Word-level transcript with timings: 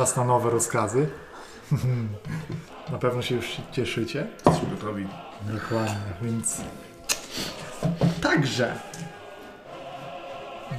Czas 0.00 0.16
na 0.16 0.24
nowe 0.24 0.50
rozkazy. 0.50 1.08
Na 2.92 2.98
pewno 2.98 3.22
się 3.22 3.34
już 3.34 3.56
cieszycie. 3.72 4.26
Jesteśmy 4.46 4.76
gotowi. 4.76 5.06
Dokładnie, 5.42 5.96
więc... 6.22 6.60
Także... 8.22 8.74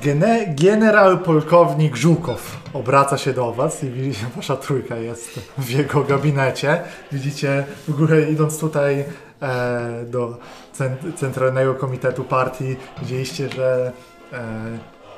Gene, 0.03 0.45
generał 0.47 1.17
polkownik 1.17 1.95
Żukow 1.95 2.57
obraca 2.73 3.17
się 3.17 3.33
do 3.33 3.53
was 3.53 3.83
i 3.83 3.89
widzicie, 3.89 4.25
wasza 4.35 4.55
trójka 4.55 4.95
jest 4.95 5.39
w 5.57 5.69
jego 5.69 6.03
gabinecie. 6.03 6.81
Widzicie, 7.11 7.65
w 7.87 7.89
ogóle 7.89 8.21
idąc 8.21 8.59
tutaj 8.59 9.05
e, 9.41 10.05
do 10.05 10.37
cent, 10.73 10.99
Centralnego 11.15 11.75
Komitetu 11.75 12.23
Partii, 12.23 12.75
widzieliście, 13.01 13.49
że 13.49 13.91
e, 14.33 14.43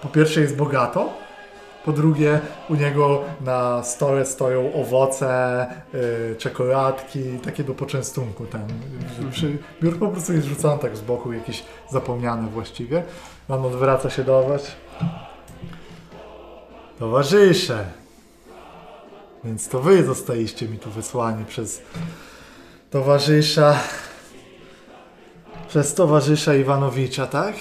po 0.02 0.08
pierwsze 0.08 0.42
jest 0.42 0.56
bogato, 0.56 1.23
po 1.86 1.92
drugie 1.92 2.40
u 2.70 2.76
niego 2.76 3.24
na 3.42 3.84
stole 3.84 4.26
stoją 4.26 4.74
owoce, 4.74 5.66
y, 6.32 6.36
czekoladki, 6.36 7.24
takie 7.44 7.64
do 7.64 7.74
poczęstunku. 7.74 8.46
Ten, 8.46 8.62
przy, 9.32 9.58
biurko 9.82 10.06
po 10.06 10.12
prostu 10.12 10.34
jest 10.34 10.48
rzucone 10.48 10.80
tak 10.80 10.98
z 10.98 11.02
boku, 11.02 11.34
jakieś 11.34 11.64
zapomniane 11.90 12.48
właściwie. 12.50 13.04
On 13.50 13.66
odwraca 13.66 14.10
się 14.10 14.24
do 14.24 14.44
was. 14.44 14.72
Towarzysze! 17.00 17.86
Więc 19.44 19.70
to 19.70 19.80
wy 19.80 20.04
zostaliście 20.04 20.68
mi 20.68 20.80
tu 20.80 20.92
wysłani 20.92 21.46
przez 21.46 21.82
towarzysza 22.90 23.80
przez 25.74 25.94
towarzysza 25.94 26.56
Iwanowicza, 26.56 27.28
tak? 27.28 27.56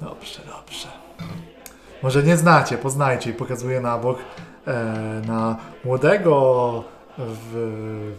Dobrze, 0.00 0.40
dobrze. 0.46 0.97
Może 2.02 2.22
nie 2.22 2.36
znacie, 2.36 2.78
poznajcie 2.78 3.30
i 3.30 3.34
pokazuję 3.34 3.80
na 3.80 3.98
bok 3.98 4.18
e, 4.66 4.72
na 5.26 5.56
młodego 5.84 6.84
w, 7.18 7.52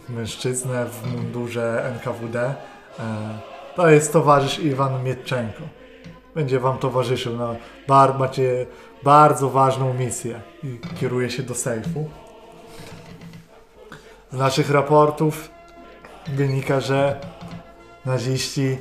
w 0.07 0.13
mężczyznę 0.13 0.85
w 0.85 1.13
mundurze 1.13 1.91
NKWD. 1.95 2.39
E, 2.39 2.53
to 3.75 3.89
jest 3.89 4.13
towarzysz 4.13 4.59
Iwan 4.59 5.03
Mietczenko. 5.03 5.63
Będzie 6.35 6.59
wam 6.59 6.77
towarzyszył. 6.77 7.37
No, 7.37 7.55
bar, 7.87 8.19
macie 8.19 8.65
bardzo 9.03 9.49
ważną 9.49 9.93
misję 9.93 10.41
i 10.63 10.79
kieruje 10.99 11.29
się 11.29 11.43
do 11.43 11.55
sejfu. 11.55 12.09
Z 14.31 14.37
naszych 14.37 14.71
raportów 14.71 15.49
wynika, 16.27 16.79
że 16.79 17.19
naziści 18.05 18.77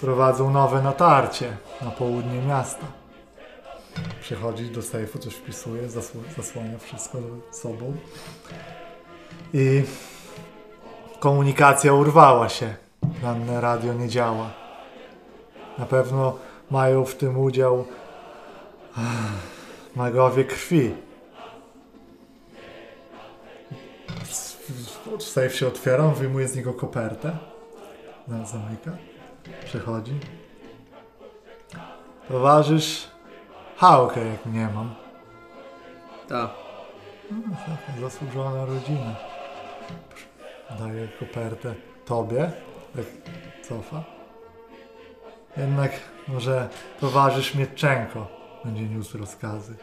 prowadzą 0.00 0.50
nowe 0.50 0.82
natarcie 0.82 1.56
na 1.82 1.90
południe 1.90 2.42
miasta. 2.42 2.86
Przychodzi 4.20 4.70
do 4.70 4.82
sejfu, 4.82 5.18
coś 5.18 5.34
wpisuje, 5.34 5.88
zasł- 5.88 6.34
zasłania 6.36 6.78
wszystko 6.78 7.18
sobą. 7.52 7.96
I 9.54 9.82
komunikacja 11.20 11.92
urwała 11.92 12.48
się. 12.48 12.74
Żadne 13.22 13.60
radio 13.60 13.92
nie 13.94 14.08
działa. 14.08 14.50
Na 15.78 15.86
pewno 15.86 16.38
mają 16.70 17.04
w 17.04 17.14
tym 17.14 17.38
udział 17.38 17.84
magowie 19.96 20.44
krwi. 20.44 20.94
Sejf 25.18 25.54
się 25.54 25.66
otwiera, 25.66 26.08
wyjmuje 26.08 26.48
z 26.48 26.56
niego 26.56 26.72
kopertę. 26.74 27.36
Zamyka. 28.28 28.90
Przechodzi. 29.64 30.14
Towarzysz 32.28 33.08
Hałkę, 33.76 34.26
jak 34.26 34.46
nie 34.46 34.68
mam. 34.74 34.94
Tak. 36.28 36.50
Taka 37.66 38.00
zasłużona 38.00 38.64
rodzina. 38.64 39.14
Daję 40.78 41.08
kopertę 41.20 41.74
tobie, 42.04 42.52
tak 42.96 43.04
cofa. 43.68 44.04
Jednak 45.56 45.92
może 46.28 46.68
towarzysz 47.00 47.54
Mietczenko 47.54 48.26
będzie 48.64 48.82
niósł 48.82 49.18
rozkazy. 49.18 49.74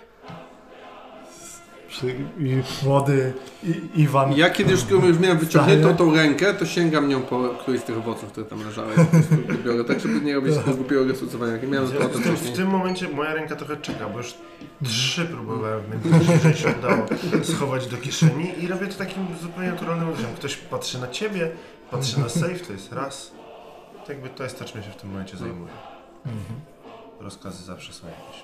I 2.40 2.62
młody 2.86 3.34
I, 3.64 4.02
Iwan. 4.02 4.34
Ja 4.34 4.50
kiedy 4.50 4.72
już, 4.72 4.90
już 4.90 5.20
miałem 5.20 5.38
wyciągniętą 5.38 5.96
tą 5.96 6.16
rękę, 6.16 6.54
to 6.54 6.66
sięgam 6.66 7.10
nią 7.10 7.22
po 7.22 7.50
któryś 7.50 7.82
z 7.82 7.84
tych 7.84 7.98
owoców, 7.98 8.32
które 8.32 8.46
tam 8.46 8.66
leżały. 8.66 8.94
Biorę 9.66 9.84
tak, 9.84 10.00
żeby 10.00 10.22
nie 10.22 10.36
robić 10.36 10.56
tego 10.56 10.74
głupiego 10.74 11.04
rysowania. 11.04 11.52
Jak 11.52 11.70
miałem 11.70 11.90
to 11.90 12.00
Ja, 12.00 12.08
w, 12.08 12.24
tym, 12.24 12.36
w 12.36 12.52
tym 12.52 12.68
momencie 12.68 13.10
moja 13.10 13.34
ręka 13.34 13.56
trochę 13.56 13.78
czeka, 13.78 14.10
bo 14.10 14.18
już 14.18 14.34
trzy 14.84 15.26
próbowałem, 15.26 15.82
więc 15.92 16.44
że 16.44 16.54
się 16.54 16.74
udało 16.80 17.06
schować 17.44 17.88
do 17.88 17.98
kieszeni 17.98 18.64
i 18.64 18.68
robię 18.68 18.88
to 18.88 18.94
takim 18.94 19.28
zupełnie 19.42 19.72
naturalnym 19.72 20.10
odruchem. 20.10 20.36
Ktoś 20.36 20.56
patrzy 20.56 21.02
na 21.02 21.08
ciebie, 21.08 21.52
patrzy 21.92 22.20
na 22.20 22.30
safe, 22.30 22.60
to 22.68 22.74
jest 22.74 22.92
raz. 22.94 23.32
To 24.06 24.12
jakby 24.12 24.30
to 24.30 24.44
jest 24.44 24.60
to, 24.60 24.66
czym 24.66 24.84
się 24.84 24.92
w 24.92 24.96
tym 24.96 25.10
momencie 25.10 25.38
zajmuję. 25.38 25.72
Mhm. 26.26 26.60
Rozkazy 27.20 27.64
zawsze 27.64 27.94
są 27.94 28.08
jakieś. 28.08 28.44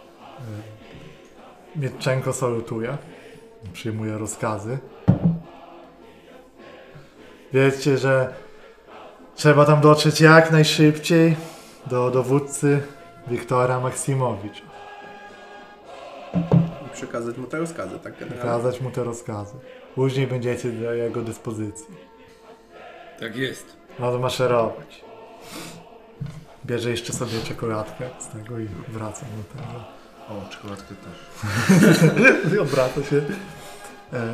Mietczenko 1.75 2.33
salutuje. 2.33 2.97
Przyjmuje 3.73 4.17
rozkazy. 4.17 4.77
Wiecie, 7.53 7.97
że 7.97 8.33
trzeba 9.35 9.65
tam 9.65 9.81
dotrzeć 9.81 10.21
jak 10.21 10.51
najszybciej 10.51 11.35
do 11.85 12.11
dowódcy 12.11 12.81
Wiktora 13.27 13.79
Maksimowicza. 13.79 14.63
I 16.85 16.89
przekazać 16.93 17.37
mu 17.37 17.47
te 17.47 17.57
rozkazy, 17.57 17.99
tak 17.99 18.13
generalnie. 18.19 18.39
Przekazać 18.39 18.81
mu 18.81 18.91
te 18.91 19.03
rozkazy. 19.03 19.53
Później 19.95 20.27
będziecie 20.27 20.71
do 20.71 20.93
jego 20.93 21.21
dyspozycji. 21.21 21.95
Tak 23.19 23.35
jest. 23.35 23.77
No 23.99 24.11
to 24.11 24.19
maszerować. 24.19 25.05
Bierze 26.65 26.89
jeszcze 26.89 27.13
sobie 27.13 27.41
czekoladkę 27.43 28.09
z 28.19 28.27
tego 28.27 28.59
i 28.59 28.67
wraca 28.87 29.25
do 29.25 29.61
tego. 29.61 29.96
O, 30.29 30.49
czekoladkę 30.49 30.95
też. 30.95 32.53
I 32.55 32.59
odwraca 32.59 33.03
się. 33.03 33.21
E, 34.13 34.33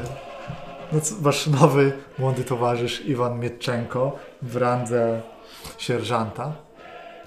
no, 0.94 1.00
wasz 1.20 1.48
nowy 1.48 1.92
młody 2.20 2.44
towarzysz 2.44 3.06
Iwan 3.06 3.40
Mietczenko 3.40 4.20
w 4.42 4.56
randze 4.56 5.22
sierżanta, 5.78 6.54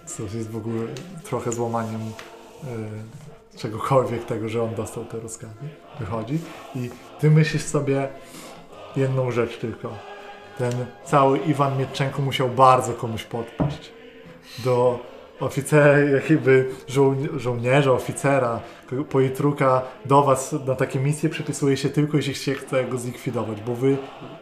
co 0.05 0.23
jest 0.23 0.51
w 0.51 0.57
ogóle 0.57 0.87
trochę 1.25 1.53
złamaniem 1.53 2.01
e, 2.01 3.59
czegokolwiek 3.59 4.25
tego, 4.25 4.49
że 4.49 4.63
on 4.63 4.75
dostał 4.75 5.05
te 5.05 5.21
rozkazy, 5.21 5.69
wychodzi 6.01 6.39
i 6.75 6.91
ty 7.21 7.31
myślisz 7.31 7.63
sobie 7.63 8.09
jedną 8.97 9.31
rzecz 9.31 9.59
tylko. 9.59 9.93
Ten 10.59 10.73
cały 11.05 11.39
Iwan 11.39 11.79
Mietczenko 11.79 12.23
musiał 12.23 12.49
bardzo 12.49 12.93
komuś 12.93 13.25
podpaść. 13.25 13.93
Do 14.65 14.99
oficera, 15.41 15.99
jakby 15.99 16.69
żoł- 16.89 17.39
żołnierza, 17.39 17.93
oficera, 17.93 18.61
politruka 19.11 19.83
do 20.05 20.23
was 20.23 20.55
na 20.67 20.75
takie 20.75 20.99
misje 21.01 21.29
przypisuje 21.29 21.77
się 21.77 21.89
tylko 21.89 22.17
jeśli 22.17 22.35
się 22.35 22.55
chce 22.55 22.85
go 22.85 22.99
zlikwidować, 22.99 23.61
bo 23.61 23.75
wy 23.75 23.97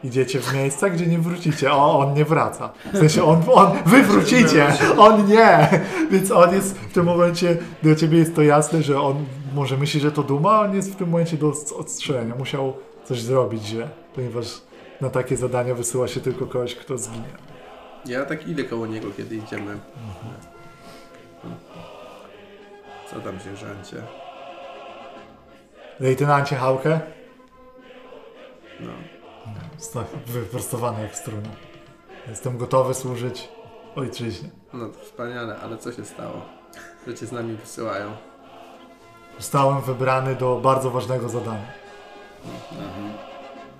idziecie 0.04 0.40
w 0.40 0.54
miejsca, 0.54 0.90
gdzie 0.90 1.06
nie 1.06 1.18
wrócicie, 1.18 1.70
a 1.70 1.76
on 1.76 2.14
nie 2.14 2.24
wraca. 2.24 2.72
W 2.92 2.98
sensie 2.98 3.24
on, 3.24 3.42
on 3.52 3.70
wy 3.86 4.02
wrócicie, 4.02 4.66
on 4.98 5.26
nie. 5.26 5.68
Więc 6.10 6.30
on 6.30 6.54
jest 6.54 6.78
w 6.78 6.92
tym 6.92 7.04
momencie, 7.04 7.56
dla 7.82 7.94
ciebie 7.94 8.18
jest 8.18 8.34
to 8.36 8.42
jasne, 8.42 8.82
że 8.82 9.00
on 9.00 9.24
może 9.54 9.76
myśli, 9.76 10.00
że 10.00 10.12
to 10.12 10.22
duma, 10.22 10.50
a 10.52 10.60
on 10.60 10.74
jest 10.74 10.92
w 10.92 10.96
tym 10.96 11.08
momencie 11.08 11.36
do 11.36 11.52
odstrzelenia. 11.78 12.34
Musiał 12.34 12.72
coś 13.04 13.20
zrobić 13.20 13.64
źle, 13.64 13.88
ponieważ 14.14 14.46
na 15.00 15.10
takie 15.10 15.36
zadania 15.36 15.74
wysyła 15.74 16.08
się 16.08 16.20
tylko 16.20 16.46
kogoś, 16.46 16.74
kto 16.74 16.98
zginie. 16.98 17.24
Ja 18.06 18.24
tak 18.24 18.48
idę 18.48 18.64
koło 18.64 18.86
niego, 18.86 19.08
kiedy 19.16 19.36
idziemy. 19.36 19.78
Co 23.10 23.20
tam 23.20 23.40
się 23.40 23.56
rzęcie? 23.56 24.02
Lejtenancie 26.00 26.56
Hałkę? 26.56 27.00
No. 28.80 28.92
Sta- 29.78 30.04
Wyprostowany 30.26 31.02
jak 31.02 31.16
struna. 31.16 31.48
Jestem 32.28 32.58
gotowy 32.58 32.94
służyć 32.94 33.48
ojczyźnie. 33.96 34.48
no 34.72 34.88
to 34.88 34.98
wspaniale, 35.00 35.56
ale 35.62 35.78
co 35.78 35.92
się 35.92 36.04
stało? 36.04 36.42
Że 37.06 37.14
cię 37.14 37.26
z 37.26 37.32
nami 37.32 37.56
wysyłają. 37.56 38.12
Zostałem 39.38 39.80
wybrany 39.80 40.34
do 40.34 40.56
bardzo 40.62 40.90
ważnego 40.90 41.28
zadania. 41.28 41.72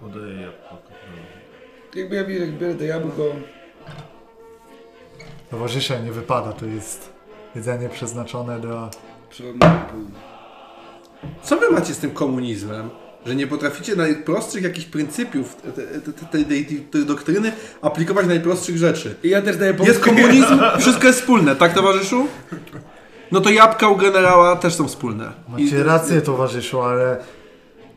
Podaję 0.01 0.41
jabłko. 0.41 0.77
Jakby 1.95 2.17
ja 2.17 2.25
biorę 2.25 2.75
to 2.75 2.85
jabłko. 2.85 3.23
Towarzysze, 5.51 6.01
nie 6.01 6.13
wypada, 6.13 6.53
to 6.53 6.67
jest 6.67 7.13
jedzenie 7.55 7.89
przeznaczone 7.89 8.61
pół. 9.91 10.01
Co 11.43 11.57
wy 11.57 11.71
macie 11.71 11.95
z 11.95 11.99
tym 11.99 12.11
komunizmem? 12.11 12.91
Że 13.27 13.35
nie 13.35 13.47
potraficie 13.47 13.97
najprostszych 13.97 14.63
jakichś 14.63 14.87
pryncypiów 14.87 15.57
te- 15.57 15.73
te- 15.73 16.13
te- 16.13 16.27
tej, 16.27 16.45
tej, 16.45 16.67
tej, 16.67 16.81
tej 16.81 17.07
doktryny 17.07 17.53
aplikować 17.83 18.27
najprostszych 18.27 18.77
rzeczy. 18.77 19.15
I 19.23 19.29
ja 19.29 19.43
też 19.43 19.57
daję 19.57 19.75
Jest 19.85 20.01
komunizm, 20.01 20.61
wszystko 20.81 21.07
jest 21.07 21.21
wspólne, 21.21 21.57
tak 21.57 21.75
towarzyszu? 21.75 22.27
No 23.33 23.41
to 23.41 23.51
jabłka 23.51 23.89
u 23.89 23.97
generała 23.97 24.57
też 24.57 24.75
są 24.75 24.89
wspólne. 24.89 25.33
Macie 25.49 25.83
rację, 25.85 26.21
towarzyszu, 26.21 26.81
ale 26.83 27.17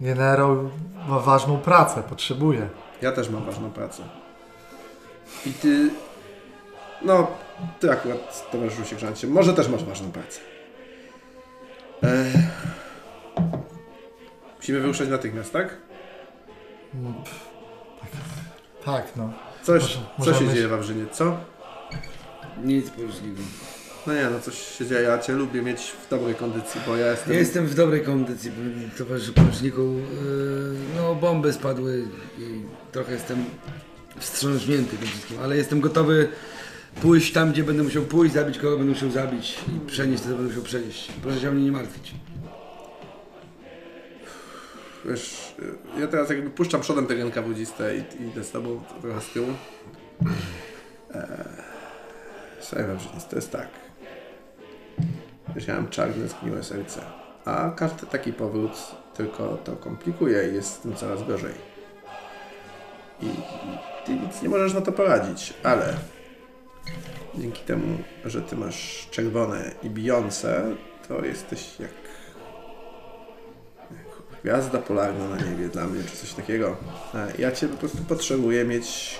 generał 0.01 0.69
ma 1.09 1.19
ważną 1.19 1.57
pracę, 1.57 2.03
potrzebuje. 2.09 2.69
Ja 3.01 3.11
też 3.11 3.29
mam 3.29 3.45
ważną 3.45 3.69
pracę. 3.71 4.03
I 5.45 5.53
ty... 5.53 5.89
No, 7.01 7.27
ty 7.79 7.91
akurat, 7.91 8.51
towarzyszu 8.51 8.85
sierżancie, 8.85 9.27
może 9.27 9.53
też 9.53 9.67
masz 9.69 9.83
ważną 9.83 10.11
pracę. 10.11 10.39
Ech. 12.03 12.33
Musimy 14.57 14.79
wyruszać 14.79 15.09
natychmiast, 15.09 15.53
tak? 15.53 15.77
Tak, 18.85 19.03
no. 19.15 19.33
Coś, 19.63 19.97
Może- 20.17 20.33
co 20.33 20.39
się 20.39 20.47
dzieje 20.53 20.67
w 20.67 20.69
Wawrzynie, 20.71 21.05
co? 21.11 21.37
Nic 22.63 22.89
poruczniku. 22.89 23.41
No 24.07 24.13
nie, 24.13 24.23
no 24.29 24.39
coś 24.39 24.77
się 24.77 24.85
dzieje, 24.85 25.01
ja 25.01 25.19
Cię 25.19 25.33
lubię 25.33 25.61
mieć 25.61 25.81
w 26.05 26.09
dobrej 26.09 26.35
kondycji, 26.35 26.81
bo 26.87 26.97
ja 26.97 27.11
jestem... 27.11 27.33
Ja 27.33 27.39
jestem 27.39 27.65
w 27.65 27.75
dobrej 27.75 28.01
kondycji, 28.01 28.51
towarzyszu 28.97 29.33
poruczniku. 29.33 29.81
Yy, 29.81 30.75
No, 30.95 31.15
bomby 31.15 31.53
spadły 31.53 32.07
i 32.39 32.61
trochę 32.91 33.11
jestem 33.13 33.45
wstrząśnięty 34.19 34.97
tym 34.97 35.07
wszystkim, 35.07 35.37
ale 35.43 35.57
jestem 35.57 35.81
gotowy 35.81 36.29
pójść 37.01 37.33
tam, 37.33 37.51
gdzie 37.51 37.63
będę 37.63 37.83
musiał 37.83 38.03
pójść, 38.03 38.33
zabić 38.33 38.57
kogo 38.57 38.77
będę 38.77 38.93
musiał 38.93 39.11
zabić 39.11 39.59
i 39.67 39.87
przenieść 39.87 40.23
to, 40.23 40.29
co 40.29 40.35
będę 40.35 40.49
musiał 40.49 40.63
przenieść. 40.63 41.11
Proszę 41.21 41.39
się 41.39 41.49
o 41.49 41.51
mnie 41.51 41.63
nie 41.63 41.71
martwić. 41.71 42.15
Wiesz, 45.05 45.55
ja 45.99 46.07
teraz 46.07 46.29
jakby 46.29 46.49
puszczam 46.49 46.81
przodem 46.81 47.07
tego 47.07 47.21
NKWdzistę 47.21 47.97
i, 47.97 48.23
i 48.23 48.27
idę 48.27 48.43
z 48.43 48.51
tobą 48.51 48.81
trochę 49.01 49.21
z 49.21 49.29
tyłu. 49.29 49.47
Eee, 51.13 51.67
to 53.29 53.35
jest 53.35 53.51
tak. 53.51 53.67
Wiesz, 55.55 55.67
ja 55.67 55.75
mam 55.75 55.89
czarne, 55.89 56.27
zgniłe 56.27 56.63
serce. 56.63 57.01
A 57.45 57.71
każdy 57.75 58.05
taki 58.07 58.33
powrót 58.33 58.71
tylko 59.13 59.57
to 59.57 59.75
komplikuje 59.75 60.49
i 60.51 60.55
jest 60.55 60.73
z 60.73 60.79
tym 60.79 60.95
coraz 60.95 61.27
gorzej. 61.27 61.53
I, 63.21 63.25
I 63.25 63.77
ty 64.05 64.13
nic 64.13 64.41
nie 64.41 64.49
możesz 64.49 64.73
na 64.73 64.81
to 64.81 64.91
poradzić, 64.91 65.53
ale 65.63 65.93
dzięki 67.37 67.61
temu, 67.61 67.97
że 68.25 68.41
ty 68.41 68.55
masz 68.55 69.07
czerwone 69.11 69.71
i 69.83 69.89
bijące, 69.89 70.75
to 71.07 71.25
jesteś 71.25 71.79
jak 71.79 71.91
gwiazda 74.43 74.77
polarna 74.79 75.29
na 75.29 75.37
niebie 75.37 75.67
dla 75.69 75.85
mnie, 75.87 76.03
czy 76.03 76.17
coś 76.17 76.33
takiego. 76.33 76.77
E, 77.15 77.27
Ja 77.39 77.51
Cię 77.51 77.67
po 77.67 77.77
prostu 77.77 77.97
potrzebuję 77.97 78.65
mieć 78.65 79.19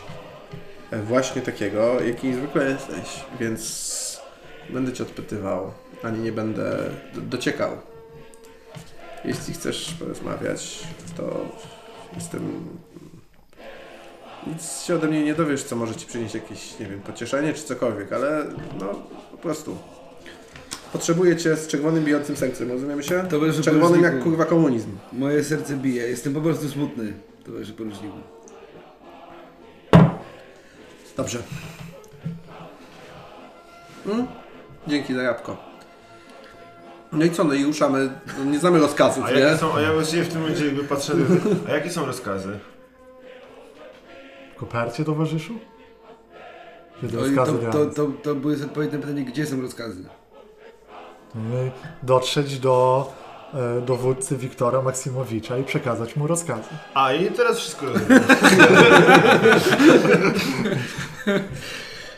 e, 0.91 1.01
właśnie 1.01 1.41
takiego, 1.41 2.01
jaki 2.01 2.33
zwykle 2.33 2.69
jesteś, 2.71 3.23
więc 3.39 4.21
będę 4.69 4.93
Cię 4.93 5.03
odpytywał, 5.03 5.71
ani 6.03 6.19
nie 6.19 6.31
będę 6.31 6.77
do- 7.15 7.21
dociekał. 7.21 7.71
Jeśli 9.25 9.53
chcesz 9.53 9.93
porozmawiać, 9.99 10.79
to 11.17 11.45
jestem... 12.15 12.67
Nic 14.47 14.81
się 14.81 14.95
ode 14.95 15.07
mnie 15.07 15.23
nie 15.23 15.33
dowiesz, 15.33 15.63
co 15.63 15.75
może 15.75 15.95
Ci 15.95 16.05
przynieść 16.05 16.35
jakieś, 16.35 16.79
nie 16.79 16.85
wiem, 16.85 16.99
pocieszenie 16.99 17.53
czy 17.53 17.63
cokolwiek, 17.63 18.13
ale 18.13 18.45
no 18.79 18.85
po 19.31 19.37
prostu 19.37 19.77
potrzebuję 20.93 21.35
Cię 21.37 21.55
z 21.55 21.67
czerwonym 21.67 22.03
bijącym 22.05 22.37
sercem, 22.37 22.71
rozumiemy 22.71 23.03
się? 23.03 23.23
Towarzyszu 23.29 23.63
Czerwonym 23.63 24.03
jak 24.03 24.23
kurwa 24.23 24.45
komunizm. 24.45 24.89
Moje 25.13 25.43
serce 25.43 25.75
bije, 25.75 26.07
jestem 26.07 26.33
po 26.33 26.41
prostu 26.41 26.69
smutny, 26.69 27.13
towarzyszu 27.45 27.73
poruczniku. 27.73 28.17
Dobrze. 31.17 31.39
Mm? 34.05 34.27
Dzięki 34.87 35.13
za 35.13 35.21
jabłko. 35.21 35.57
No 37.11 37.25
i 37.25 37.31
co, 37.31 37.43
no 37.43 37.53
i 37.53 37.63
ruszamy. 37.63 38.09
No 38.39 38.45
nie 38.45 38.59
znamy 38.59 38.79
rozkazów, 38.79 39.25
A 39.25 39.31
nie? 39.31 39.39
jakie 39.39 39.57
są, 39.57 39.73
a 39.75 39.81
ja 39.81 39.93
właściwie 39.93 40.23
w 40.23 40.27
tym 40.27 40.41
momencie 40.41 40.65
jakby 40.65 40.83
patrzę, 40.83 41.13
a 41.69 41.71
jakie 41.71 41.89
są 41.89 42.05
rozkazy? 42.05 42.59
W 44.57 44.59
kopercie, 44.59 45.05
towarzyszu? 45.05 45.53
Kiedy 47.01 47.17
No 47.35 47.45
to, 47.45 47.53
to, 47.53 47.85
to, 47.85 48.07
to 48.23 48.35
było 48.35 48.53
odpowiednie 48.65 48.99
pytanie, 48.99 49.23
gdzie 49.25 49.45
są 49.45 49.61
rozkazy? 49.61 50.03
My 51.35 51.71
dotrzeć 52.03 52.59
do 52.59 53.07
e, 53.53 53.81
dowódcy 53.81 54.37
Wiktora 54.37 54.81
Maksimowicza 54.81 55.57
i 55.57 55.63
przekazać 55.63 56.15
mu 56.15 56.27
rozkazy. 56.27 56.69
A 56.93 57.13
i 57.13 57.25
teraz 57.31 57.57
wszystko. 57.57 57.85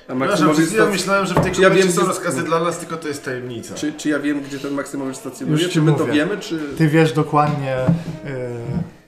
A 0.07 0.15
Maksymowicz 0.15 0.69
stac... 0.69 0.89
myślałem, 0.91 1.25
że 1.25 1.33
w 1.33 1.39
tej 1.39 1.53
ja 1.61 1.69
wiem, 1.69 1.91
są 1.91 1.97
gdzie- 2.01 2.07
rozkazy 2.07 2.43
dla 2.43 2.59
nas, 2.63 2.79
tylko 2.79 2.97
to 2.97 3.07
jest 3.07 3.25
tajemnica. 3.25 3.75
czy, 3.75 3.93
czy 3.93 4.09
ja 4.09 4.19
wiem, 4.19 4.41
gdzie 4.41 4.59
ten 4.59 4.73
Maksymowicz 4.73 5.17
stacjonuje? 5.17 5.57
Już 5.57 5.67
ci 5.67 5.73
Czy 5.73 5.81
my 5.81 5.91
to 5.93 5.97
mówię. 5.99 6.13
wiemy, 6.13 6.37
czy... 6.37 6.59
Ty 6.77 6.87
wiesz 6.87 7.13
dokładnie, 7.13 7.75
e, 7.75 7.87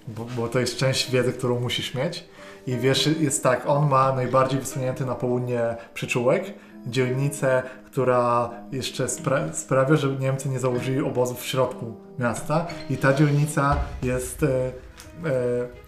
bo, 0.07 0.25
bo 0.37 0.47
to 0.47 0.59
jest 0.59 0.77
część 0.77 1.11
wiedzy, 1.11 1.33
którą 1.33 1.59
musisz 1.59 1.93
mieć. 1.93 2.25
I 2.67 2.77
wiesz, 2.77 3.09
jest 3.19 3.43
tak, 3.43 3.63
on 3.67 3.89
ma 3.89 4.15
najbardziej 4.15 4.59
wysunięty 4.59 5.05
na 5.05 5.15
południe 5.15 5.75
przyczółek, 5.93 6.53
dzielnicę, 6.87 7.63
która 7.85 8.49
jeszcze 8.71 9.05
spra- 9.05 9.53
sprawia, 9.53 9.95
że 9.95 10.07
Niemcy 10.07 10.49
nie 10.49 10.59
założyli 10.59 11.01
obozów 11.01 11.41
w 11.41 11.45
środku 11.45 11.95
miasta. 12.19 12.67
I 12.89 12.97
ta 12.97 13.13
dzielnica 13.13 13.77
jest 14.03 14.43
e, 14.43 14.47
e, 14.47 14.71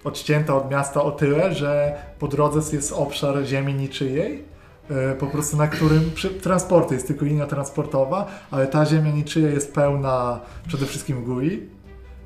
odcięta 0.04 0.56
od 0.56 0.72
miasta 0.72 1.04
o 1.04 1.12
tyle, 1.12 1.54
że 1.54 1.96
po 2.20 2.28
drodze 2.28 2.76
jest 2.76 2.92
obszar 2.92 3.44
ziemi 3.44 3.74
niczyjej, 3.74 4.44
e, 4.90 5.16
po 5.16 5.28
prostu 5.28 5.58
na 5.58 5.68
którym 5.68 6.12
przy, 6.16 6.30
transporty, 6.30 6.94
jest 6.94 7.08
tylko 7.08 7.26
linia 7.26 7.48
transportowa, 7.48 8.28
ale 8.52 8.68
ta 8.68 8.86
ziemia 8.86 9.12
niczyja 9.12 9.50
jest 9.50 9.74
pełna 9.74 10.40
przede 10.68 10.86
wszystkim 10.86 11.24
gui, 11.24 11.70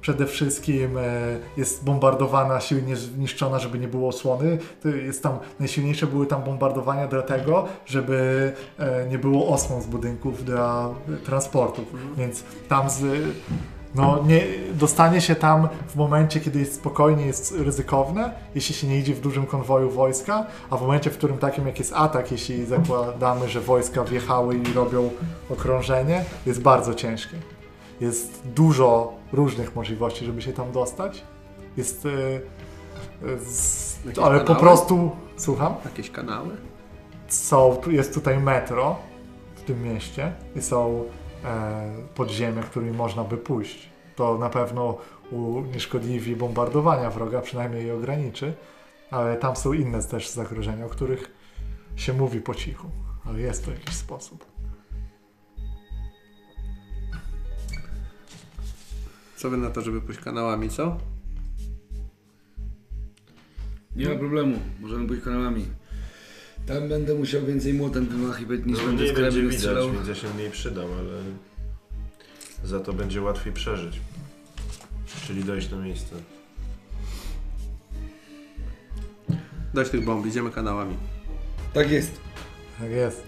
przede 0.01 0.25
wszystkim 0.25 0.97
e, 0.97 1.01
jest 1.57 1.83
bombardowana, 1.83 2.59
silnie 2.59 2.95
zniszczona, 2.95 3.59
żeby 3.59 3.79
nie 3.79 3.87
było 3.87 4.09
osłony. 4.09 4.57
To 4.83 4.89
jest 4.89 5.23
tam, 5.23 5.37
najsilniejsze 5.59 6.07
były 6.07 6.25
tam 6.27 6.43
bombardowania 6.43 7.07
dlatego, 7.07 7.65
żeby 7.85 8.53
e, 8.79 9.07
nie 9.09 9.17
było 9.17 9.47
osłon 9.47 9.81
z 9.81 9.85
budynków 9.85 10.45
dla 10.45 10.89
transportów, 11.25 11.85
więc 12.17 12.43
tam 12.69 12.89
z, 12.89 13.03
no, 13.95 14.23
nie, 14.27 14.43
dostanie 14.73 15.21
się 15.21 15.35
tam 15.35 15.67
w 15.87 15.95
momencie, 15.95 16.39
kiedy 16.39 16.59
jest 16.59 16.75
spokojnie, 16.75 17.25
jest 17.25 17.51
ryzykowne, 17.51 18.31
jeśli 18.55 18.75
się 18.75 18.87
nie 18.87 18.99
idzie 18.99 19.13
w 19.13 19.21
dużym 19.21 19.45
konwoju 19.45 19.89
wojska, 19.89 20.45
a 20.69 20.77
w 20.77 20.81
momencie, 20.81 21.09
w 21.09 21.17
którym 21.17 21.37
takim 21.37 21.67
jak 21.67 21.79
jest 21.79 21.93
atak, 21.95 22.31
jeśli 22.31 22.65
zakładamy, 22.65 23.49
że 23.49 23.61
wojska 23.61 24.03
wjechały 24.03 24.57
i 24.57 24.73
robią 24.73 25.09
okrążenie, 25.49 26.25
jest 26.45 26.61
bardzo 26.61 26.93
ciężkie. 26.93 27.56
Jest 27.99 28.47
dużo 28.47 29.13
różnych 29.31 29.75
możliwości, 29.75 30.25
żeby 30.25 30.41
się 30.41 30.53
tam 30.53 30.71
dostać. 30.71 31.23
Jest. 31.77 32.05
e, 32.05 32.09
e, 32.09 33.39
z, 33.39 33.99
ale 34.23 34.39
po 34.39 34.45
kanały? 34.45 34.61
prostu. 34.65 35.11
Słucham? 35.37 35.75
Jakieś 35.85 36.11
kanały? 36.11 36.49
Są, 37.27 37.81
jest 37.87 38.13
tutaj 38.13 38.37
metro 38.37 38.95
w 39.55 39.61
tym 39.61 39.83
mieście 39.83 40.33
i 40.55 40.61
są 40.61 41.03
e, 41.45 41.91
podziemia, 42.15 42.63
którymi 42.63 42.91
można 42.91 43.23
by 43.23 43.37
pójść. 43.37 43.89
To 44.15 44.37
na 44.37 44.49
pewno 44.49 44.97
unieszkodliwi 45.31 46.35
bombardowania 46.35 47.09
wroga, 47.09 47.41
przynajmniej 47.41 47.87
je 47.87 47.95
ograniczy, 47.95 48.53
ale 49.11 49.35
tam 49.35 49.55
są 49.55 49.73
inne 49.73 50.03
też 50.03 50.29
zagrożenia, 50.29 50.85
o 50.85 50.89
których 50.89 51.31
się 51.95 52.13
mówi 52.13 52.41
po 52.41 52.55
cichu, 52.55 52.87
ale 53.25 53.39
jest 53.39 53.65
to 53.65 53.71
jakiś 53.71 53.95
sposób. 53.95 54.45
Co 59.37 59.49
wy 59.49 59.57
na 59.57 59.69
to, 59.69 59.81
żeby 59.81 60.01
pójść 60.01 60.19
kanałami, 60.21 60.69
co? 60.69 60.97
Nie 63.95 64.09
ma 64.09 64.15
problemu, 64.15 64.59
możemy 64.79 65.07
pójść 65.07 65.23
kanałami. 65.23 65.65
Tam 66.67 66.89
będę 66.89 67.15
musiał 67.15 67.45
więcej 67.45 67.73
młotem 67.73 68.05
wymachiwać 68.05 68.59
niż 68.65 68.77
No, 68.79 68.85
będę 68.85 69.07
z 69.07 69.11
będzie 69.19 69.41
widać, 69.41 69.55
strzelał. 69.57 69.91
więc 69.91 70.07
ja 70.07 70.15
się 70.15 70.27
mniej 70.35 70.51
przydam, 70.51 70.85
ale 70.99 71.11
za 72.63 72.79
to 72.79 72.93
będzie 72.93 73.21
łatwiej 73.21 73.53
przeżyć. 73.53 73.99
Czyli 75.27 75.43
dojść 75.43 75.71
na 75.71 75.77
miejsce. 75.77 76.15
Dość 79.73 79.91
tych 79.91 80.05
bomb, 80.05 80.25
idziemy 80.25 80.51
kanałami. 80.51 80.97
Tak 81.73 81.91
jest. 81.91 82.11
Tak 82.79 82.91
jest. 82.91 83.23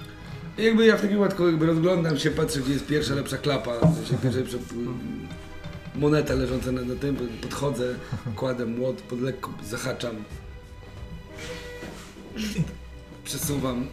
I 0.57 0.63
Jakby 0.63 0.85
ja 0.85 0.97
w 0.97 1.01
takim 1.01 1.17
wypadku 1.19 1.47
jakby 1.47 1.65
rozglądam 1.65 2.17
się, 2.17 2.31
patrzę 2.31 2.59
gdzie 2.59 2.73
jest 2.73 2.87
pierwsza 2.87 3.15
lepsza 3.15 3.37
klapa, 3.37 3.71
w 3.79 3.95
sensie 3.95 4.17
pierwsza 4.23 4.39
lepsza 4.39 4.57
moneta 5.99 6.33
leżąca 6.33 6.71
na, 6.71 6.81
na 6.81 6.95
tym, 6.95 7.15
podchodzę, 7.41 7.95
kładę 8.35 8.65
młot, 8.65 9.01
pod 9.01 9.21
lekko 9.21 9.53
zahaczam, 9.63 10.15
przesuwam, 13.23 13.87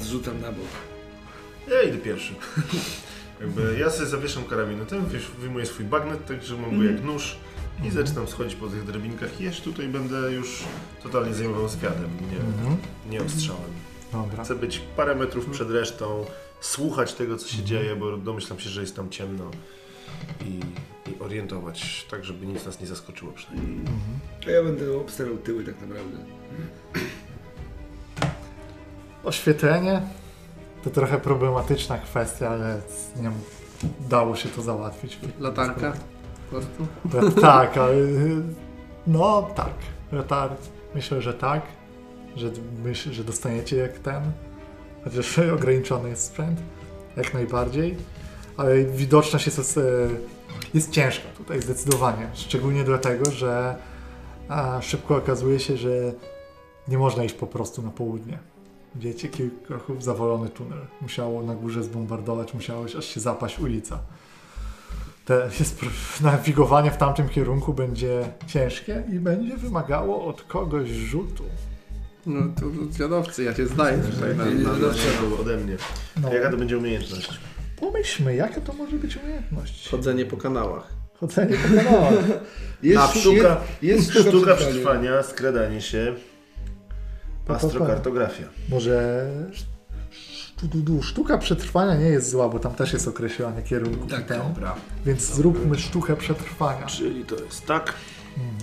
zrzucam 0.00 0.40
na 0.40 0.52
bok. 0.52 0.66
Ja 1.68 1.82
idę 1.82 1.98
pierwszy. 1.98 2.34
Jakby 3.40 3.76
ja 3.78 3.90
sobie 3.90 4.06
zawieszam 4.06 4.44
karabinem, 4.44 4.86
wyjmuję 5.40 5.66
swój 5.66 5.84
bagnet, 5.84 6.26
tak 6.26 6.42
że 6.44 6.56
mam 6.56 6.78
go 6.78 6.84
jak 6.84 7.04
nóż 7.04 7.36
i 7.84 7.90
zaczynam 7.90 8.28
schodzić 8.28 8.54
po 8.54 8.66
tych 8.68 8.84
drabinkach 8.84 9.30
się 9.40 9.62
tutaj 9.62 9.88
będę 9.88 10.32
już 10.32 10.64
totalnie 11.02 11.34
zajmował 11.34 11.68
zwiadem, 11.68 12.10
nie, 12.30 12.36
Mhm. 12.40 12.76
nie 13.10 13.22
ostrzałem. 13.22 13.70
Dobra. 14.12 14.44
Chcę 14.44 14.54
być 14.54 14.78
parę 14.96 15.14
metrów 15.14 15.46
przed 15.50 15.70
resztą, 15.70 16.24
słuchać 16.60 17.14
tego, 17.14 17.36
co 17.36 17.48
się 17.48 17.62
dzieje, 17.62 17.96
bo 17.96 18.16
domyślam 18.16 18.58
się, 18.60 18.70
że 18.70 18.80
jest 18.80 18.96
tam 18.96 19.10
ciemno 19.10 19.50
i 20.46 20.60
i 21.08 21.22
orientować, 21.22 22.06
tak 22.10 22.24
żeby 22.24 22.46
nic 22.46 22.66
nas 22.66 22.80
nie 22.80 22.86
zaskoczyło 22.86 23.32
przynajmniej. 23.32 23.80
A 24.46 24.50
ja 24.50 24.62
będę 24.62 24.96
obstawiał 24.96 25.36
tyły 25.36 25.64
tak 25.64 25.80
naprawdę. 25.80 26.18
Oświetlenie 29.24 30.02
to 30.84 30.90
trochę 30.90 31.18
problematyczna 31.18 31.98
kwestia, 31.98 32.48
ale 32.50 32.80
nie 33.16 33.30
dało 34.08 34.36
się 34.36 34.48
to 34.48 34.62
załatwić. 34.62 35.18
Latarka? 35.40 35.92
Po 36.50 36.56
prostu? 36.56 36.86
To- 37.34 37.40
Tak, 37.40 37.76
ale 37.78 37.94
no 39.06 39.42
tak. 39.42 39.72
Latar, 40.12 40.50
myślę, 40.94 41.22
że 41.22 41.34
tak. 41.34 41.62
Że 42.36 42.50
myślę, 42.84 43.12
że 43.12 43.24
dostaniecie 43.24 43.76
jak 43.76 43.98
ten. 43.98 44.22
Chociaż 45.04 45.38
ograniczony 45.58 46.08
jest 46.08 46.24
sprzęt. 46.24 46.60
Jak 47.16 47.34
najbardziej. 47.34 47.96
Ale 48.56 48.84
widoczność 48.84 49.46
jest, 49.46 49.78
e, 49.78 49.80
jest 50.74 50.90
ciężka 50.90 51.28
tutaj 51.36 51.62
zdecydowanie. 51.62 52.30
Szczególnie 52.34 52.84
dlatego, 52.84 53.30
że 53.30 53.76
a, 54.48 54.82
szybko 54.82 55.16
okazuje 55.16 55.60
się, 55.60 55.76
że 55.76 56.12
nie 56.88 56.98
można 56.98 57.24
iść 57.24 57.34
po 57.34 57.46
prostu 57.46 57.82
na 57.82 57.90
południe. 57.90 58.38
Wiecie, 58.94 59.28
kilka 59.28 59.66
kroków 59.66 60.04
zawalony 60.04 60.48
tunel. 60.48 60.86
Musiało 61.00 61.42
na 61.42 61.54
górze 61.54 61.82
zbombardować, 61.82 62.54
musiałeś 62.54 62.96
aż 62.96 63.04
się 63.04 63.20
zapaść 63.20 63.58
ulica. 63.58 63.98
Te, 65.24 65.48
jest, 65.60 65.80
nawigowanie 66.20 66.90
w 66.90 66.96
tamtym 66.96 67.28
kierunku 67.28 67.74
będzie 67.74 68.28
ciężkie 68.46 69.04
i 69.12 69.20
będzie 69.20 69.56
wymagało 69.56 70.24
od 70.24 70.42
kogoś 70.42 70.88
rzutu. 70.88 71.44
No 72.26 72.40
to 72.60 72.92
zwiadowcy, 72.92 73.44
ja 73.44 73.54
się 73.54 73.66
zdaję 73.66 73.98
tutaj 73.98 74.36
na, 74.36 74.44
na, 74.44 74.50
na, 74.50 74.74
Dlaczego 74.74 75.38
ode 75.40 75.56
mnie? 75.56 75.76
No, 76.22 76.34
Jaka 76.34 76.50
to 76.50 76.56
będzie 76.56 76.78
umiejętność? 76.78 77.40
Pomyślmy, 77.80 78.36
jaka 78.36 78.60
to 78.60 78.72
może 78.72 78.96
być 78.96 79.16
umiejętność. 79.16 79.88
chodzenie 79.90 80.24
po 80.26 80.36
kanałach. 80.36 80.92
Chodzenie 81.20 81.56
po 81.56 81.76
kanałach. 81.76 82.14
Jest, 82.82 82.98
A, 83.02 83.06
sztuka- 83.06 83.56
jest, 83.82 84.14
jest 84.14 84.28
Sztuka 84.28 84.54
przetrwania. 84.56 85.22
skradanie 85.22 85.80
się, 85.80 86.14
astrokartografia. 87.48 88.44
Może 88.68 89.26
sztu- 89.52 91.02
sztuka 91.02 91.38
przetrwania 91.38 91.94
nie 91.96 92.06
jest 92.06 92.30
zła, 92.30 92.48
bo 92.48 92.58
tam 92.58 92.74
też 92.74 92.92
jest 92.92 93.08
określony 93.08 93.62
kierunek. 93.62 94.10
Tak, 94.10 94.26
ten, 94.26 94.38
dobra. 94.38 94.74
Więc 95.06 95.34
zróbmy 95.34 95.78
sztukę 95.78 96.16
przetrwania. 96.16 96.86
Czyli 96.86 97.24
to 97.24 97.34
jest 97.44 97.66
tak. 97.66 97.94
Mhm. 98.36 98.56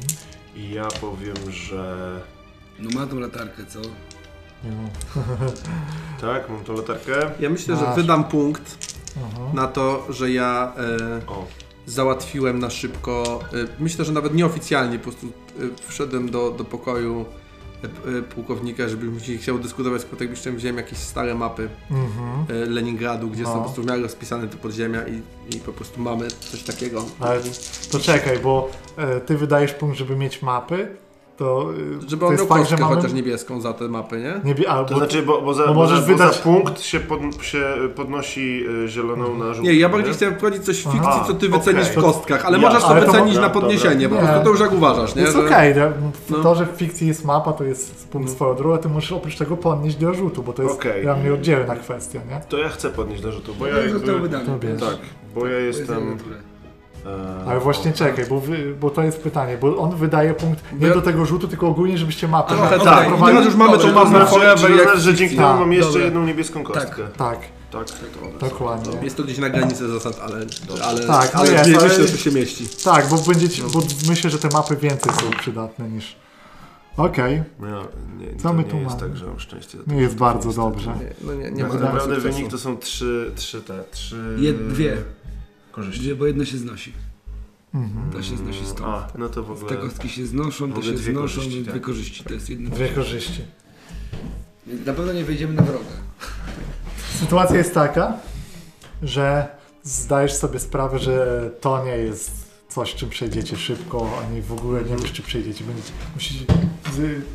I 0.55 0.73
ja 0.73 0.87
powiem, 1.01 1.51
że 1.51 2.11
No 2.79 2.99
ma 2.99 3.07
tą 3.07 3.19
latarkę, 3.19 3.65
co? 3.65 3.79
No. 4.63 4.89
tak, 6.21 6.49
mam 6.49 6.63
tą 6.63 6.73
latarkę. 6.73 7.11
Ja 7.39 7.49
myślę, 7.49 7.75
że 7.75 7.81
Masz. 7.83 7.95
wydam 7.95 8.23
punkt 8.23 8.92
Aha. 9.17 9.41
na 9.53 9.67
to, 9.67 10.05
że 10.09 10.31
ja 10.31 10.73
e, 10.77 11.21
załatwiłem 11.85 12.59
na 12.59 12.69
szybko. 12.69 13.39
E, 13.53 13.55
myślę, 13.79 14.05
że 14.05 14.11
nawet 14.11 14.33
nieoficjalnie 14.35 14.97
po 14.99 15.03
prostu 15.03 15.27
e, 15.27 15.31
wszedłem 15.87 16.31
do, 16.31 16.51
do 16.51 16.65
pokoju 16.65 17.25
e, 17.83 18.17
e, 18.17 18.21
pułkownika, 18.21 18.89
żeby 18.89 19.19
się 19.19 19.37
chciał 19.37 19.59
dyskutować 19.59 20.01
z 20.01 20.05
Kotekbiszczem, 20.05 20.55
wziąłem 20.55 20.77
jakieś 20.77 20.97
stare 20.99 21.35
mapy 21.35 21.69
Mhm. 21.91 22.61
e, 22.63 22.65
Leningradu, 22.65 23.27
gdzie 23.29 23.43
są 23.43 23.49
No. 23.49 23.55
po 23.55 23.61
prostu 23.63 23.81
w 23.83 23.85
miarę 23.85 24.01
rozpisane 24.01 24.47
te 24.47 24.57
podziemia 24.57 25.01
i, 25.07 25.21
i 25.55 25.59
po 25.59 25.73
prostu 25.73 26.01
mamy 26.01 26.27
coś 26.27 26.63
takiego. 26.63 27.05
Ale 27.19 27.39
to 27.91 27.99
czekaj, 27.99 28.39
bo 28.39 28.69
e, 28.97 29.21
ty 29.21 29.37
wydajesz 29.37 29.73
punkt, 29.73 29.97
żeby 29.97 30.15
mieć 30.15 30.41
mapy, 30.41 30.87
to, 31.37 31.69
e, 32.05 32.09
Żeby 32.09 32.19
to 32.19 32.25
on 32.27 32.31
jest 32.31 32.49
miał 32.49 32.57
fakt, 32.57 32.69
że 32.69 32.77
mamy... 32.77 32.95
chociaż 32.95 33.13
niebieską 33.13 33.61
za 33.61 33.73
te 33.73 33.87
mapy, 33.87 34.17
nie? 34.21 34.41
Nie, 34.43 34.55
bie- 34.55 34.67
a, 34.69 34.83
to 34.83 34.93
bo, 34.93 34.99
znaczy, 34.99 35.21
bo, 35.23 35.41
bo, 35.41 35.53
za, 35.53 35.61
bo 35.67 35.67
bo, 35.67 35.73
możesz 35.73 35.99
bo 35.99 36.05
wydać- 36.05 36.35
za 36.35 36.41
punkt 36.43 36.81
się, 36.81 36.99
pod, 36.99 37.19
się 37.41 37.63
podnosi 37.95 38.63
y, 38.85 38.87
zieloną 38.87 39.37
na 39.37 39.45
żółtą. 39.53 39.61
Nie, 39.71 39.73
ja 39.73 39.89
bardziej 39.89 40.13
chciałem 40.13 40.35
wprowadzić 40.35 40.65
coś 40.65 40.75
w 40.79 40.83
fikcji, 40.83 40.99
Aha, 41.03 41.23
co 41.27 41.33
ty 41.33 41.49
wycenisz 41.49 41.83
okej. 41.87 41.97
w 41.97 42.01
kostkach, 42.01 42.45
ale 42.45 42.57
Ja- 42.59 42.67
możesz 42.67 42.81
to 42.83 42.87
ale 42.89 43.01
to 43.05 43.11
wycenić 43.11 43.35
mo- 43.35 43.41
na 43.41 43.47
dobra, 43.47 43.61
podniesienie, 43.61 44.09
po 44.09 44.15
dobra. 44.15 44.29
prostu 44.29 44.43
to 44.45 44.51
już 44.51 44.59
jak 44.59 44.73
uważasz, 44.73 45.15
nie? 45.15 45.21
jest 45.21 45.33
Że- 45.33 45.45
okej, 45.45 45.71
okay, 45.71 45.91
No. 46.29 46.37
to, 46.43 46.55
że 46.55 46.65
w 46.65 46.69
fikcji 46.69 47.07
jest 47.07 47.25
mapa, 47.25 47.53
to 47.53 47.63
jest 47.63 48.07
punkt 48.07 48.29
No. 48.29 48.35
swoją 48.35 48.55
drogą, 48.55 48.75
a 48.75 48.77
ty 48.77 48.89
możesz 48.89 49.11
oprócz 49.11 49.37
tego 49.37 49.57
podnieść 49.57 49.95
do 49.95 50.13
rzutu, 50.13 50.43
bo 50.43 50.53
to 50.53 50.63
jest 50.63 50.75
Okej. 50.75 51.01
dla 51.03 51.15
mnie 51.15 51.33
oddzielna 51.33 51.75
kwestia, 51.75 52.19
nie? 52.29 52.41
To 52.49 52.57
ja 52.57 52.69
chcę 52.69 52.89
podnieść 52.89 53.21
do 53.21 53.31
rzutu, 53.31 53.53
bo 53.59 53.67
ja 53.67 53.73
No, 53.73 53.79
jakby... 53.79 54.29
to 54.29 54.57
bierz. 54.59 54.79
Tak, 54.79 54.97
bo 55.35 55.47
ja 55.47 55.59
jestem... 55.59 56.17
E, 57.05 57.45
Ale 57.49 57.59
właśnie 57.59 57.91
o, 57.91 57.93
czekaj, 57.93 58.25
bo, 58.25 58.39
wy, 58.39 58.75
bo 58.79 58.89
to 58.89 59.03
jest 59.03 59.21
pytanie, 59.21 59.57
bo 59.57 59.77
on 59.77 59.95
wydaje 59.95 60.33
punkt 60.33 60.63
nie 60.79 60.87
Ja- 60.87 60.93
do 60.93 61.01
tego 61.01 61.25
rzutu, 61.25 61.47
tylko 61.47 61.67
ogólnie, 61.67 61.97
żebyście 61.97 62.27
mapę 62.27 62.55
Trochę 62.55 62.79
tak, 62.79 62.83
tak, 62.83 63.19
i 63.19 63.23
teraz 63.23 63.45
już 63.45 63.55
mamy 63.55 63.77
tą 63.77 63.91
mapę 63.93 64.09
znaczy, 64.09 64.25
czy 64.25 64.31
forever 64.31 64.71
jak 64.71 64.83
znaczy, 64.83 64.99
że 65.01 65.13
dzięki 65.13 65.35
Tak, 65.35 65.45
temu 65.47 65.59
mam 65.59 65.73
jeszcze 65.73 65.91
dobra. 65.91 66.05
jedną 66.05 66.25
niebieską 66.25 66.63
kostkę? 66.63 67.03
Tak, 67.17 67.39
Tak, 67.71 67.85
to 68.39 68.47
dokładnie. 68.49 68.93
Jest 69.03 69.17
to 69.17 69.23
gdzieś 69.23 69.37
na 69.37 69.49
granicy 69.49 69.87
zasad, 69.87 70.19
ale, 70.23 70.45
ale, 70.83 71.07
Tak, 71.07 71.33
no 71.33 71.39
ale 71.39 71.51
jest, 71.51 71.69
nie, 71.69 71.77
ale- 71.77 71.87
myślę, 71.89 72.03
że 72.07 72.11
to 72.11 72.17
się 72.17 72.31
mieści. 72.31 72.67
Tak, 72.83 73.07
bo 73.09 73.17
będziecie, 73.17 73.63
bo 73.73 73.81
myślę, 74.09 74.29
że 74.29 74.39
te 74.39 74.49
mapy 74.49 74.75
więcej 74.75 75.11
są 75.13 75.31
przydatne 75.39 75.89
niż... 75.89 76.15
Okej, 76.97 77.43
No, 77.59 77.67
nie, 78.17 78.35
Co 78.37 78.53
my 78.53 78.63
nie 78.63 78.69
tu 78.69 78.77
jest 78.77 78.89
mamy? 78.89 78.99
tak, 79.01 79.17
że 79.17 79.25
mam 79.27 79.39
szczęście. 79.39 79.77
nie 79.87 80.01
jest 80.01 80.15
bardzo 80.15 80.47
Niestety. 80.47 80.67
dobrze. 80.69 80.87
Nie, 80.87 81.13
no 81.27 81.33
nie, 81.33 81.51
nie 81.51 81.63
Tak 81.63 81.73
naprawdę 81.81 82.15
wynik 82.15 82.47
to 82.51 82.57
są 82.57 82.77
trzy, 82.77 83.31
trzy 83.35 83.61
te, 83.61 83.83
trzy... 83.91 84.35
Jed, 84.37 84.67
dwie, 84.67 84.97
Korzyści. 85.73 86.01
dwie, 86.01 86.15
bo 86.15 86.25
jedno 86.25 86.45
się 86.45 86.57
znosi. 86.57 86.93
Mhm. 87.73 88.11
To 88.11 88.23
się 88.23 88.37
znosi 88.37 88.65
stąd. 88.65 88.81
A, 88.85 89.07
no 89.17 89.29
to 89.29 89.43
w 89.43 89.51
ogóle... 89.51 89.69
Te 89.69 89.77
kostki 89.77 90.09
się 90.09 90.25
znoszą, 90.25 90.73
to 90.73 90.81
się 90.81 90.91
dwie 90.91 91.11
znoszą, 91.11 91.21
korzyści, 91.21 91.55
więc 91.55 91.65
tak. 91.65 91.75
dwie 91.75 91.81
korzyści. 91.81 92.23
To 92.23 92.33
jest 92.33 92.49
jedno. 92.49 92.69
Dwie 92.69 92.89
korzyści. 92.89 93.41
Więc 94.67 94.85
Na 94.85 94.93
pewno 94.93 95.13
nie 95.13 95.23
wejdziemy 95.23 95.53
na 95.53 95.61
wroga. 95.61 95.85
Sytuacja 97.19 97.57
jest 97.57 97.73
taka, 97.73 98.17
że 99.03 99.47
zdajesz 99.83 100.33
sobie 100.33 100.59
sprawę, 100.59 100.99
że 100.99 101.49
to 101.61 101.85
nie 101.85 101.97
jest 101.97 102.31
coś, 102.69 102.95
czym 102.95 103.09
przejdziecie 103.09 103.57
szybko, 103.57 104.19
ani 104.27 104.41
w 104.41 104.51
ogóle 104.51 104.83
nie 104.83 104.95
wiesz, 104.95 105.11
czy 105.11 105.21
przejdziecie. 105.21 105.63
Będzie, 105.63 105.91
musicie, 106.15 106.45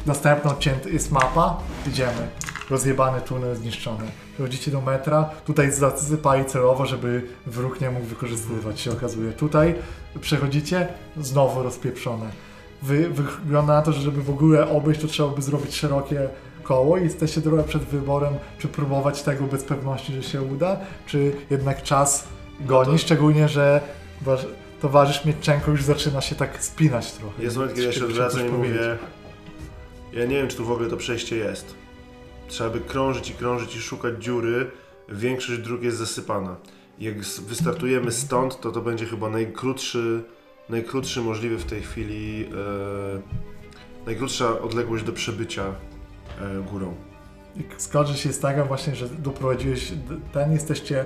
następną 0.07 0.55
cięty 0.59 0.91
jest 0.91 1.12
mapa, 1.12 1.57
idziemy. 1.88 2.29
Rozjebany 2.71 3.21
tunel 3.21 3.57
zniszczony. 3.57 4.05
Dochodzicie 4.38 4.71
do 4.71 4.81
metra, 4.81 5.31
tutaj 5.45 5.73
zasypali 5.73 6.45
celowo, 6.45 6.87
żeby 6.87 7.23
wróg 7.47 7.81
nie 7.81 7.91
mógł 7.91 8.07
wykorzystywać 8.07 8.81
się 8.81 8.93
okazuje. 8.93 9.33
Tutaj 9.33 9.75
przechodzicie, 10.21 10.88
znowu 11.21 11.62
rozpieprzone. 11.62 12.27
Wy, 12.83 13.09
wygląda 13.11 13.73
na 13.75 13.83
to, 13.83 13.93
że 13.93 14.00
żeby 14.00 14.23
w 14.23 14.31
ogóle 14.31 14.69
obejść, 14.71 15.00
to 15.00 15.07
trzeba 15.07 15.29
by 15.29 15.43
zrobić 15.43 15.75
szerokie 15.75 16.29
koło 16.62 16.99
i 16.99 17.03
jesteście 17.05 17.43
trochę 17.43 17.65
przed 17.65 17.83
wyborem, 17.83 18.35
czy 18.59 18.69
próbować 18.69 19.23
tego 19.23 19.45
bez 19.45 19.65
pewności, 19.65 20.12
że 20.15 20.23
się 20.23 20.43
uda, 20.43 20.77
czy 21.07 21.33
jednak 21.50 21.83
czas 21.83 22.25
goni, 22.61 22.93
to- 22.93 22.99
szczególnie, 22.99 23.49
że 23.49 23.81
wasz 24.23 24.47
towarzysz 24.81 25.25
Mietczenko 25.25 25.71
już 25.71 25.83
zaczyna 25.85 26.21
się 26.21 26.35
tak 26.35 26.65
spinać 26.65 27.12
trochę. 27.12 27.43
Jest 27.43 27.57
moment, 27.57 27.75
kiedy 27.75 27.87
ja 27.87 27.93
się 27.93 27.97
Chciałbym 27.97 28.17
odwracam 28.17 28.41
coś 28.41 28.49
i 28.49 28.53
mówię... 28.53 28.69
powiedzieć. 28.69 28.99
Ja 30.18 30.25
nie 30.25 30.37
wiem, 30.37 30.48
czy 30.48 30.56
tu 30.56 30.64
w 30.64 30.70
ogóle 30.72 30.88
to 30.88 30.96
przejście 30.96 31.37
jest. 31.37 31.75
Trzeba 32.48 32.70
by 32.70 32.80
krążyć 32.80 33.30
i 33.30 33.34
krążyć 33.34 33.76
i 33.76 33.80
szukać 33.80 34.25
dziury. 34.25 34.70
Większość 35.08 35.60
dróg 35.60 35.82
jest 35.82 35.96
zasypana. 35.96 36.56
Jak 36.98 37.18
wystartujemy 37.22 38.12
stąd, 38.12 38.60
to 38.60 38.72
to 38.72 38.80
będzie 38.80 39.06
chyba 39.06 39.30
najkrótszy, 39.30 40.25
najkrótszy 40.68 41.20
możliwy 41.20 41.58
w 41.58 41.64
tej 41.64 41.82
chwili, 41.82 42.44
e, 42.44 44.06
najkrótsza 44.06 44.60
odległość 44.60 45.04
do 45.04 45.12
przebycia 45.12 45.64
e, 45.64 46.62
górą. 46.70 46.94
I 47.56 47.64
Skorzysz 47.76 48.25
jest 48.25 48.42
taka 48.42 48.64
właśnie, 48.64 48.96
że 48.96 49.08
doprowadziłeś 49.08 49.92
ten, 50.32 50.52
jesteście 50.52 51.04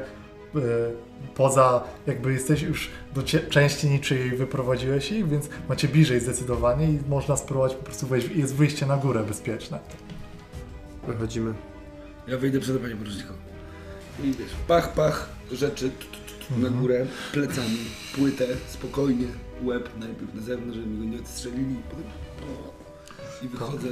poza, 1.34 1.84
jakby 2.06 2.32
jesteś 2.32 2.62
już 2.62 2.90
do 3.14 3.22
części 3.50 3.88
niczyjej 3.88 4.30
wyprowadziłeś 4.36 5.12
ich, 5.12 5.28
więc 5.28 5.48
macie 5.68 5.88
bliżej 5.88 6.20
zdecydowanie 6.20 6.90
i 6.92 6.98
można 7.08 7.36
spróbować 7.36 7.74
po 7.74 7.84
prostu 7.84 8.06
wejść, 8.06 8.28
jest 8.28 8.54
wyjście 8.54 8.86
na 8.86 8.96
górę 8.96 9.24
bezpieczne. 9.28 9.78
Wychodzimy. 11.06 11.54
Ja 12.28 12.38
wyjdę 12.38 12.60
przed 12.60 12.78
panią 12.78 12.96
poruczniką. 12.96 13.32
I 14.24 14.32
wiesz, 14.32 14.50
pach, 14.68 14.92
pach, 14.92 15.28
rzeczy 15.52 15.90
tu, 15.90 16.06
tu, 16.06 16.46
tu, 16.48 16.60
na 16.60 16.66
Mhm. 16.66 16.80
górę, 16.82 17.06
plecami, 17.32 17.78
płytę, 18.14 18.46
spokojnie, 18.68 19.26
łeb 19.62 19.88
najpierw 20.00 20.34
na 20.34 20.42
zewnątrz, 20.42 20.76
żeby 20.76 20.88
mi 20.88 20.98
go 20.98 21.14
nie 21.16 21.20
odstrzelili, 21.22 21.76
potem 21.90 22.04
i 23.42 23.48
wychodzę. 23.48 23.88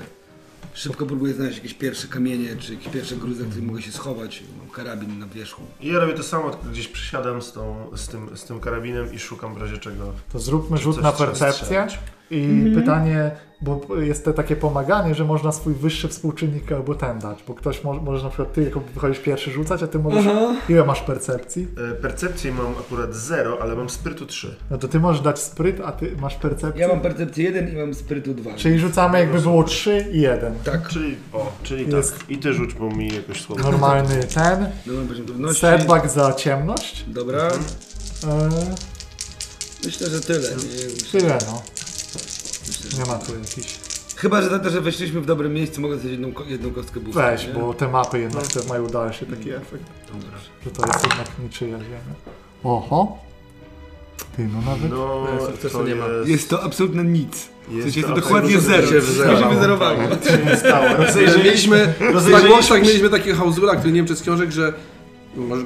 Szybko 0.75 1.07
próbuję 1.07 1.35
znaleźć 1.35 1.57
jakieś 1.57 1.75
pierwsze 1.75 2.09
kamienie, 2.09 2.57
czy 2.57 2.75
jakieś 2.75 2.93
pierwsze 2.93 3.17
gruzy, 3.17 3.43
na 3.43 3.49
których 3.49 3.67
mogę 3.69 3.83
się 3.83 3.93
schować. 3.93 4.43
Mam 4.59 4.71
karabin 4.71 5.19
na 5.19 5.26
wierzchu. 5.26 5.62
I 5.81 5.88
ja 5.88 5.99
robię 5.99 6.14
to 6.14 6.23
samo, 6.23 6.50
tylko 6.50 6.67
gdzieś 6.69 6.88
przysiadam 6.88 7.43
z, 7.43 7.52
tą, 7.52 7.90
z, 7.97 8.09
tym, 8.09 8.37
z 8.37 8.45
tym 8.45 8.61
karabinem 8.61 9.14
i 9.14 9.19
szukam 9.19 9.55
w 9.55 9.59
razie 9.59 9.79
czego. 9.79 10.12
To 10.33 10.38
zróbmy 10.38 10.79
rzut 10.79 11.02
na 11.02 11.12
percepcję 11.12 11.67
strzelać. 11.67 11.99
I 12.30 12.72
pytanie, 12.75 13.30
bo 13.60 13.96
jest 14.00 14.25
to 14.25 14.32
takie 14.32 14.56
pomaganie, 14.56 15.14
że 15.14 15.25
można 15.25 15.52
swój 15.52 15.75
wyższy 15.75 16.08
współczynnik 16.08 16.72
albo 16.72 16.94
ten 16.94 17.18
dać, 17.18 17.44
bo 17.49 17.54
ktoś 17.54 17.84
może, 17.84 18.00
może 18.00 18.25
na 18.25 18.30
przykład 18.30 18.52
ty 18.52 18.62
jako 18.62 18.80
wychodzisz 18.94 19.18
pierwszy 19.18 19.50
rzucać, 19.50 19.82
a 19.82 19.87
ty 19.87 19.99
możesz, 19.99 20.25
ile 20.68 20.84
masz 20.84 21.00
percepcji? 21.00 21.68
E, 21.92 21.94
percepcję 21.94 22.52
mam 22.52 22.75
akurat 22.80 23.14
0, 23.14 23.58
ale 23.62 23.76
mam 23.76 23.90
sprytu 23.90 24.26
3. 24.26 24.56
No 24.70 24.78
to 24.78 24.88
ty 24.88 25.00
możesz 25.00 25.22
dać 25.22 25.38
spryt, 25.38 25.80
a 25.84 25.92
ty 25.92 26.16
masz 26.20 26.34
percepcję. 26.37 26.80
Ja 26.82 26.88
mam 26.88 27.00
percepcję 27.00 27.44
1 27.44 27.72
i 27.72 27.76
mam 27.76 27.94
sprytu 27.94 28.34
2. 28.34 28.54
Czyli 28.56 28.78
rzucamy 28.78 29.18
jakby 29.20 29.40
było 29.40 29.64
3 29.64 30.06
i 30.12 30.20
1. 30.20 30.54
Tak, 30.64 30.88
Czyli, 30.88 31.16
o, 31.32 31.52
czyli 31.62 31.90
Jest- 31.96 32.18
tak. 32.18 32.30
I 32.30 32.38
ty 32.38 32.52
rzuć, 32.52 32.75
bo 32.75 32.90
mi 32.90 33.14
jakoś 33.14 33.40
słabo. 33.40 33.62
Normalny 33.62 34.20
ten. 34.34 34.66
dobra 34.87 35.04
poziom 35.08 35.26
trudności. 35.26 35.60
Setback 35.60 36.08
za 36.08 36.32
ciemność. 36.32 37.04
Dobra, 37.08 37.49
E, 38.28 38.49
Myślę, 39.84 40.10
że 40.10 40.20
tyle. 40.20 40.49
Nie? 40.50 41.20
Tyle, 41.20 41.38
no. 41.46 41.62
Nie 42.99 43.05
ma 43.05 43.19
tu 43.19 43.33
jakichś... 43.38 43.79
Chyba, 44.17 44.43
że 44.43 44.49
za 44.50 44.59
to, 44.59 44.71
że 44.71 44.81
weszliśmy 44.81 45.21
w 45.21 45.26
dobrym 45.26 45.55
miejscu, 45.55 45.81
mogę 45.81 45.99
sobie 45.99 46.11
jedną, 46.11 46.33
ko- 46.33 46.45
jedną 46.45 46.71
kostkę 46.71 47.00
boosta. 47.00 47.31
Weź, 47.31 47.47
nie? 47.47 47.52
bo 47.52 47.75
te 47.75 47.88
mapy 47.88 48.21
jednak 48.21 48.47
te 48.47 48.64
mają 48.69 48.87
dalszy 48.87 49.26
taki 49.26 49.50
efekt, 49.50 49.85
Dobra. 50.12 50.38
że 50.64 50.71
to 50.71 50.87
jest 50.87 51.02
jednak 51.05 51.26
niczyja 51.43 51.79
ziemia. 51.79 51.99
Oho! 52.64 53.19
Ty, 54.37 54.49
no 54.52 54.71
nawet... 54.73 54.90
No, 54.90 55.26
Nie, 55.35 55.47
sukcesu 55.47 55.79
to 55.79 55.85
nie 55.85 55.95
ma. 55.95 56.07
Jest, 56.07 56.29
Jest 56.31 56.50
to 56.50 56.62
absolutnie 56.62 57.02
nic. 57.05 57.49
W 57.69 57.73
jest 57.73 57.83
sensie 57.85 58.00
jest 58.00 58.09
to 58.14 58.21
dokładnie 58.21 58.61
zero. 58.61 58.87
się 58.87 59.00
wyzerowało. 59.00 59.38
To 59.40 59.49
się 59.50 59.55
wyzerowało. 59.55 59.99
Tak, 60.09 60.50
się 60.50 60.57
stało. 60.57 60.87
Mieliśmy, 61.45 61.95
w 62.14 62.69
tak 62.69 62.83
mieliśmy 62.83 63.11
takie 63.11 63.35
hausula, 63.35 63.76
który 63.76 63.93
nie 63.93 63.97
wiem 63.99 64.07
czy 64.07 64.17
z 64.17 64.23
książek, 64.23 64.50
że 64.52 64.73
może 65.37 65.64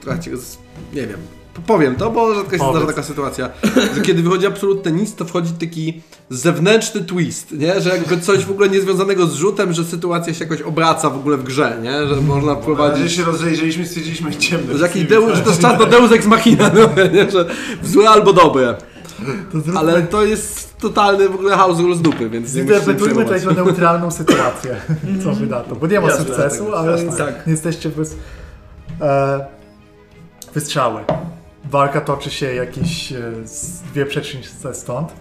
trochę 0.00 0.20
cię 0.20 0.36
z- 0.36 0.58
nie 0.92 1.06
wiem. 1.06 1.20
Powiem 1.66 1.94
to, 1.96 2.10
bo 2.10 2.34
rzadko 2.34 2.52
się 2.52 2.58
Powiedz. 2.58 2.72
zdarza 2.76 2.86
taka 2.86 3.02
sytuacja, 3.02 3.48
że 3.94 4.00
kiedy 4.02 4.22
wychodzi 4.22 4.46
absolutne 4.46 4.92
nic, 4.92 5.14
to 5.14 5.24
wchodzi 5.24 5.52
taki 5.52 6.02
zewnętrzny 6.30 7.00
twist, 7.04 7.52
nie? 7.52 7.80
Że 7.80 7.90
jakby 7.90 8.20
coś 8.20 8.44
w 8.44 8.50
ogóle 8.50 8.68
niezwiązanego 8.68 9.26
z 9.26 9.34
rzutem, 9.34 9.72
że 9.72 9.84
sytuacja 9.84 10.34
się 10.34 10.44
jakoś 10.44 10.62
obraca 10.62 11.10
w 11.10 11.16
ogóle 11.16 11.36
w 11.36 11.42
grze, 11.44 11.78
nie? 11.82 12.06
Że 12.06 12.16
można 12.16 12.46
Na 12.46 12.52
razie 12.52 12.62
wprowadzić... 12.62 13.12
się 13.12 13.24
rozejrzeliśmy 13.24 13.82
i 13.82 13.86
stwierdziliśmy 13.86 14.36
ciemne. 14.36 14.78
Że, 14.78 14.84
jakiś 14.86 15.04
deus, 15.04 15.34
że 15.34 15.42
to 15.42 15.48
jest 15.50 15.62
czas 15.62 15.80
na 15.80 15.86
Deus 15.86 16.12
Ex 16.12 16.26
Machina, 16.26 16.70
no, 16.74 17.04
nie? 17.12 17.30
Że 17.30 17.46
złe 17.82 18.10
albo 18.10 18.32
dobre. 18.32 18.74
To 19.72 19.78
Ale 19.78 20.02
to 20.02 20.24
jest 20.24 20.78
totalny 20.78 21.28
w 21.28 21.34
ogóle 21.34 21.56
house 21.56 21.78
z 21.96 22.02
dupy, 22.02 22.30
więc 22.30 22.46
nie 22.54 22.60
zinterpretujmy 22.60 23.24
przejmować. 23.24 23.42
tego 23.42 23.64
neutralną 23.64 24.10
sytuację. 24.10 24.76
Co 25.24 25.32
wy 25.32 25.46
na 25.46 25.60
to? 25.60 25.76
Bo 25.76 25.86
nie 25.86 26.00
ma 26.00 26.08
Jasne, 26.08 26.24
sukcesu, 26.24 26.64
tak, 26.64 26.74
ale. 26.74 27.04
Tak. 27.04 27.46
nie 27.46 27.50
jesteście 27.52 27.88
bez... 27.88 28.16
E, 29.00 29.46
wystrzały. 30.54 31.00
Walka 31.70 32.00
toczy 32.00 32.30
się 32.30 32.54
jakieś 32.54 33.12
e, 33.12 33.32
dwie 33.92 34.06
przecznice 34.06 34.74
stąd. 34.74 35.12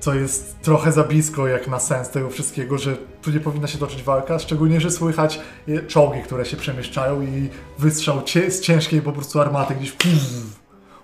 Co 0.00 0.14
jest 0.14 0.56
trochę 0.62 0.92
za 0.92 1.04
blisko 1.04 1.46
jak 1.48 1.68
na 1.68 1.78
sens 1.80 2.10
tego 2.10 2.30
wszystkiego, 2.30 2.78
że 2.78 2.96
tu 3.22 3.30
nie 3.30 3.40
powinna 3.40 3.66
się 3.66 3.78
toczyć 3.78 4.02
walka, 4.02 4.38
szczególnie, 4.38 4.80
że 4.80 4.90
słychać 4.90 5.40
e, 5.68 5.82
czołgi, 5.86 6.22
które 6.22 6.44
się 6.44 6.56
przemieszczają 6.56 7.22
i 7.22 7.48
wystrzał 7.78 8.22
z 8.48 8.60
ciężkiej 8.60 9.02
po 9.02 9.12
prostu 9.12 9.40
armaty 9.40 9.74
gdzieś 9.74 9.96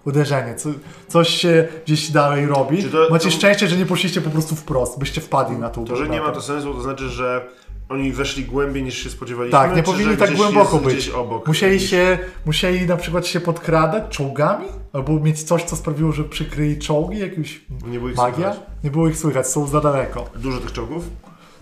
uderzenie. 0.05 0.55
Co, 0.55 0.69
coś 1.09 1.29
się 1.29 1.69
gdzieś 1.87 2.11
dalej 2.11 2.47
robi. 2.47 2.85
To- 2.85 3.09
Macie 3.11 3.31
to- 3.31 3.37
szczęście, 3.37 3.69
że 3.69 3.77
nie 3.77 3.87
poszliście 3.87 4.21
po 4.21 4.31
prostu 4.31 4.55
wprost, 4.57 4.99
byście 4.99 5.21
wpadli 5.21 5.57
na 5.57 5.71
tą 5.71 5.85
To, 5.85 5.97
że 5.97 6.09
nie 6.09 6.21
ma 6.21 6.33
to 6.33 6.43
sensu, 6.43 6.75
to 6.75 6.83
znaczy, 6.83 7.09
że 7.09 7.47
oni 7.89 8.13
weszli 8.13 8.45
głębiej 8.45 8.83
niż 8.83 8.95
się 8.99 9.11
spodziewaliśmy. 9.11 9.59
Tak, 9.59 9.71
nie 9.77 9.83
czy 9.83 9.91
powinni 9.91 10.11
że 10.13 10.17
tak 10.17 10.37
głęboko 10.37 10.79
być. 10.79 11.11
Musieli 11.47 11.73
Jakiś- 11.75 11.91
się, 11.91 12.19
musieli 12.47 12.87
na 12.87 12.97
przykład 12.97 13.27
się 13.27 13.41
podkradać 13.41 14.05
czołgami? 14.17 14.67
Albo 14.93 15.21
mieć 15.21 15.43
coś, 15.43 15.63
co 15.65 15.77
sprawiło, 15.77 16.13
że 16.13 16.25
przykryli 16.25 16.79
czołgi, 16.79 17.19
jakąś 17.19 17.61
Nie 17.87 17.99
było 17.99 18.11
ich 18.11 18.17
magia? 18.17 18.35
słychać. 18.53 18.71
Nie 18.85 18.91
było 18.91 19.09
ich 19.09 19.17
słychać, 19.19 19.47
są 19.49 19.67
za 19.67 19.81
daleko. 19.81 20.31
Dużo 20.37 20.59
tych 20.59 20.73
czołgów? 20.73 21.05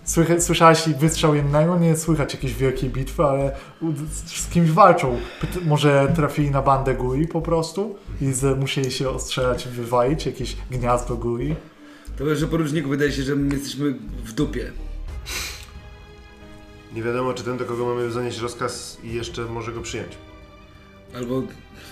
Słychać, 0.03 0.43
słyszałeś 0.43 0.89
wystrzał 0.99 1.35
jednego, 1.35 1.79
nie 1.79 1.95
słychać 1.97 2.33
jakiejś 2.33 2.53
wielkiej 2.53 2.89
bitwy, 2.89 3.23
ale 3.23 3.55
z 4.35 4.49
kimś 4.49 4.69
walczą. 4.71 5.17
Pyt- 5.41 5.65
może 5.65 6.11
trafili 6.15 6.51
na 6.51 6.61
bandę 6.61 6.93
gui 6.95 7.27
po 7.27 7.41
prostu 7.41 7.95
i 8.21 8.31
z, 8.33 8.59
musieli 8.59 8.91
się 8.91 9.09
ostrzelać, 9.09 9.67
wywalić 9.67 10.25
jakieś 10.25 10.57
gniazdo 10.71 11.15
gui. 11.15 11.55
To 12.17 12.25
wiesz, 12.25 12.39
że 12.39 12.47
poruczniku 12.47 12.89
wydaje 12.89 13.11
się, 13.11 13.23
że 13.23 13.35
my 13.35 13.55
jesteśmy 13.55 13.95
w 14.25 14.33
dupie. 14.33 14.71
Nie 16.93 17.03
wiadomo, 17.03 17.33
czy 17.33 17.43
ten, 17.43 17.57
do 17.57 17.65
kogo 17.65 17.85
mamy 17.85 18.11
zanieść 18.11 18.39
rozkaz 18.39 18.97
i 19.03 19.13
jeszcze 19.13 19.45
może 19.45 19.71
go 19.71 19.81
przyjąć. 19.81 20.17
Albo 21.15 21.43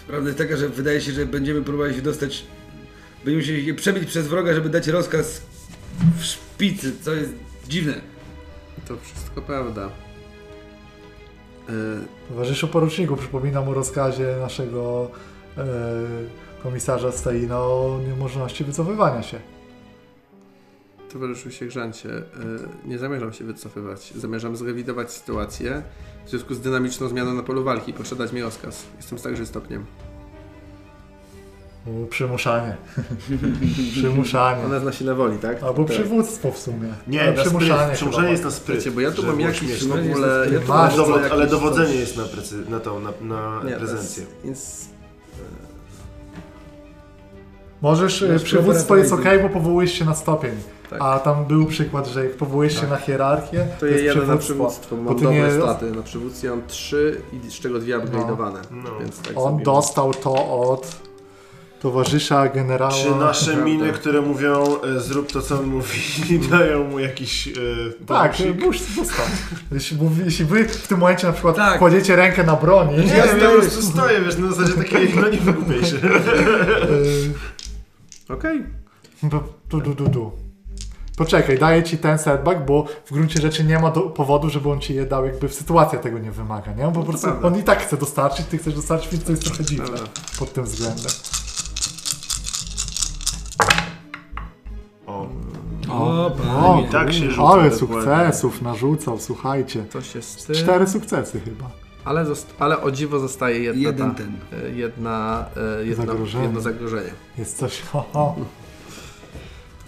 prawda 0.07 0.27
jest 0.27 0.37
taka, 0.37 0.57
że 0.57 0.69
wydaje 0.69 1.01
się, 1.01 1.11
że 1.11 1.25
będziemy 1.25 1.61
próbowali 1.61 1.95
się 1.95 2.01
dostać, 2.01 2.45
będziemy 3.17 3.37
musieli 3.37 3.65
się 3.65 3.73
przebić 3.73 4.05
przez 4.09 4.27
wroga, 4.27 4.53
żeby 4.53 4.69
dać 4.69 4.87
rozkaz 4.87 5.41
w 6.17 6.23
szpicy, 6.23 6.91
co 7.01 7.13
jest 7.13 7.33
dziwne. 7.67 8.01
To 8.87 8.97
wszystko 8.97 9.41
prawda. 9.41 9.89
E, 11.69 11.71
Towarzyszu 12.29 12.67
poruczniku, 12.67 13.15
przypominam 13.15 13.69
o 13.69 13.73
rozkazie 13.73 14.35
naszego 14.41 15.11
e, 15.57 15.65
komisarza 16.63 17.11
Stalina 17.11 17.59
o 17.59 17.99
niemożności 18.07 18.63
wycofywania 18.63 19.23
się. 19.23 19.39
Towarzyszu 21.13 21.51
Sierżancie, 21.51 22.09
e, 22.17 22.23
nie 22.87 22.97
zamierzam 22.97 23.33
się 23.33 23.43
wycofywać. 23.45 24.13
Zamierzam 24.15 24.55
zrewidować 24.55 25.11
sytuację 25.11 25.83
w 26.25 26.29
związku 26.29 26.53
z 26.55 26.59
dynamiczną 26.59 27.07
zmianą 27.07 27.33
na 27.33 27.43
polu 27.43 27.63
walki. 27.63 27.93
Proszę 27.93 28.15
dać 28.15 28.31
mi 28.31 28.41
rozkaz. 28.41 28.83
Jestem 28.97 29.19
starszy 29.19 29.45
stopniem. 29.45 29.85
U, 31.85 32.05
Przymuszanie. 32.05 32.75
przymuszanie. 33.91 34.65
Ona 34.65 34.73
jest 34.73 34.85
na 34.85 34.91
sile 34.91 35.15
woli, 35.15 35.37
tak? 35.37 35.63
Albo 35.63 35.83
tak. 35.83 35.91
przywództwo 35.97 36.51
w 36.51 36.57
sumie. 36.57 36.93
Nie, 37.07 37.21
Ale 37.21 37.33
przymuszanie. 37.33 37.95
spryt. 37.95 38.29
Jest 38.29 38.43
na 38.43 38.51
spryt. 38.51 38.77
Wiecie, 38.77 38.91
bo 38.91 39.01
ja 39.01 39.11
tu 39.11 39.23
mam 39.25 39.39
jakiś 39.39 39.83
w 39.87 39.91
ogóle... 39.91 40.47
Ja 40.53 40.59
tu 40.59 40.67
Masz 40.67 40.95
Dowod, 40.95 41.21
ale 41.31 41.47
dowodzenie 41.47 41.87
coś- 41.87 41.99
jest 41.99 42.17
na, 42.17 42.23
precy- 42.23 42.69
na 42.69 42.79
tą, 42.79 42.99
na, 42.99 43.11
na 43.21 43.61
Nie, 43.69 43.75
prezencję. 43.75 44.23
jest 44.45 44.95
Możesz, 47.81 48.21
e, 48.21 48.33
Masz 48.33 48.43
przywództwo 48.43 48.95
jest 48.97 49.11
ok, 49.13 49.23
bo 49.41 49.49
powołujesz 49.49 49.93
się 49.93 50.05
na 50.05 50.15
stopień. 50.15 50.51
Tak. 50.89 50.99
A 51.01 51.19
tam 51.19 51.45
był 51.45 51.65
przykład, 51.65 52.07
że 52.07 52.23
jak 52.25 52.33
powołujesz 52.37 52.81
się 52.81 52.87
na 52.87 52.97
hierarchię, 52.97 53.67
To 53.79 53.85
ja 53.85 53.91
jest 53.91 54.05
jadę 54.05 54.27
na 54.27 54.37
przywództwo. 54.37 54.95
mam 54.95 55.15
dobre 55.15 55.31
nie- 55.31 55.51
staty. 55.61 55.91
Na 55.91 56.01
przywództwie 56.01 56.49
mam 56.49 56.61
3, 56.67 57.21
i 57.47 57.51
z 57.51 57.53
czego 57.53 57.79
dwie 57.79 57.97
upgrade'owane. 57.99 58.59
No. 58.71 58.89
Więc 58.99 59.19
tak 59.19 59.33
On 59.35 59.63
dostał 59.63 60.13
to 60.13 60.59
od 60.59 61.05
towarzysza 61.81 62.47
generała. 62.49 62.91
Czy 62.91 63.15
nasze 63.15 63.57
miny, 63.57 63.91
które 63.93 64.21
mówią 64.21 64.63
e, 64.97 64.99
zrób 64.99 65.31
to, 65.31 65.41
co 65.41 65.59
on 65.59 65.65
mówi, 65.65 65.99
dają 66.51 66.83
mu 66.83 66.99
jakiś 66.99 67.47
e, 67.47 67.51
Tak, 68.05 68.31
bonusik? 68.37 68.61
busz, 68.65 68.77
dostał. 68.97 69.25
Jeśli, 69.71 69.97
mówi- 69.97 70.21
jeśli 70.25 70.45
wy 70.45 70.65
w 70.67 70.87
tym 70.87 70.97
momencie 70.99 71.27
na 71.27 71.33
przykład 71.33 71.55
Tak. 71.55 71.79
kładziecie 71.79 72.15
rękę 72.15 72.43
na 72.43 72.55
broni, 72.55 72.97
Nie, 72.97 73.03
yy, 73.03 73.17
ja 73.17 73.23
po 73.49 73.55
prostu 73.61 73.81
stoję, 73.81 74.21
wiesz, 74.21 74.37
na 74.37 74.51
zasadzie 74.51 74.73
takiej, 74.73 75.13
no 75.15 75.29
nie 75.29 75.37
wygłupiej 75.37 75.85
się. 75.85 75.97
Okej. 78.29 78.63
Du, 79.23 79.39
du, 79.69 79.81
du, 79.81 79.93
du, 79.95 80.07
du. 80.09 80.31
Poczekaj, 81.17 81.59
daję 81.59 81.83
ci 81.83 81.97
ten 81.97 82.17
setback, 82.17 82.59
bo 82.65 82.85
w 83.05 83.11
gruncie 83.13 83.41
rzeczy 83.41 83.63
nie 83.63 83.79
ma 83.79 83.91
do, 83.91 84.01
powodu, 84.01 84.49
żeby 84.49 84.69
on 84.71 84.79
ci 84.79 84.95
je 84.95 85.05
dał, 85.05 85.25
jakby 85.25 85.49
sytuacja 85.49 85.99
tego 85.99 86.19
nie 86.19 86.31
wymaga, 86.31 86.73
nie? 86.73 86.87
On 86.87 86.93
po 86.93 87.03
prostu, 87.03 87.27
prawda. 87.27 87.47
on 87.47 87.59
i 87.59 87.63
tak 87.63 87.79
chce 87.83 87.97
dostarczyć, 87.97 88.45
ty 88.45 88.57
chcesz 88.57 88.73
dostarczyć, 88.73 89.11
więc 89.11 89.23
to 89.23 89.31
jest 89.31 89.43
trochę 89.45 89.63
dziwne 89.63 89.85
Prawda. 89.87 90.07
pod 90.39 90.53
tym 90.53 90.63
względem. 90.63 91.05
O, 95.07 95.27
O, 95.89 96.25
O, 96.27 96.31
panie. 96.31 96.87
tak 96.91 97.13
się 97.13 97.31
rzuca 97.31 97.47
ale 97.47 97.69
dokładnie. 97.69 97.77
sukcesów 98.01 98.61
narzucał, 98.61 99.19
słuchajcie. 99.19 99.83
To 99.83 100.01
się 100.01 100.21
z 100.21 100.35
tym... 100.45 100.55
Cztery 100.55 100.87
sukcesy 100.87 101.39
chyba. 101.39 101.69
Ale, 102.05 102.25
ale 102.59 102.81
o 102.81 102.91
dziwo 102.91 103.19
zostaje 103.19 103.59
jedna 103.59 103.81
Jeden 103.81 104.11
ta, 104.11 104.17
ten. 104.17 104.37
e, 104.65 104.69
Jedna, 104.69 105.45
e, 105.81 105.85
jedna, 105.85 106.05
Zagrożenie. 106.05 106.43
jedno 106.43 106.61
zagrożenie. 106.61 107.11
Jest 107.37 107.57
coś, 107.57 107.81
ho, 107.91 108.05
ho. 108.13 108.35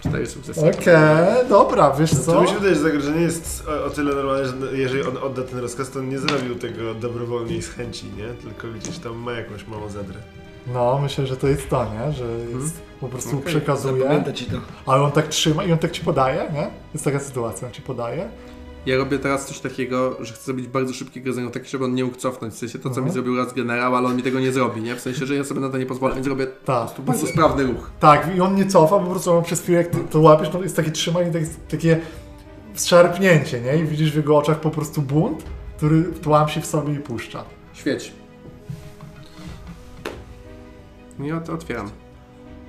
Cztery 0.00 0.26
sukcesy. 0.26 0.60
Okej, 0.60 1.48
dobra, 1.48 1.90
wiesz 1.90 2.10
To 2.10 2.16
co? 2.16 2.42
mi 2.42 2.48
się 2.48 2.54
wydaje, 2.54 2.74
że 2.74 2.80
zagrożenie 2.80 3.20
jest 3.20 3.64
o, 3.68 3.84
o 3.84 3.90
tyle 3.90 4.14
normalne, 4.14 4.44
że 4.46 4.52
jeżeli 4.76 5.02
on 5.02 5.16
odda 5.16 5.42
ten 5.42 5.58
rozkaz, 5.58 5.90
to 5.90 5.98
on 5.98 6.08
nie 6.08 6.18
zrobił 6.18 6.54
tego 6.54 6.94
dobrowolnie 6.94 7.56
i 7.56 7.62
z 7.62 7.68
chęci, 7.70 8.06
nie? 8.16 8.28
Tylko 8.42 8.68
gdzieś 8.78 8.98
tam 8.98 9.16
ma 9.16 9.32
jakąś 9.32 9.66
małą 9.66 9.88
zadrę. 9.88 10.20
No, 10.74 10.98
myślę, 11.02 11.26
że 11.26 11.36
to 11.36 11.48
jest 11.48 11.68
to, 11.68 11.84
nie? 11.84 12.12
Że 12.12 12.24
jest, 12.60 12.80
po 13.00 13.08
prostu 13.08 13.30
Okej, 13.30 13.42
przekazuje, 13.42 14.02
Zapamięta 14.02 14.32
ci 14.32 14.44
to. 14.44 14.56
ale 14.86 15.02
on 15.02 15.12
tak 15.12 15.28
trzyma 15.28 15.64
i 15.64 15.72
on 15.72 15.78
tak 15.78 15.90
ci 15.90 16.00
podaje, 16.04 16.50
nie? 16.52 16.70
Jest 16.94 17.04
taka 17.04 17.20
sytuacja, 17.20 17.68
on 17.68 17.74
ci 17.74 17.82
podaje. 17.82 18.28
Ja 18.88 18.96
robię 18.96 19.18
teraz 19.18 19.46
coś 19.46 19.58
takiego, 19.60 20.16
że 20.20 20.34
chcę 20.34 20.44
zrobić 20.44 20.66
bardzo 20.66 20.94
szybkiego 20.94 21.32
zero, 21.32 21.50
tak 21.50 21.66
żeby 21.66 21.84
on 21.84 21.94
nie 21.94 22.04
mógł 22.04 22.16
cofnąć. 22.16 22.54
W 22.54 22.58
sensie 22.58 22.78
to, 22.78 22.82
co 22.82 22.88
Mhm. 22.88 23.06
mi 23.06 23.12
zrobił 23.12 23.36
raz 23.36 23.54
generał, 23.54 23.96
ale 23.96 24.08
on 24.08 24.16
mi 24.16 24.22
tego 24.22 24.40
nie 24.40 24.52
zrobi, 24.52 24.82
nie? 24.82 24.96
W 24.96 25.00
sensie, 25.00 25.26
że 25.26 25.34
ja 25.34 25.44
sobie 25.44 25.60
na 25.60 25.68
to 25.68 25.78
nie 25.78 25.86
pozwolę, 25.86 26.14
więc 26.14 26.26
robię 26.26 26.46
po 26.46 26.66
Tak. 26.66 26.80
prostu 26.86 27.02
bardzo 27.02 27.26
sprawny 27.26 27.64
ruch. 27.64 27.90
Tak, 28.00 28.36
i 28.36 28.40
on 28.40 28.54
nie 28.54 28.66
cofa, 28.66 28.98
po 28.98 29.06
prostu 29.10 29.32
on 29.32 29.44
przez 29.44 29.60
chwilę, 29.62 29.78
jak 29.78 29.86
ty 29.86 29.98
to 30.10 30.20
łapiesz, 30.20 30.48
to 30.48 30.62
jest 30.62 30.76
takie 30.76 30.90
trzymanie, 30.90 31.30
tak, 31.30 31.42
takie 31.70 32.00
szarpnięcie, 32.74 33.60
nie? 33.60 33.76
I 33.76 33.84
widzisz 33.84 34.12
w 34.12 34.16
jego 34.16 34.36
oczach 34.36 34.60
po 34.60 34.70
prostu 34.70 35.02
bunt, 35.02 35.44
który 35.76 36.02
tłamsi 36.02 36.60
w 36.60 36.66
sobie 36.66 36.94
i 36.94 36.98
puszcza. 36.98 37.44
Świeć. 37.72 38.12
I 41.20 41.26
ja 41.26 41.40
to 41.40 41.52
otwieram. 41.52 41.90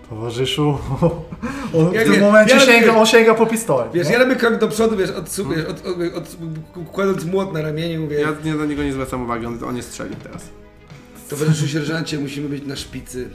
Towarzyszu, 0.10 0.78
on 1.78 1.90
w 1.90 1.94
tym 1.94 2.20
momencie 2.20 2.56
ja 2.56 2.60
sięga, 2.60 2.96
on 2.96 3.06
sięga 3.06 3.34
po 3.34 3.46
pistolet. 3.46 3.92
Wiesz, 3.94 4.08
nie? 4.08 4.14
ja 4.14 4.20
robię 4.20 4.36
krok 4.36 4.58
do 4.58 4.68
przodu, 4.68 4.98
wiesz, 4.98 5.10
od, 5.10 5.30
wiesz, 5.56 5.66
od, 5.66 5.86
od, 5.86 6.16
od, 6.18 6.38
kładąc 6.92 7.26
młot 7.26 7.54
na 7.54 7.62
ramieniu, 7.62 8.02
mówię, 8.02 8.20
Ja 8.20 8.36
nie, 8.44 8.54
do 8.54 8.66
niego 8.66 8.84
nie 8.84 8.94
zwracam 8.94 9.24
uwagi, 9.24 9.46
on, 9.46 9.64
on 9.64 9.76
nie 9.76 9.84
strzeli 9.84 10.16
teraz. 10.16 10.50
towarzyszu 11.30 11.68
sierżancie, 11.68 12.18
musimy 12.18 12.50
być 12.50 12.66
na 12.66 12.76
szpicy. 12.76 13.30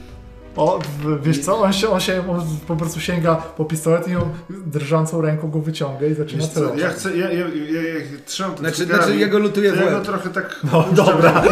O, 0.57 0.79
wiesz 1.23 1.39
co, 1.39 1.59
on 1.59 1.73
się, 1.73 1.89
on 1.89 2.01
się 2.01 2.31
on 2.31 2.47
po 2.67 2.77
prostu 2.77 3.01
sięga 3.01 3.35
po 3.35 3.65
pistolet 3.65 4.09
i 4.09 4.17
on 4.17 4.29
drżącą 4.67 5.21
ręką 5.21 5.51
go 5.51 5.59
wyciąga 5.59 6.07
i 6.07 6.15
zaczyna 6.15 6.49
celować. 6.49 6.81
ja 6.81 6.89
chcę, 6.91 7.17
ja, 7.17 7.33
ja, 7.33 7.47
ja, 7.49 7.83
ja 7.83 8.01
trzymam 8.27 8.53
ten 8.55 8.61
Znaczy, 8.61 8.85
znaczy 8.85 9.17
ja 9.17 9.27
go 9.29 9.39
lutuję 9.39 9.73
w 9.73 9.79
to 9.79 9.85
ja 9.85 9.91
go 9.91 9.97
łeb. 9.97 10.05
trochę 10.05 10.31
tak... 10.31 10.61
No 10.73 10.85
dobra. 11.05 11.43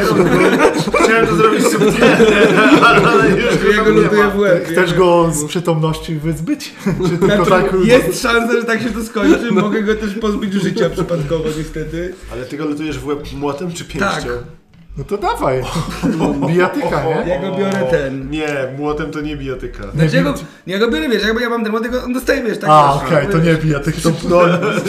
Chciałem 1.04 1.26
to 1.26 1.36
zrobić 1.36 1.66
subtelnie, 1.66 2.56
ale 2.86 3.28
już 3.30 3.76
Ja 3.76 3.84
go 3.84 3.90
lutuję 3.90 4.28
w 4.28 4.38
łeb. 4.38 4.64
Chcesz 4.64 4.94
go 4.94 5.30
z 5.32 5.44
przytomności 5.44 6.14
wyzbyć? 6.14 6.74
Czy 7.10 7.18
tylko 7.18 7.44
Znaczy, 7.44 7.50
tak... 7.50 7.74
jest 7.84 8.22
szansa, 8.22 8.52
że 8.52 8.64
tak 8.64 8.82
się 8.82 8.90
to 8.90 9.04
skończy. 9.04 9.52
Mogę 9.52 9.82
go 9.82 9.94
też 9.94 10.14
pozbyć 10.14 10.52
życia 10.52 10.90
przypadkowo 10.90 11.44
niestety. 11.58 12.14
Ale 12.32 12.44
ty 12.44 12.56
go 12.56 12.64
lutujesz 12.64 12.98
w 12.98 13.06
łeb 13.06 13.32
młotem 13.32 13.72
czy 13.72 13.84
pięścią? 13.84 14.06
Tak. 14.08 14.61
No 14.96 15.04
to 15.04 15.18
dawaj. 15.18 15.62
Bijatyka, 16.48 17.04
nie? 17.04 17.30
Ja 17.30 17.40
go 17.40 17.56
biorę 17.58 17.86
ten. 17.90 18.30
Nie, 18.30 18.74
młotem 18.78 19.10
to 19.10 19.20
nie 19.20 19.36
bijatyka. 19.36 19.90
Znaczy, 19.94 20.16
ja, 20.16 20.22
go, 20.22 20.34
ja 20.66 20.78
go 20.78 20.90
biorę, 20.90 21.08
wiesz, 21.08 21.22
jakby 21.24 21.42
ja 21.42 21.48
mam 21.48 21.62
ten 21.62 21.72
młody, 21.72 22.02
on 22.02 22.12
dostaje, 22.12 22.42
wiesz, 22.42 22.58
tak 22.58 22.70
A, 22.70 22.94
okej, 22.94 23.26
to 23.28 23.38
nie 23.38 23.54
bijatyka, 23.54 23.98
to 24.02 24.10
no, 24.28 24.40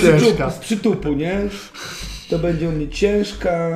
ciężka. 0.02 0.50
z 0.52 0.58
przytupu, 0.60 1.14
nie? 1.14 1.42
To 2.30 2.40
będzie 2.40 2.70
u 2.70 2.72
mnie 2.72 2.90
ciężka, 2.90 3.70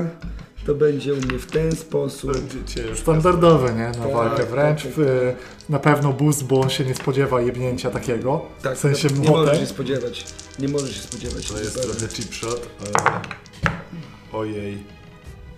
to 0.65 0.75
będzie 0.75 1.13
u 1.13 1.17
mnie 1.17 1.39
w 1.39 1.45
ten 1.45 1.71
sposób. 1.71 2.31
Będzie 2.33 2.73
ciężko. 2.75 2.95
Standardowe, 2.97 3.73
nie? 3.73 3.87
Na 3.87 3.93
Tak, 3.93 4.13
walkę 4.13 4.45
wręcz. 4.45 4.83
tak, 4.83 4.91
W, 4.97 5.33
na 5.69 5.79
pewno 5.79 6.13
boost, 6.13 6.43
bo 6.43 6.61
on 6.61 6.69
się 6.69 6.85
nie 6.85 6.95
spodziewa 6.95 7.41
jebnięcia 7.41 7.91
takiego. 7.91 8.45
Tak, 8.61 8.75
w 8.75 8.79
sensie 8.79 9.07
nie 9.07 9.15
możesz 9.15 9.29
młotem. 9.29 9.55
się 9.59 9.65
spodziewać. 9.65 10.25
Nie 10.59 10.67
możesz 10.67 10.95
się 10.95 11.01
spodziewać. 11.01 11.47
To 11.51 11.59
jest 11.59 11.81
trochę 11.81 12.07
cheap 12.15 12.33
shot, 12.33 12.67
ale... 12.79 13.19
Ojej. 14.33 14.96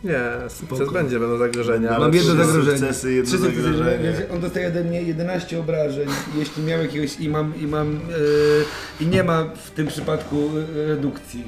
Nie, 0.03 0.49
sukces 0.49 0.77
Spoko. 0.77 0.91
będzie, 0.91 1.19
będą 1.19 1.37
zagrożenia. 1.37 1.99
Mam 1.99 2.13
jedno 2.13 2.35
zagrożenie. 2.35 2.77
sukcesy, 2.77 3.13
jedno 3.13 3.29
Trzy 3.29 3.37
sukcesy, 3.37 3.61
zagrożenie. 3.63 4.03
więc 4.03 4.31
On 4.31 4.39
dostaje 4.39 4.67
ode 4.67 4.83
mnie 4.83 5.01
11 5.01 5.59
obrażeń. 5.59 6.07
Jeśli 6.37 6.63
miał 6.63 6.81
jakiegoś 6.81 7.19
i 7.19 7.29
mam, 7.29 7.53
i 7.61 7.67
mam 7.67 7.91
yy, 7.91 7.99
i 8.99 9.07
nie 9.07 9.23
ma 9.23 9.43
w 9.65 9.71
tym 9.71 9.87
przypadku 9.87 10.49
yy, 10.75 10.87
redukcji. 10.87 11.43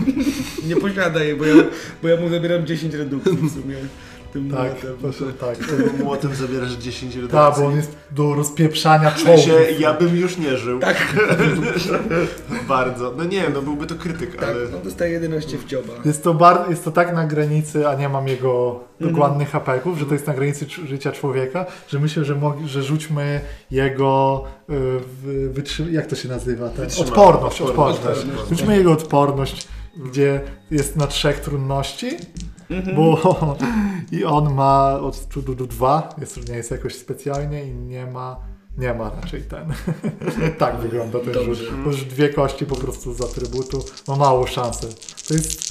nie 0.68 0.76
posiada 0.76 1.24
jej, 1.24 1.36
bo 1.36 1.44
ja, 1.44 1.54
bo 2.02 2.08
ja 2.08 2.20
mu 2.20 2.28
zabieram 2.28 2.66
10 2.66 2.94
redukcji 2.94 3.32
w 3.36 3.52
sumie. 3.62 3.76
Tym 4.36 4.50
Tak, 4.50 4.72
młotem. 4.72 4.96
proszę, 5.00 5.24
tak. 5.40 5.56
Tym 5.58 6.04
młotem 6.04 6.34
zabierasz 6.34 6.72
10 6.72 7.14
redukcji. 7.14 7.38
Tak, 7.38 7.54
bo 7.58 7.66
on 7.66 7.76
jest 7.76 7.96
do 8.10 8.34
rozpieprzania 8.34 9.10
W 9.10 9.14
czołgów. 9.24 9.44
sensie, 9.44 9.72
ja 9.78 9.94
bym 9.94 10.16
już 10.16 10.38
nie 10.38 10.56
żył. 10.56 10.78
Tak, 10.80 10.96
Bardzo. 12.68 13.14
No 13.16 13.24
nie, 13.24 13.48
no 13.54 13.62
byłby 13.62 13.86
to 13.86 13.94
krytyk, 13.94 14.36
tak, 14.36 14.48
ale... 14.48 14.76
on 14.76 14.82
dostaje 14.84 15.12
11 15.12 15.58
w 15.58 15.64
cioba. 15.66 15.92
Jest 16.04 16.24
to, 16.24 16.34
bar- 16.34 16.70
jest 16.70 16.84
to 16.84 16.90
tak 16.90 17.14
na 17.14 17.26
granicy, 17.26 17.88
a 17.88 17.94
nie 17.94 18.08
mam 18.08 18.28
jego 18.28 18.80
dokładnych 19.00 19.50
hapeków, 19.50 19.98
że 19.98 20.06
to 20.06 20.12
jest 20.14 20.26
na 20.26 20.34
granicy 20.34 20.66
życia 20.86 21.12
człowieka, 21.12 21.66
że 21.88 21.98
myślę, 21.98 22.24
że, 22.24 22.34
mog- 22.34 22.66
że 22.66 22.82
rzućmy 22.82 23.40
jego 23.70 24.44
y, 24.60 24.62
w- 25.22 25.50
wytrzy- 25.54 25.92
jak 25.92 26.06
to 26.06 26.16
się 26.16 26.28
nazywa? 26.28 26.68
Ten? 26.68 26.86
Odporność, 27.00 27.60
odporność, 27.60 27.62
odporność. 27.98 28.20
odporność. 28.24 28.48
Rzućmy 28.48 28.76
jego 28.76 28.92
odporność, 28.92 29.68
gdzie 30.04 30.40
jest 30.70 30.96
na 30.96 31.06
trzech 31.06 31.40
trudności, 31.40 32.06
bo 32.96 33.56
i 34.18 34.24
on 34.24 34.54
ma 34.54 34.98
od 35.00 35.28
do 35.56 35.66
dwa, 35.66 36.14
jest, 36.18 36.48
nie 36.48 36.56
jest 36.56 36.70
jakoś 36.70 36.94
specjalnie 36.94 37.64
i 37.64 37.74
nie 37.74 38.06
ma 38.06 38.36
nie 38.78 38.94
ma 38.94 39.10
raczej 39.10 39.42
ten. 39.42 39.72
tak 40.58 40.76
wygląda 40.76 41.18
ten 41.20 41.32
Dobrze. 41.32 41.54
rzut. 41.54 41.80
Bo 41.84 41.90
już 41.90 42.04
dwie 42.04 42.28
kości 42.28 42.66
po 42.66 42.76
prostu 42.76 43.14
z 43.14 43.20
atrybutu 43.20 43.84
ma 44.08 44.16
małą 44.16 44.46
szansę. 44.46 44.86
To 45.28 45.34
jest 45.34 45.66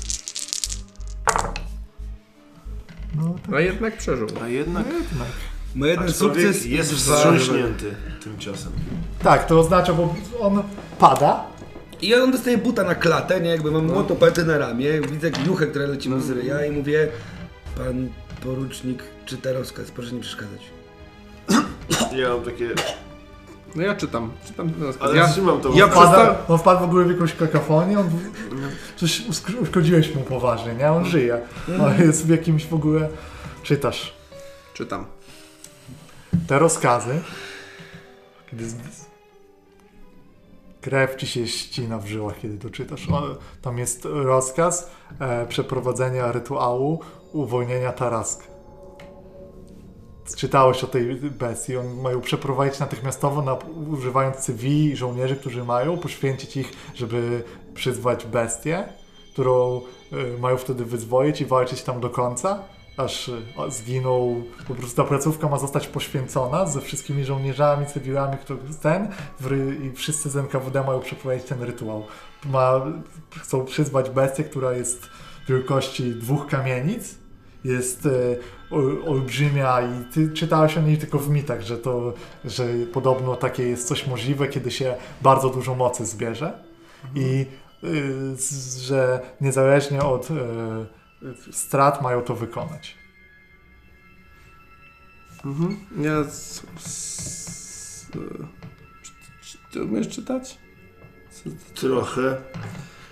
no, 3.16 3.36
No 3.50 3.60
jednak 3.60 3.98
przeżył. 3.98 4.28
A 4.44 4.48
jednak... 4.48 4.86
jednak. 4.88 5.28
Ma 5.76 5.88
jeden 5.88 6.14
sukces 6.14 6.66
jest 6.66 6.94
wstrząśnięty 6.94 7.96
tym 8.24 8.40
ciosem. 8.40 8.72
Tak, 9.24 9.48
to 9.48 9.60
oznacza, 9.60 9.94
bo 9.94 10.16
on 10.40 10.64
pada. 11.00 11.55
I 12.02 12.16
on 12.16 12.32
dostaje 12.32 12.58
buta 12.58 12.84
na 12.84 12.96
klatę, 12.96 13.42
nie? 13.42 13.50
Jakby 13.50 13.72
mam 13.72 13.86
młot 13.86 14.12
oparty 14.12 14.46
na 14.46 14.58
ramię, 14.58 15.02
widzę 15.02 15.32
gluchę, 15.32 15.68
która 15.68 15.86
leci 15.86 16.10
mu 16.10 16.20
z 16.20 16.30
ryja 16.30 16.66
i 16.66 16.72
mówię 16.72 17.08
Pan 17.78 18.10
porucznik 18.44 19.04
czyta 19.26 19.52
rozkaz, 19.52 19.92
proszę 19.92 20.12
nie 20.16 20.22
przeszkadzać. 20.22 20.62
Ja 22.16 22.30
mam 22.30 22.42
takie... 22.42 22.70
No 23.76 23.84
ja 23.84 23.96
czytam, 23.96 24.32
czytam 24.48 24.70
ten 24.70 24.84
rozkaz. 24.84 25.08
Ale 25.08 25.18
Ja, 25.18 25.28
trzymam 25.28 25.62
to. 25.62 25.70
ja 25.76 25.88
w- 25.88 25.92
przestałem- 25.92 26.28
Pada, 26.28 26.48
on 26.48 26.60
wpadł 26.60 26.80
w 26.80 26.84
ogóle 26.84 27.06
w 27.06 27.12
jakąś 27.12 27.34
kakafonię, 27.34 28.00
on 28.00 28.10
coś 28.96 29.22
usk- 29.22 29.62
uszkodziłeś 29.62 30.16
mu 30.16 30.22
poważnie, 30.22 30.74
nie? 30.76 30.92
On 30.92 31.06
żyje. 31.06 31.42
On 31.82 32.00
jest 32.00 32.26
w 32.26 32.30
jakimś 32.30 32.66
w 32.66 32.74
ogóle... 32.74 33.10
Czytasz 33.64 34.14
czytam. 34.74 35.06
te 36.48 36.60
rozkazy, 36.60 37.20
kiedy 38.52 38.70
z... 38.70 38.76
krew 40.86 41.16
ci 41.16 41.28
się 41.28 41.48
ścina 41.48 41.98
w 41.98 42.08
żyłach, 42.08 42.40
kiedy 42.42 42.58
to 42.58 42.70
czytasz. 42.70 43.10
O, 43.10 43.22
tam 43.62 43.78
jest 43.78 44.06
rozkaz 44.06 44.90
e, 45.20 45.46
przeprowadzenia 45.48 46.32
rytuału 46.32 47.00
uwolnienia 47.34 47.92
Tarask. 47.92 48.44
Czytałeś 50.38 50.84
o 50.84 50.88
tej 50.88 51.16
bestii. 51.16 51.78
On 51.78 52.02
mają 52.02 52.22
przeprowadzić 52.22 52.80
natychmiastowo, 52.80 53.42
na, 53.42 53.58
używając 53.92 54.38
cywili 54.38 54.96
żołnierzy, 54.96 55.36
którzy 55.36 55.64
mają, 55.64 55.98
poświęcić 55.98 56.58
ich, 56.58 56.72
żeby 56.96 57.44
przyzwać 57.74 58.26
bestię, 58.26 58.84
którą 59.34 59.82
y, 60.14 60.40
mają 60.40 60.58
wtedy 60.58 60.86
wyzwolić 60.86 61.42
i 61.42 61.46
walczyć 61.46 61.84
tam 61.84 62.00
do 62.00 62.10
końca, 62.10 62.64
aż 62.98 63.28
y, 63.30 63.42
o, 63.56 63.72
zginął. 63.72 64.44
Po 64.68 64.76
prostu 64.76 64.98
ta 65.04 65.04
placówka 65.10 65.48
ma 65.50 65.58
zostać 65.58 65.88
poświęcona 65.88 66.66
ze 66.66 66.82
wszystkimi 66.82 67.26
żołnierzami, 67.26 67.86
cywilami, 67.86 68.38
którzy 68.38 68.60
ten 68.82 69.08
i 69.84 69.92
wszyscy 69.96 70.30
z 70.30 70.38
NKWD 70.38 70.84
mają 70.84 71.00
przeprowadzić 71.00 71.48
ten 71.48 71.62
rytuał. 71.64 72.06
Ma, 72.46 72.82
chcą 73.42 73.66
przyzwać 73.66 74.10
bestię, 74.10 74.44
która 74.44 74.72
jest 74.74 75.10
wielkości 75.50 76.16
dwóch 76.16 76.48
kamienic 76.48 77.16
jest 77.64 78.06
e, 78.06 78.10
ol- 78.72 79.04
olbrzymia 79.08 79.82
i 79.82 80.14
ty 80.14 80.30
czytałeś 80.34 80.78
o 80.78 80.82
niej 80.82 80.98
tylko 80.98 81.20
w 81.20 81.30
mitach, 81.30 81.62
że 81.62 81.78
to, 81.78 82.14
że 82.46 82.66
podobno 82.94 83.36
takie 83.36 83.64
jest 83.64 83.88
coś 83.88 84.08
możliwe, 84.08 84.48
kiedy 84.48 84.72
się 84.72 84.96
bardzo 85.22 85.50
dużo 85.50 85.76
mocy 85.76 86.06
zbierze 86.06 86.60
i 87.16 87.46
y, 87.84 88.36
z- 88.36 88.78
że 88.78 89.20
niezależnie 89.42 90.04
od 90.04 90.32
e, 90.32 90.36
strat 91.52 92.02
mają 92.02 92.22
to 92.22 92.36
wykonać. 92.36 92.98
Mhm. 95.46 95.78
Ja... 95.98 96.24
Z, 96.24 96.64
z, 96.80 98.12
czy, 99.02 99.12
czy 99.42 99.58
ty 99.72 99.84
umiesz 99.84 100.10
czytać? 100.10 100.58
Trochę. 101.76 102.42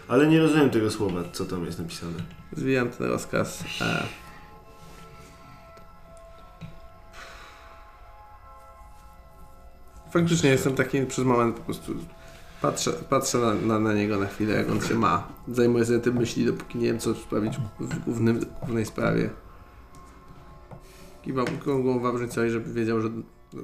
Ale 0.08 0.28
nie 0.28 0.40
rozumiem 0.40 0.70
tego 0.70 0.92
słowa, 0.92 1.24
co 1.32 1.46
tam 1.46 1.66
jest 1.66 1.80
napisane. 1.80 2.18
Zwijam 2.52 2.90
ten 2.90 3.08
rozkaz. 3.08 3.64
E. 3.82 4.04
Faktycznie 10.12 10.50
jestem 10.50 10.76
taki 10.76 11.06
przez 11.06 11.26
moment 11.26 11.56
po 11.56 11.62
prostu 11.62 11.96
patrzę, 12.64 12.92
patrzę 13.10 13.38
na, 13.38 13.54
na, 13.54 13.80
na 13.80 13.94
niego 13.94 14.18
na 14.18 14.26
chwilę, 14.26 14.56
jak 14.56 14.72
on 14.72 14.82
się 14.82 14.96
ma. 14.96 15.28
Zajmuję 15.48 15.86
sobie 15.86 16.00
tym 16.00 16.16
myśli, 16.16 16.46
dopóki 16.46 16.78
nie 16.78 16.86
wiem, 16.86 17.00
co 17.00 17.16
sprawić 17.16 17.58
w 17.80 18.00
głównym, 18.06 18.46
głównej 18.60 18.86
sprawie. 18.86 19.30
Kiwam 21.22 21.46
głową 21.64 22.00
Wawrzyńcowi, 22.00 22.50
żeby 22.50 22.74
wiedział, 22.74 23.02
że 23.02 23.10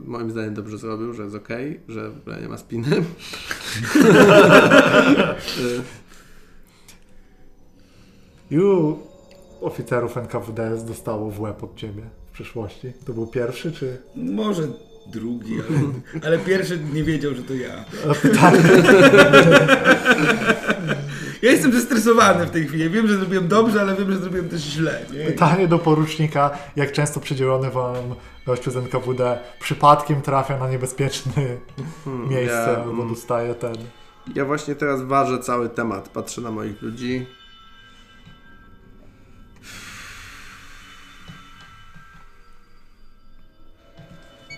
moim 0.06 0.32
zdaniem 0.32 0.54
dobrze 0.54 0.78
zrobił, 0.78 1.14
że 1.14 1.24
jest 1.24 1.36
okej, 1.36 1.80
że 1.88 2.10
w 2.10 2.18
ogóle 2.18 2.42
nie 2.42 2.50
ma 2.50 2.58
spiny. 2.58 2.88
Ilu 8.52 9.00
oficerów 9.62 10.18
NKWD 10.18 10.78
dostało 10.88 11.32
w 11.32 11.42
łeb 11.42 11.64
od 11.64 11.76
ciebie 11.76 12.04
w 12.28 12.32
przeszłości? 12.32 12.94
To 13.06 13.14
był 13.14 13.28
pierwszy, 13.28 13.72
czy... 13.72 14.02
Może 14.16 14.68
drugi, 15.12 15.54
ale, 15.54 15.80
ale 16.26 16.40
pierwszy 16.40 16.80
nie 16.94 17.04
wiedział, 17.04 17.36
że 17.36 17.44
to 17.44 17.54
ja. 17.54 17.86
Ja 21.42 21.52
jestem 21.52 21.74
zestresowany 21.74 22.46
w 22.46 22.50
tej 22.50 22.68
chwili. 22.68 22.90
Wiem, 22.90 23.08
że 23.08 23.18
zrobiłem 23.18 23.48
dobrze, 23.48 23.82
ale 23.82 23.96
wiem, 23.96 24.12
że 24.12 24.20
zrobiłem 24.20 24.50
też 24.50 24.62
źle. 24.62 25.06
Nie? 25.14 25.26
Pytanie 25.26 25.68
do 25.68 25.80
porucznika, 25.80 26.58
jak 26.76 26.92
często 26.92 27.20
przydzielony 27.20 27.70
wam 27.70 27.96
gościu 28.46 28.72
z 28.72 28.76
NKWD 28.76 29.40
przypadkiem 29.60 30.22
trafia 30.22 30.58
na 30.58 30.70
niebezpieczne 30.70 31.34
hmm, 32.06 32.30
miejsce 32.30 32.74
ja, 32.74 32.78
albo 32.78 32.92
mm, 32.92 33.10
dostaje 33.10 33.56
ten... 33.56 33.76
Ja 34.36 34.46
właśnie 34.46 34.76
teraz 34.76 35.02
ważę 35.02 35.40
cały 35.40 35.70
temat, 35.70 36.10
patrzę 36.10 36.42
na 36.42 36.52
moich 36.52 36.82
ludzi. 36.82 37.26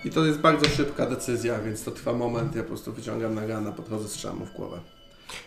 I 0.04 0.10
to 0.10 0.24
jest 0.24 0.38
bardzo 0.38 0.68
szybka 0.68 1.06
decyzja, 1.06 1.58
więc 1.58 1.84
to 1.84 1.90
trwa 1.90 2.12
moment. 2.12 2.56
Ja 2.56 2.62
po 2.62 2.68
prostu 2.68 2.92
wyciągam 2.92 3.34
nagana, 3.34 3.72
podchodzę, 3.72 4.08
strzelam 4.08 4.38
mu 4.38 4.46
w 4.46 4.52
głowę. 4.52 4.80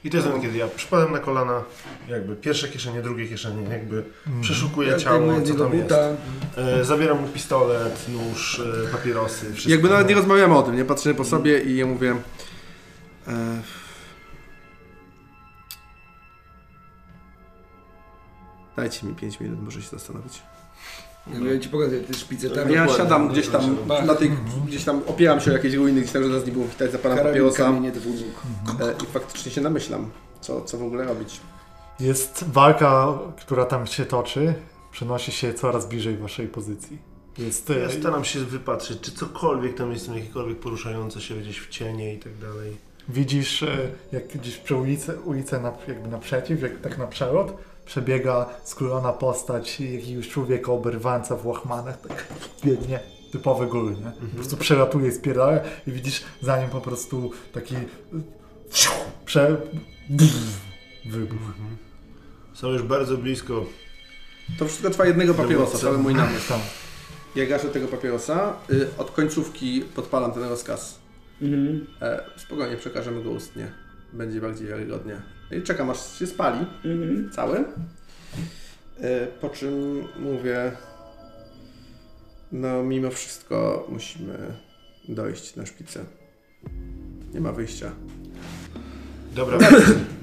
I 0.04 0.10
to 0.10 0.18
jest 0.18 0.30
ten, 0.30 0.42
kiedy 0.42 0.58
ja 0.58 0.68
przypadam 0.68 1.12
na 1.12 1.20
kolana, 1.20 1.64
jakby 2.08 2.36
pierwsze 2.36 2.68
kieszenie, 2.68 3.02
drugie 3.02 3.28
kieszenie, 3.28 3.70
jakby 3.70 4.04
przeszukuję 4.42 4.90
Ja 4.90 4.98
ciało, 4.98 5.42
co 5.42 5.54
tam 5.54 5.74
jest. 5.74 5.92
E, 6.58 6.86
zabieram 6.86 7.22
mu 7.22 7.28
pistolet, 7.28 8.06
nóż, 8.10 8.62
e, 8.86 8.88
papierosy, 8.92 9.46
wszystko. 9.46 9.72
Jakby 9.72 9.90
nawet 9.90 10.10
nie 10.10 10.16
rozmawiamy 10.16 10.58
o 10.58 10.64
tym, 10.64 10.76
nie 10.76 10.86
patrzę 10.86 11.14
po 11.14 11.26
sobie 11.26 11.60
i 11.60 11.78
ja 11.78 11.86
mówię. 11.86 12.16
E... 13.28 13.62
Dajcie 18.76 19.08
mi 19.08 19.16
5 19.16 19.40
minut, 19.40 19.62
muszę 19.62 19.82
się 19.82 19.90
zastanowić. 19.90 20.42
Ja 21.28 21.60
ci 21.60 21.70
pokazuję 21.70 22.02
te 22.02 22.14
szpice 22.14 22.50
tam. 22.50 22.58
Ja 22.72 22.82
dokładnie. 22.82 22.96
siadam 23.04 23.30
gdzieś 23.30 23.48
tam, 23.48 23.78
na 24.06 24.16
tej, 24.16 24.32
gdzieś 24.68 24.84
tam 24.84 25.02
opieram 25.08 25.42
się 25.42 25.52
o 25.52 25.54
jakieś 25.54 25.74
ruiny, 25.74 26.02
gdzieś 26.02 26.14
tam, 26.14 26.24
że 26.24 26.30
nas 26.30 26.46
nie 26.46 26.52
było 26.52 26.66
widać, 26.66 26.92
zapalam 26.92 27.18
Karabin, 27.18 27.42
papierosa 27.50 27.72
półbóg. 27.74 28.82
e, 28.82 29.04
i 29.04 29.06
faktycznie 29.06 29.52
się 29.52 29.62
namyślam, 29.62 30.12
co, 30.42 30.62
co 30.62 30.78
w 30.78 30.84
ogóle 30.84 31.06
robić. 31.06 31.40
Jest 32.00 32.46
walka, 32.48 33.20
która 33.40 33.66
tam 33.66 33.88
się 33.88 34.06
toczy, 34.06 34.54
przenosi 34.92 35.32
się 35.32 35.54
coraz 35.54 35.86
bliżej 35.88 36.18
waszej 36.18 36.48
pozycji. 36.48 36.98
Jest, 37.38 37.70
e, 37.70 37.80
Ja 37.80 37.90
staram 37.90 38.24
się 38.26 38.40
wypatrzeć, 38.40 39.00
czy 39.02 39.12
cokolwiek 39.12 39.76
tam 39.78 39.92
jest, 39.92 40.08
jakiekolwiek 40.16 40.60
poruszające 40.60 41.22
się 41.22 41.36
gdzieś 41.36 41.60
w 41.60 41.70
cienie 41.70 42.14
i 42.14 42.18
tak 42.20 42.38
dalej. 42.38 42.78
Widzisz, 43.10 43.64
e, 43.64 43.78
jak 44.12 44.28
gdzieś 44.28 44.58
przy 44.58 44.76
ulicy, 44.76 45.20
ulicę 45.26 45.60
na, 45.60 45.72
jakby 45.88 46.08
naprzeciw, 46.10 46.62
jak 46.62 46.82
tak 46.82 46.98
na 46.98 47.08
przelot, 47.08 47.58
przebiega 47.86 48.50
skrólona 48.64 49.14
postać 49.14 49.80
jakiegoś 49.80 50.30
człowieka 50.30 50.72
oberwańca 50.72 51.36
w 51.36 51.46
łachmanach, 51.46 52.02
tak 52.02 52.28
biegnie, 52.66 53.00
typowy 53.32 53.68
góry, 53.68 53.96
nie? 53.96 54.28
Po 54.30 54.36
prostu 54.36 54.58
przelatuje 54.58 55.10
i 55.10 55.12
spierdala 55.12 55.60
i 55.88 55.92
widzisz 55.92 56.24
za 56.42 56.62
nim 56.62 56.70
po 56.70 56.82
prostu 56.82 57.32
taki 57.54 57.76
prze... 59.26 59.58
wybuch. 61.06 61.40
Są 62.54 62.70
już 62.70 62.84
bardzo 62.84 63.18
blisko. 63.18 63.66
To 64.60 64.66
wszystko 64.66 64.90
trwa 64.90 65.06
jednego 65.06 65.34
papierosa, 65.34 65.78
cały 65.78 65.98
mój 65.98 66.16
namysł. 66.16 66.50
Tam. 66.50 66.60
Ja 67.36 67.46
gaszę 67.46 67.68
tego 67.68 67.88
papierosa, 67.88 68.54
y, 68.72 68.88
od 68.98 69.12
końcówki 69.12 69.82
podpalam 69.96 70.32
ten 70.32 70.44
rozkaz. 70.44 71.00
Mhm. 71.42 71.88
E, 72.02 72.24
spokojnie 72.38 72.78
przekażemy 72.78 73.24
go 73.24 73.30
ustnie. 73.30 73.72
Będzie 74.14 74.42
bardziej 74.42 74.68
wiarygodnie. 74.68 75.22
I 75.52 75.62
czekam 75.62 75.90
aż 75.90 76.20
się 76.20 76.28
spali. 76.28 76.66
Mhm. 76.86 77.30
Cały. 77.32 77.66
E, 79.02 79.28
po 79.28 79.50
czym 79.50 80.04
mówię, 80.20 80.72
no 82.52 82.84
mimo 82.84 83.10
wszystko 83.10 83.88
musimy 83.90 84.38
dojść 85.10 85.56
na 85.56 85.66
szpicę. 85.66 86.06
Nie 87.34 87.42
ma 87.42 87.52
wyjścia. 87.52 87.92
Dobra, 89.36 89.58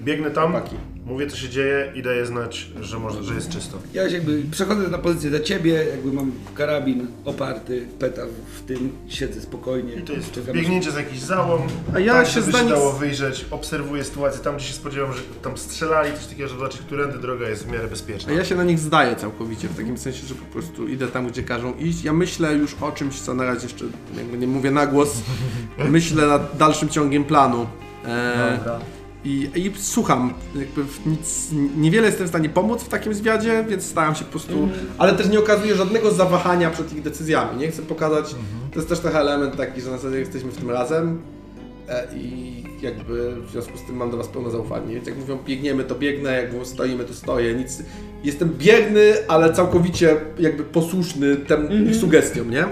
biegnę 0.05 0.31
tam, 0.31 0.53
Chłopaki. 0.53 0.92
Mówię 1.07 1.27
co 1.27 1.37
się 1.37 1.49
dzieje 1.49 1.93
i 1.95 2.03
daję 2.03 2.27
znać, 2.27 2.71
że, 2.81 2.99
może, 2.99 3.25
że 3.25 3.35
jest 3.35 3.49
czysto. 3.49 3.79
Ja 3.95 4.09
się 4.09 4.15
jakby 4.15 4.43
przechodzę 4.51 4.89
na 4.89 4.99
pozycję 4.99 5.31
za 5.31 5.41
ciebie, 5.41 5.73
jakby 5.91 6.13
mam 6.13 6.33
karabin 6.55 7.07
oparty, 7.25 7.87
peta 7.99 8.23
w 8.59 8.63
tym, 8.67 8.93
siedzę 9.09 9.41
spokojnie. 9.41 9.93
I 9.95 10.03
to 10.03 10.13
jest 10.13 10.33
czekam, 10.33 10.55
biegnięcie 10.55 10.91
z 10.91 10.97
jakiś 10.97 11.19
załom, 11.21 11.61
A 11.95 11.99
ja 11.99 12.13
tak, 12.13 12.27
się 12.27 12.33
żeby 12.33 12.47
zda 12.47 12.59
się 12.59 12.65
nic- 12.65 12.73
dało 12.75 12.93
wyjrzeć, 12.93 13.47
obserwuję 13.51 14.05
sytuację 14.05 14.41
tam, 14.45 14.57
gdzie 14.57 14.65
się 14.67 14.75
spodziewam, 14.75 15.13
że 15.13 15.21
tam 15.43 15.59
strzelali, 15.59 16.13
coś 16.17 16.27
takiego, 16.27 16.49
żeby 16.49 16.61
zobaczyć, 16.61 16.81
którędy 16.81 17.19
droga 17.19 17.49
jest 17.49 17.67
w 17.67 17.71
miarę 17.73 17.85
A 17.85 17.89
bezpieczna. 17.91 18.33
ja 18.33 18.45
się 18.45 18.55
na 18.55 18.65
nich 18.65 18.79
zdaję 18.79 19.17
całkowicie, 19.17 19.69
w 19.69 19.77
takim 19.77 19.99
sensie, 19.99 20.27
że 20.27 20.35
po 20.35 20.45
prostu 20.45 20.89
idę 20.89 21.09
tam, 21.09 21.27
gdzie 21.29 21.43
każą 21.43 21.75
iść. 21.75 22.05
Ja 22.05 22.13
myślę 22.13 22.55
już 22.55 22.75
o 22.81 22.93
czymś, 22.93 23.21
co 23.21 23.35
na 23.35 23.45
razie 23.45 23.63
jeszcze 23.67 23.85
jakby 24.17 24.39
nie 24.39 24.47
mówię 24.47 24.71
na 24.71 24.87
głos. 24.87 25.23
Myślę 25.91 26.27
nad 26.27 26.57
dalszym 26.57 26.89
ciągiem 26.89 27.25
planu. 27.25 27.67
E, 28.07 28.57
Dobra. 28.59 28.79
I, 29.25 29.51
I 29.55 29.73
słucham, 29.79 30.35
jakby 30.57 30.85
w 30.85 31.07
nic, 31.07 31.49
niewiele 31.77 32.07
jestem 32.07 32.27
w 32.27 32.29
stanie 32.31 32.49
pomóc 32.49 32.83
w 32.83 32.89
takim 32.89 33.15
zwiadzie, 33.15 33.65
więc 33.69 33.85
staram 33.85 34.15
się 34.15 34.25
po 34.25 34.31
prostu, 34.31 34.69
ale 34.99 35.13
też 35.13 35.29
nie 35.29 35.39
okazuję 35.39 35.75
żadnego 35.77 36.11
zawahania 36.11 36.71
przed 36.71 36.93
ich 36.93 37.03
decyzjami. 37.03 37.59
Nie 37.59 37.69
chcę 37.69 37.83
pokazać, 37.83 38.35
to 38.73 38.77
jest 38.77 38.89
też 38.89 39.01
trochę 39.01 39.21
element 39.21 39.57
taki, 39.57 39.81
że 39.81 39.91
na 39.91 39.97
zasadzie 39.99 40.19
jesteśmy 40.19 40.51
w 40.51 40.57
tym 40.57 40.71
razem 40.71 41.19
e, 41.89 42.07
i 42.17 42.63
jakby 42.83 43.35
w 43.47 43.51
związku 43.51 43.79
z 43.79 43.83
tym 43.83 43.97
mam 43.97 44.11
do 44.11 44.17
Was 44.17 44.29
pełne 44.29 44.51
zaufanie. 44.51 44.95
Więc 44.95 45.07
jak 45.07 45.17
mówią 45.19 45.39
biegniemy, 45.47 45.85
to 45.85 45.95
biegnę, 45.95 46.33
jak 46.43 46.53
mówią 46.53 46.65
stoimy, 46.65 47.05
to 47.05 47.15
stoję. 47.15 47.55
Nic, 47.55 47.83
jestem 48.25 48.49
bierny, 48.59 49.15
ale 49.29 49.53
całkowicie 49.53 50.17
jakby 50.39 50.65
posłuszny 50.65 51.37
tym 51.37 51.87
ich 51.91 51.97
sugestiom, 51.97 52.51
nie? 52.51 52.65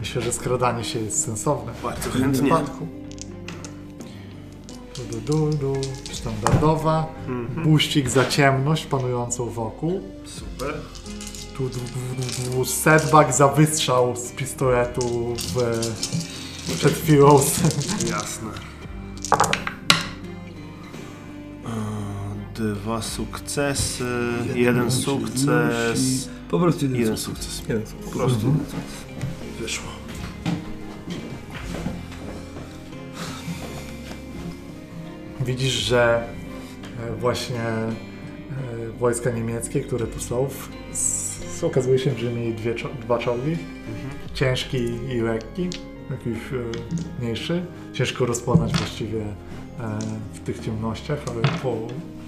Myślę, 0.00 0.22
że 0.22 0.32
skradanie 0.32 0.84
się 0.84 0.98
jest 0.98 1.24
sensowne. 1.24 1.72
Bardzo 1.82 2.08
W 2.10 2.12
tym 2.12 2.22
chętnie. 2.22 2.42
wypadku. 2.42 2.86
Du, 5.10 5.20
du, 5.20 5.50
du. 5.58 5.80
Standardowa. 6.12 7.06
Buścik 7.64 8.08
za 8.10 8.24
ciemność 8.24 8.86
panującą 8.86 9.50
wokół. 9.50 10.00
Super. 10.24 10.74
Tu, 11.56 11.62
du, 11.68 11.78
du, 11.78 12.50
du. 12.56 12.64
Setback 12.64 13.32
za 13.34 13.48
wystrzał 13.48 14.16
z 14.16 14.30
pistoletu 14.32 15.34
w, 15.36 15.80
przed 16.76 16.92
chwilą. 16.92 17.40
Jasne. 18.10 18.50
E, 21.66 22.54
Dwa 22.54 23.02
sukcesy, 23.02 24.04
jeden 24.54 24.90
sukces, 24.90 26.28
Po 26.50 26.58
prostu 26.58 26.84
jeden 26.84 27.00
jeden 27.00 27.16
sukces. 27.16 27.44
sukces. 27.46 27.68
Jeden 27.68 27.86
sukces. 27.86 28.04
Po 28.04 28.18
prostu 28.18 28.54
wyszło. 29.60 29.88
Widzisz, 35.46 35.72
że 35.72 36.24
e, 37.08 37.16
właśnie 37.16 37.60
e, 37.60 37.90
wojska 38.98 39.30
niemieckie, 39.30 39.80
które 39.80 40.06
tu 40.06 40.20
są, 40.20 40.48
okazuje 41.62 41.98
się, 41.98 42.18
że 42.18 42.32
mieli 42.32 42.54
dwie, 42.54 42.74
dwa 43.02 43.18
czołgi. 43.18 43.56
Ciężki 44.34 44.78
i 45.08 45.20
lekki, 45.20 45.70
jakiś 46.10 46.38
e, 46.52 47.20
mniejszy. 47.20 47.62
Ciężko 47.92 48.26
rozpoznać 48.26 48.72
właściwie 48.72 49.24
w 50.34 50.40
tych 50.40 50.58
ciemnościach, 50.58 51.18
ale 51.30 51.58
po 51.62 51.76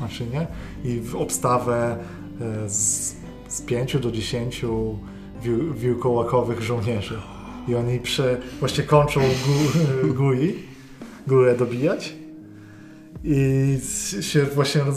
maszynie. 0.00 0.46
I 0.84 1.00
w 1.00 1.16
obstawę 1.16 1.96
z, 2.66 3.14
z 3.48 3.62
5 3.62 3.96
do 3.96 4.10
10 4.10 4.64
wił, 5.42 5.74
wiłkołakowych 5.74 6.62
żołnierzy. 6.62 7.18
I 7.68 7.74
oni 7.74 8.00
prze, 8.00 8.40
właśnie 8.60 8.84
kończą 8.84 9.20
gó, 9.20 10.14
gui, 10.14 10.54
górę 11.26 11.56
dobijać 11.56 12.21
i 13.24 13.78
się 14.20 14.42
właśnie 14.42 14.80
roz, 14.80 14.96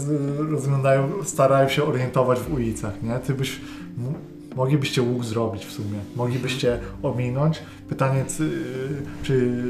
rozglądają, 0.49 1.23
starają 1.23 1.69
się 1.69 1.83
orientować 1.83 2.39
w 2.39 2.53
ulicach, 2.53 3.03
nie? 3.03 3.19
Ty 3.19 3.33
byś, 3.33 3.61
moglibyście 4.55 5.01
łuk 5.01 5.25
zrobić 5.25 5.65
w 5.65 5.71
sumie, 5.71 5.99
moglibyście 6.15 6.79
ominąć. 7.03 7.61
Pytanie, 7.89 8.25
czy, 8.37 8.63
czy, 9.23 9.61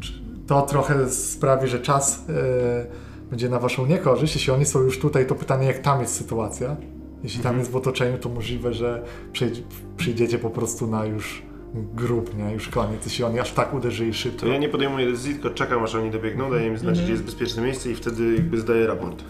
czy 0.00 0.12
to 0.46 0.62
trochę 0.62 1.10
sprawi, 1.10 1.68
że 1.68 1.80
czas 1.80 2.24
e, 2.28 2.86
będzie 3.30 3.48
na 3.48 3.58
waszą 3.58 3.86
niekorzyść. 3.86 4.34
Jeśli 4.34 4.52
oni 4.52 4.64
są 4.64 4.80
już 4.82 4.98
tutaj, 4.98 5.26
to 5.26 5.34
pytanie, 5.34 5.66
jak 5.66 5.78
tam 5.78 6.00
jest 6.00 6.14
sytuacja. 6.14 6.76
Jeśli 7.22 7.42
tam 7.42 7.58
jest 7.58 7.70
w 7.70 7.76
otoczeniu, 7.76 8.18
to 8.18 8.28
możliwe, 8.28 8.74
że 8.74 9.04
przyjdzie, 9.32 9.62
przyjdziecie 9.96 10.38
po 10.38 10.50
prostu 10.50 10.86
na 10.86 11.04
już 11.04 11.42
grób, 11.74 12.36
nie? 12.36 12.52
Już 12.52 12.68
koniec, 12.68 13.04
jeśli 13.04 13.24
oni 13.24 13.40
aż 13.40 13.52
tak 13.52 13.74
uderzyli 13.74 14.14
szybko. 14.14 14.40
To 14.40 14.46
ja 14.46 14.58
nie 14.58 14.68
podejmuję 14.68 15.06
decyzji, 15.06 15.32
tylko 15.34 15.50
czekam 15.50 15.82
aż 15.82 15.94
oni 15.94 16.10
dobiegną, 16.10 16.50
daję 16.50 16.66
im 16.66 16.78
znać, 16.78 17.02
gdzie 17.02 17.12
jest 17.12 17.24
bezpieczne 17.24 17.62
miejsce 17.62 17.90
i 17.90 17.94
wtedy 17.94 18.34
jakby 18.34 18.60
zdaję 18.60 18.86
raport. 18.86 19.24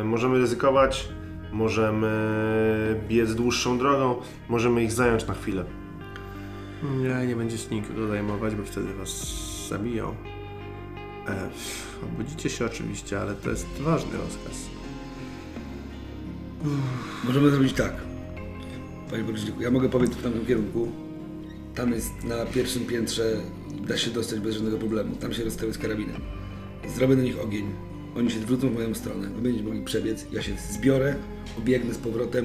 E, 0.00 0.04
możemy 0.04 0.38
ryzykować, 0.38 1.08
możemy 1.52 2.10
biec 3.08 3.34
dłuższą 3.34 3.78
drogą, 3.78 4.16
możemy 4.48 4.84
ich 4.84 4.92
zająć 4.92 5.26
na 5.26 5.34
chwilę. 5.34 5.64
Nie, 6.82 7.26
nie 7.26 7.36
będziecie 7.36 7.74
nikogo 7.74 8.08
zajmować, 8.08 8.54
bo 8.54 8.64
wtedy 8.64 8.94
was 8.94 9.34
zabiją. 9.68 10.14
E, 11.28 11.48
obudzicie 12.04 12.50
się 12.50 12.66
oczywiście, 12.66 13.20
ale 13.20 13.34
to 13.34 13.50
jest 13.50 13.66
ważny 13.80 14.12
rozkaz. 14.18 14.70
Możemy 17.24 17.50
zrobić 17.50 17.72
tak. 17.72 17.92
Panie 19.10 19.24
Boryśniku, 19.24 19.62
ja 19.62 19.70
mogę 19.70 19.88
powiedzieć 19.88 20.18
w 20.18 20.22
tamtym 20.22 20.46
kierunku. 20.46 21.03
Tam 21.74 21.92
jest 21.92 22.24
na 22.24 22.46
pierwszym 22.46 22.86
piętrze, 22.86 23.36
da 23.88 23.96
się 23.96 24.10
dostać 24.10 24.40
bez 24.40 24.54
żadnego 24.54 24.78
problemu. 24.78 25.16
Tam 25.16 25.34
się 25.34 25.44
rozstawię 25.44 25.72
z 25.72 25.78
karabinem. 25.78 26.20
Zrobię 26.96 27.16
na 27.16 27.22
nich 27.22 27.40
ogień. 27.40 27.66
Oni 28.16 28.30
się 28.30 28.40
zwrócą 28.40 28.70
w 28.70 28.74
moją 28.74 28.94
stronę. 28.94 29.28
Wy 29.28 29.42
będziecie 29.42 29.64
mogli 29.64 29.82
przebiec. 29.84 30.26
Ja 30.32 30.42
się 30.42 30.52
zbiorę, 30.70 31.16
obiegnę 31.58 31.94
z 31.94 31.98
powrotem 31.98 32.44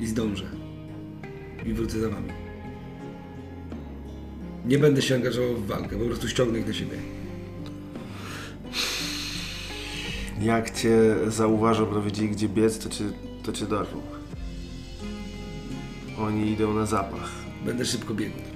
i 0.00 0.06
zdążę. 0.06 0.44
I 1.66 1.72
wrócę 1.72 2.00
za 2.00 2.08
wami. 2.08 2.28
Nie 4.66 4.78
będę 4.78 5.02
się 5.02 5.14
angażował 5.14 5.56
w 5.56 5.66
walkę, 5.66 5.98
po 5.98 6.04
prostu 6.04 6.28
ściągnę 6.28 6.58
ich 6.58 6.66
na 6.66 6.72
siebie. 6.72 6.96
Jak 10.42 10.70
cię 10.70 11.16
zauważą, 11.28 11.86
bo 11.86 12.02
wiedzieli 12.02 12.28
gdzie 12.28 12.48
biec, 12.48 12.78
to 12.78 12.88
cię, 12.88 13.04
to 13.42 13.52
cię 13.52 13.66
dorwą. 13.66 14.00
Oni 16.18 16.50
idą 16.50 16.74
na 16.74 16.86
zapach. 16.86 17.30
Będę 17.64 17.84
szybko 17.84 18.14
biegł. 18.14 18.51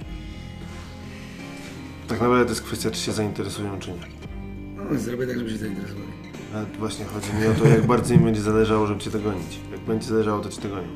Tak 2.07 2.19
naprawdę 2.21 2.45
to 2.45 2.51
jest 2.51 2.61
kwestia, 2.63 2.91
czy 2.91 2.99
się 2.99 3.11
zainteresują, 3.11 3.79
czy 3.79 3.91
nie. 3.91 3.97
No, 4.75 4.99
zrobię 4.99 5.27
tak, 5.27 5.37
żeby 5.37 5.49
się 5.49 5.57
zainteresowali. 5.57 6.07
Ale 6.53 6.65
właśnie 6.79 7.05
chodzi 7.05 7.33
mi 7.33 7.47
o 7.47 7.53
to, 7.53 7.67
jak 7.67 7.85
bardzo 7.85 8.13
im 8.13 8.23
będzie 8.23 8.41
zależało, 8.41 8.87
żeby 8.87 8.99
cię 8.99 9.09
dogonić. 9.09 9.59
Jak 9.71 9.79
będzie 9.79 10.07
zależało, 10.07 10.39
to 10.39 10.49
cię 10.49 10.61
dogonią. 10.61 10.87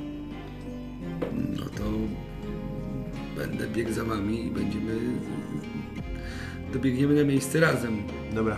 No 1.58 1.64
to 1.66 1.84
będę 3.36 3.68
biegł 3.68 3.94
za 3.94 4.04
wami 4.04 4.46
i 4.46 4.52
będziemy. 4.52 5.00
Dobiegniemy 6.74 7.16
na 7.16 7.24
miejsce 7.24 7.60
razem. 7.60 8.04
Dobra. 8.34 8.58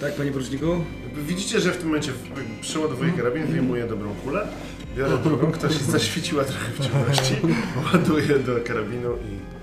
Tak, 0.00 0.14
panie 0.16 0.30
poruczniku? 0.30 0.66
Widzicie, 1.26 1.60
że 1.60 1.72
w 1.72 1.76
tym 1.76 1.86
momencie 1.86 2.12
przeładowuję 2.60 3.12
karabin, 3.12 3.46
wyjmuję 3.46 3.86
dobrą 3.86 4.14
kulę, 4.24 4.48
biorę 4.96 5.18
drugą, 5.18 5.52
ktoś 5.52 5.72
zaświeciła 5.72 6.44
trochę 6.44 6.72
w 6.72 6.80
ciemności, 6.80 7.34
ładuję 7.92 8.38
do 8.38 8.60
karabinu 8.64 9.10
i 9.10 9.57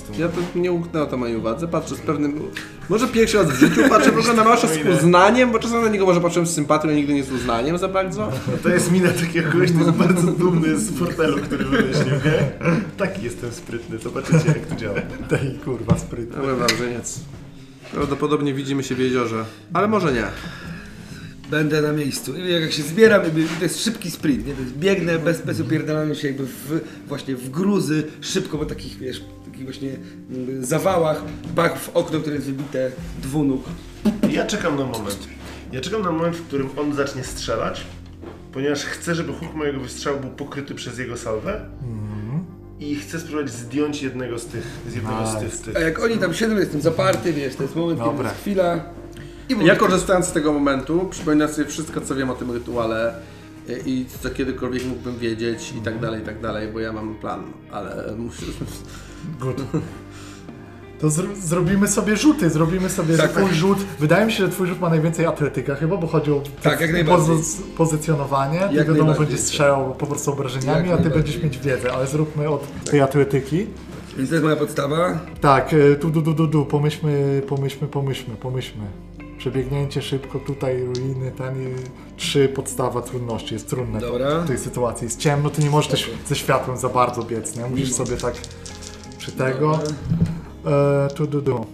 jestem... 0.00 0.20
Ja 0.20 0.28
to 0.28 0.58
nie 0.58 0.72
umknęło 0.72 1.06
to 1.06 1.16
mojej 1.16 1.36
uwadze, 1.36 1.68
patrzę 1.68 1.94
z 1.94 2.00
pewnym... 2.00 2.40
Może 2.88 3.08
pierwszy 3.08 3.36
raz 3.36 3.50
w 3.50 3.54
życiu 3.54 3.80
patrzę 3.88 4.12
w 4.12 4.18
ogóle 4.18 4.34
na 4.34 4.44
Masza 4.44 4.68
z 4.68 4.98
uznaniem, 4.98 5.52
bo 5.52 5.58
czasem 5.58 5.82
na 5.82 5.88
niego 5.88 6.06
może 6.06 6.20
patrzyłem 6.20 6.46
z 6.46 6.54
sympatią, 6.54 6.88
a 6.88 6.92
nigdy 6.92 7.14
nie 7.14 7.24
z 7.24 7.32
uznaniem 7.32 7.78
za 7.78 7.88
bardzo. 7.88 8.32
To 8.62 8.68
jest 8.68 8.92
mina 8.92 9.08
takiego 9.08 9.52
kogoś, 9.52 9.72
kto 9.72 9.84
jest 9.84 9.90
bardzo 9.90 10.32
dumny 10.32 10.78
z 10.78 10.98
portelu, 10.98 11.38
który 11.38 11.64
wymyślił, 11.64 12.14
nie? 12.14 12.68
Taki 12.96 13.22
jestem 13.22 13.52
sprytny, 13.52 13.98
zobaczycie 13.98 14.48
jak 14.48 14.66
to 14.66 14.76
działa. 14.76 15.00
Tej 15.28 15.54
kurwa 15.64 15.98
sprytny. 15.98 16.42
Że 16.78 16.98
nic. 16.98 17.20
Prawdopodobnie 17.92 18.54
widzimy 18.54 18.82
się 18.82 18.94
w 18.94 18.98
jeziorze, 18.98 19.44
ale 19.72 19.88
może 19.88 20.12
nie. 20.12 20.24
Będę 21.50 21.82
na 21.82 21.92
miejscu. 21.92 22.36
I 22.36 22.52
jak 22.52 22.72
się 22.72 22.82
zbieram, 22.82 23.22
jakby, 23.22 23.44
to 23.58 23.64
jest 23.64 23.84
szybki 23.84 24.10
sprint, 24.10 24.46
nie? 24.46 24.54
To 24.54 24.60
jest 24.60 24.76
biegnę 24.76 25.18
bez, 25.18 25.42
bez 25.42 25.60
upierdalania 25.60 26.14
się 26.14 26.28
jakby 26.28 26.46
w, 26.46 26.80
właśnie 27.06 27.36
w 27.36 27.50
gruzy, 27.50 28.02
szybko 28.20 28.58
po 28.58 28.64
takich, 28.64 28.98
wiesz, 28.98 29.24
takich 29.60 29.66
właśnie 29.66 29.96
zawałach, 30.60 31.22
bach 31.54 31.78
w 31.78 31.96
okno, 31.96 32.20
które 32.20 32.34
jest 32.36 32.46
wybite, 32.46 32.90
dwunóg. 33.22 33.64
Ja 34.30 34.46
czekam 34.46 34.76
na 34.78 34.84
moment. 34.84 35.28
Ja 35.72 35.80
czekam 35.80 36.02
na 36.02 36.10
moment, 36.10 36.36
w 36.36 36.46
którym 36.46 36.68
on 36.76 36.94
zacznie 36.94 37.24
strzelać, 37.24 37.86
ponieważ 38.52 38.84
chcę, 38.84 39.14
żeby 39.14 39.32
huk 39.32 39.54
mojego 39.54 39.80
wystrzału 39.80 40.20
był 40.20 40.30
pokryty 40.30 40.74
przez 40.74 40.98
jego 40.98 41.16
salwę 41.16 41.60
i 42.80 42.96
chcę 42.96 43.20
spróbować 43.20 43.50
zdjąć 43.50 44.02
jednego 44.02 44.38
z 44.38 44.46
tych, 44.46 44.66
z 44.88 44.94
jednego 44.94 45.26
z 45.26 45.38
tych, 45.38 45.56
tych. 45.60 45.76
A 45.76 45.80
jak 45.80 46.02
oni 46.02 46.18
tam 46.18 46.34
siedzą, 46.34 46.56
jestem 46.56 46.80
zaparty, 46.80 47.32
wiesz, 47.32 47.56
to 47.56 47.62
jest 47.62 47.76
moment, 47.76 47.98
kiedy 47.98 48.10
Dobra. 48.10 48.28
jest 48.28 48.40
chwila. 48.40 48.84
I 49.48 49.66
Ja 49.66 49.76
korzystając 49.76 50.26
z 50.26 50.32
tego 50.32 50.52
momentu, 50.52 51.08
przypominam 51.10 51.48
sobie 51.48 51.66
wszystko, 51.66 52.00
co 52.00 52.14
wiem 52.14 52.30
o 52.30 52.34
tym 52.34 52.50
rytuale 52.50 53.14
i 53.78 54.06
co 54.22 54.30
kiedykolwiek 54.30 54.84
mógłbym 54.86 55.18
wiedzieć 55.18 55.72
i 55.78 55.80
tak 55.80 55.98
dalej, 56.00 56.22
i 56.22 56.24
tak 56.24 56.40
dalej, 56.40 56.68
bo 56.72 56.80
ja 56.80 56.92
mam 56.92 57.14
plan, 57.14 57.42
ale 57.72 58.14
muszę... 58.18 58.42
Good. 59.40 59.62
To 61.00 61.06
zr- 61.08 61.36
zrobimy 61.36 61.88
sobie 61.88 62.16
rzuty, 62.16 62.50
zrobimy 62.50 62.90
sobie 62.90 63.16
Tak, 63.16 63.30
twój 63.30 63.42
tak. 63.44 63.54
rzut. 63.54 63.78
Wydaje 64.00 64.26
mi 64.26 64.32
się, 64.32 64.44
że 64.46 64.48
twój 64.52 64.66
rzut 64.68 64.80
ma 64.80 64.88
najwięcej 64.88 65.26
atletyka 65.26 65.74
chyba, 65.74 65.96
bo 65.96 66.06
chodzi 66.06 66.32
o 66.32 66.42
Tak, 66.62 66.80
jak 66.80 66.90
pozy- 67.06 67.62
pozycjonowanie. 67.76 68.58
Ty 68.58 68.74
Jak 68.74 68.86
wiadomo, 68.88 68.94
najbardziej. 68.94 69.26
będzie 69.26 69.38
strzelał 69.42 69.94
po 69.94 70.06
prostu 70.06 70.32
obrażeniami, 70.32 70.88
Jak 70.88 71.00
a 71.00 71.02
ty 71.02 71.10
będziesz 71.10 71.42
mieć 71.42 71.58
wiedzę, 71.58 71.92
ale 71.92 72.06
zróbmy 72.06 72.48
od 72.48 72.84
tej 72.84 73.00
atletyki. 73.00 73.66
Więc 74.16 74.28
to 74.28 74.34
jest 74.34 74.44
moja 74.44 74.56
podstawa. 74.56 75.18
Tak, 75.40 75.74
e, 75.74 75.96
tu, 75.96 76.10
du, 76.10 76.22
du, 76.22 76.32
du, 76.34 76.46
du, 76.46 76.66
pomyślmy, 76.66 77.42
pomyślmy, 77.48 77.88
pomyślmy, 77.88 78.36
pomyślmy. 78.36 78.84
Przebiegnięcie 79.40 80.02
szybko, 80.02 80.38
tutaj 80.38 80.84
ruiny, 80.84 81.30
ten 81.30 81.62
i 81.62 81.74
trzy 82.16 82.48
podstawa 82.48 83.02
trudności. 83.02 83.54
Jest 83.54 83.68
trudne 83.68 84.00
Dobra. 84.00 84.40
w 84.40 84.46
tej 84.46 84.58
sytuacji. 84.58 85.04
Jest 85.04 85.18
ciemno, 85.18 85.50
ty 85.50 85.62
nie 85.62 85.70
możesz 85.70 85.90
też 85.90 86.10
ze 86.26 86.36
światłem 86.36 86.76
za 86.76 86.88
bardzo 86.88 87.22
biec, 87.22 87.56
nie? 87.56 87.66
Musisz 87.66 87.92
sobie 87.92 88.16
tak 88.16 88.34
przy 89.18 89.32
tego. 89.32 89.78
E, 90.66 91.08
tu, 91.14 91.26
du, 91.26 91.42
du. 91.42 91.66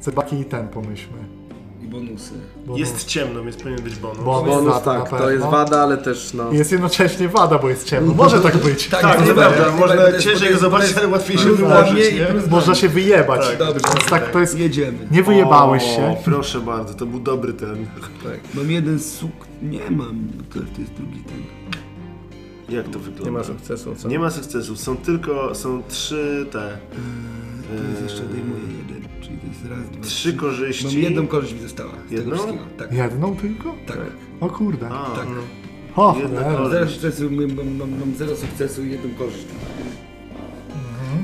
Zebaki 0.00 0.40
i 0.40 0.44
ten 0.44 0.68
pomyślmy. 0.68 1.18
Bonusy. 1.94 2.32
Bo 2.66 2.76
Jest 2.76 3.04
ciemno, 3.04 3.44
więc 3.44 3.56
powinien 3.56 3.82
być 3.82 3.96
bonus. 3.96 4.24
Bonus. 4.24 4.54
Bonus 4.54 4.74
na- 4.74 4.80
tak, 4.80 5.12
na 5.12 5.18
to 5.18 5.30
jest 5.30 5.44
wada, 5.46 5.82
ale 5.82 5.96
też 5.96 6.34
no... 6.34 6.52
Jest 6.52 6.72
jednocześnie 6.72 7.28
wada, 7.28 7.58
bo 7.58 7.68
jest 7.68 7.84
ciemno. 7.84 8.14
Może 8.14 8.40
tak 8.40 8.56
być. 8.56 8.88
Tak, 8.88 9.00
Tak, 9.02 9.26
to 9.28 9.34
prawda, 9.34 9.72
można 9.72 10.18
ciężej 10.18 10.52
go 10.52 10.58
zobaczyć, 10.58 10.96
ale 10.96 11.08
łatwiej 11.08 11.38
się 11.38 11.44
plus 11.44 11.58
dla 11.58 11.82
wyłożyć, 11.82 12.14
Można 12.50 12.74
się 12.74 12.88
wyjebać. 12.88 13.48
Tak. 13.48 13.58
Dobrze, 13.58 13.80
Więc 13.94 14.10
tak, 14.10 14.30
to 14.30 14.40
jest... 14.40 14.58
Jedziemy. 14.58 14.98
Nie 15.10 15.22
wyjebałeś 15.22 15.82
się. 15.82 16.16
Proszę 16.24 16.60
bardzo, 16.60 16.94
to 16.94 17.06
był 17.06 17.20
dobry 17.20 17.52
ten. 17.52 17.86
Tak. 18.24 18.40
Mam 18.54 18.70
jeden 18.70 19.00
suk... 19.00 19.30
Nie 19.62 19.90
mam, 19.90 20.28
to, 20.54 20.60
to 20.74 20.80
jest 20.80 20.92
drugi 20.92 21.24
ten. 21.24 21.42
Jak 22.76 22.88
to 22.88 22.98
wygląda? 22.98 23.24
Nie 23.24 23.30
ma 23.30 23.44
sukcesu, 23.44 23.94
co? 23.96 24.08
Nie 24.08 24.18
ma 24.18 24.30
sukcesów, 24.30 24.80
są 24.80 24.96
tylko, 24.96 25.54
są 25.54 25.82
trzy 25.88 26.46
te, 26.52 26.78
To 27.68 27.84
jest 27.90 28.02
jeszcze 28.02 28.24
odejmuję 28.24 28.62
jeden, 28.62 29.02
czyli 29.20 29.38
to 29.38 29.46
jest 29.46 29.64
raz, 29.70 29.90
dwa, 29.90 30.04
trzy 30.04 30.32
korzyści. 30.34 30.84
Mam 30.84 30.96
jedną 30.96 31.26
korzyść 31.26 31.54
mi 31.54 31.60
została. 31.60 31.90
z 31.90 31.94
tego 32.08 32.14
Jedną? 32.20 32.34
wszystkiego. 32.36 32.64
Tak, 32.78 32.92
Jedną 32.92 33.36
tylko? 33.36 33.74
tak. 33.86 33.98
O 34.40 34.48
kurde. 34.50 34.88
A, 34.88 35.10
Tak. 35.16 35.26
O, 35.96 36.16
Jedna 36.18 36.40
cholera. 36.40 36.58
korzyść. 36.58 36.72
Zero 36.72 36.86
sukcesu, 36.90 37.30
mam, 37.30 37.54
mam, 37.54 37.76
mam, 37.76 37.98
mam 38.00 38.14
zero 38.14 38.36
sukcesu 38.36 38.84
i 38.84 38.90
jedną 38.90 39.14
korzyść. 39.14 39.44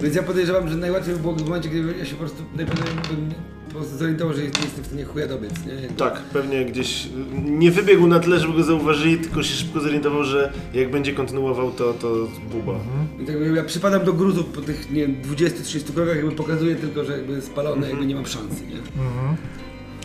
Więc 0.02 0.14
ja 0.14 0.22
podejrzewam, 0.22 0.68
że 0.68 0.76
najłatwiej 0.76 1.14
by 1.14 1.20
było 1.20 1.34
w 1.34 1.42
momencie, 1.44 1.68
kiedy 1.68 1.94
ja 1.98 2.04
się 2.04 2.12
po 2.12 2.18
prostu 2.18 2.42
najpewniej 2.56 2.86
bym 3.10 3.30
po 3.72 3.78
prostu 3.78 3.96
zorientował, 3.96 4.34
że 4.34 4.40
nie 4.42 4.46
jestem 4.46 4.84
w 4.84 4.86
stanie 4.86 5.04
chuja 5.04 5.26
dobiec, 5.26 5.52
nie? 5.66 5.72
Jakby- 5.74 5.96
Tak, 5.96 6.20
pewnie 6.20 6.64
gdzieś 6.64 7.08
nie 7.44 7.70
wybiegł 7.70 8.06
na 8.06 8.20
tyle, 8.20 8.38
żeby 8.40 8.52
go 8.54 8.62
zauważyli, 8.64 9.18
tylko 9.18 9.42
się 9.42 9.54
szybko 9.54 9.80
zorientował, 9.80 10.24
że 10.24 10.52
jak 10.74 10.90
będzie 10.90 11.12
kontynuował, 11.12 11.70
to, 11.70 11.94
to 11.94 12.08
buba. 12.52 12.72
I 13.22 13.24
tak 13.26 13.34
jakby 13.40 13.56
ja 13.56 13.64
przypadam 13.64 14.04
do 14.04 14.12
gruzów 14.12 14.46
po 14.46 14.60
tych, 14.60 14.90
nie 14.90 15.06
wiem, 15.06 15.16
20-30 15.22 15.92
krokach, 15.94 16.16
jakby 16.16 16.32
pokazuję 16.32 16.76
tylko, 16.76 17.04
że 17.04 17.12
jakby 17.12 17.42
spalone, 17.42 17.88
jakby 17.90 18.06
nie 18.06 18.14
mam 18.14 18.26
szansy, 18.26 18.62
nie? 18.66 18.76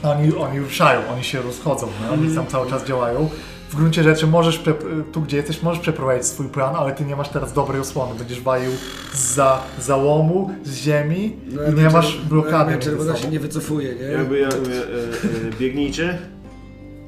Oni, 0.10 0.36
oni 0.36 0.60
ruszają, 0.60 1.08
oni 1.14 1.24
się 1.24 1.42
rozchodzą, 1.42 1.88
nie? 2.02 2.10
oni 2.10 2.36
tam 2.36 2.48
cały 2.48 2.70
czas 2.70 2.86
działają. 2.86 3.30
W 3.70 3.76
gruncie 3.76 4.04
rzeczy 4.04 4.28
możesz, 4.28 4.64
tu 5.12 5.22
gdzie 5.22 5.38
jesteś, 5.38 5.62
możesz 5.62 5.82
przeprowadzić 5.82 6.26
swój 6.26 6.48
plan, 6.48 6.76
ale 6.76 6.92
ty 6.92 7.06
nie 7.06 7.16
masz 7.16 7.30
teraz 7.30 7.54
dobrej 7.54 7.82
osłony. 7.82 8.16
Będziesz 8.20 8.42
walił 8.42 8.72
za 9.14 9.62
załomu, 9.80 10.56
z 10.64 10.76
ziemi 10.76 11.36
No, 11.48 11.62
i 11.62 11.66
jakby 11.66 11.82
nie 11.82 11.90
masz 11.90 12.22
blokady 12.30 12.56
jakby 12.58 12.72
między 12.72 12.90
Czerwona 12.90 13.16
się 13.16 13.28
nie 13.28 13.40
wycofuje, 13.40 13.96
nie? 13.96 14.02
Jakby 14.02 14.40
ja 14.40 14.50
mówię, 14.60 14.78
e, 14.78 15.48
e, 15.48 15.60
biegnijcie, 15.60 16.18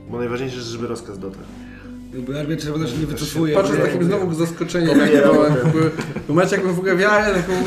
bo 0.10 0.17
najważniejsze 0.17 0.56
jest, 0.56 0.67
żeby 0.67 0.88
rozkaz 0.88 1.20
dotarł. 1.20 1.43
Jakby 2.13 2.39
armia 2.39 2.58
czerwona 2.58 2.88
się 2.88 2.98
nie 2.98 3.06
wycofuje. 3.06 3.56
Patrzę 3.56 3.74
z 3.74 3.78
takim 3.78 4.04
znowu 4.04 4.34
zaskoczeniem, 4.34 5.00
jak 5.00 5.32
byłem, 5.34 5.56
jakby, 5.56 5.91
w 6.26 6.30
momencie 6.30 6.56
jakbym 6.56 6.76
w 6.76 6.80
ogóle 6.80 6.96
wiarę, 6.96 7.34
taką... 7.34 7.54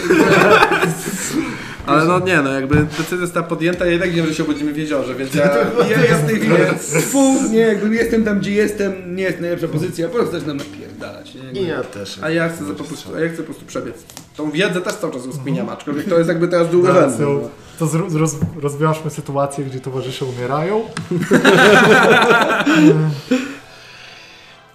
Ale 1.91 2.05
no 2.05 2.19
nie, 2.19 2.43
no 2.43 2.53
jakby 2.53 2.87
decyzja 2.99 3.17
została 3.17 3.47
podjęta 3.47 3.87
i 3.87 3.91
jednak 3.91 4.11
wiem, 4.11 4.27
że 4.27 4.35
się 4.35 4.43
obudzimy 4.43 4.73
w 4.73 4.77
jeziorze, 4.77 5.15
więc 5.15 5.35
ja... 5.35 5.45
Ja, 5.91 6.05
ja 6.05 6.17
w 6.17 6.27
tej 6.27 6.37
chwili, 6.37 6.55
fu, 7.03 7.37
nie, 7.51 7.59
jakby 7.59 7.95
jestem 7.95 8.25
tam, 8.25 8.39
gdzie 8.39 8.53
jestem, 8.53 9.17
nie 9.17 9.23
jest 9.23 9.41
najlepsza 9.41 9.69
pozycja, 9.69 10.09
po 10.09 10.15
prostu 10.15 10.33
zaczynam 10.33 10.57
napierdalać, 10.57 11.35
nie? 11.35 11.61
I 11.61 11.67
ja 11.67 11.83
też. 11.83 12.19
A 12.23 12.31
ja 12.31 12.49
chcę, 12.49 12.65
po 12.65 12.85
prostu, 12.85 13.15
a 13.17 13.21
ja 13.21 13.29
chcę 13.29 13.37
po 13.37 13.45
prostu 13.45 13.65
przebiec. 13.67 13.97
Tą 14.37 14.51
wiedzę 14.51 14.81
też 14.81 14.95
cały 14.95 15.13
czas 15.13 15.27
rozkminiam, 15.27 15.69
aczkolwiek 15.69 16.09
to 16.09 16.19
jest 16.19 16.29
jakby 16.29 16.49
teraz 16.49 16.71
drugorzędne. 16.75 17.27
To, 17.79 17.87
to 17.87 18.19
roz, 18.19 18.37
rozwiążmy 18.61 19.11
sytuację, 19.11 19.65
gdzie 19.65 19.81
towarzysze 19.81 20.25
umierają. 20.25 20.81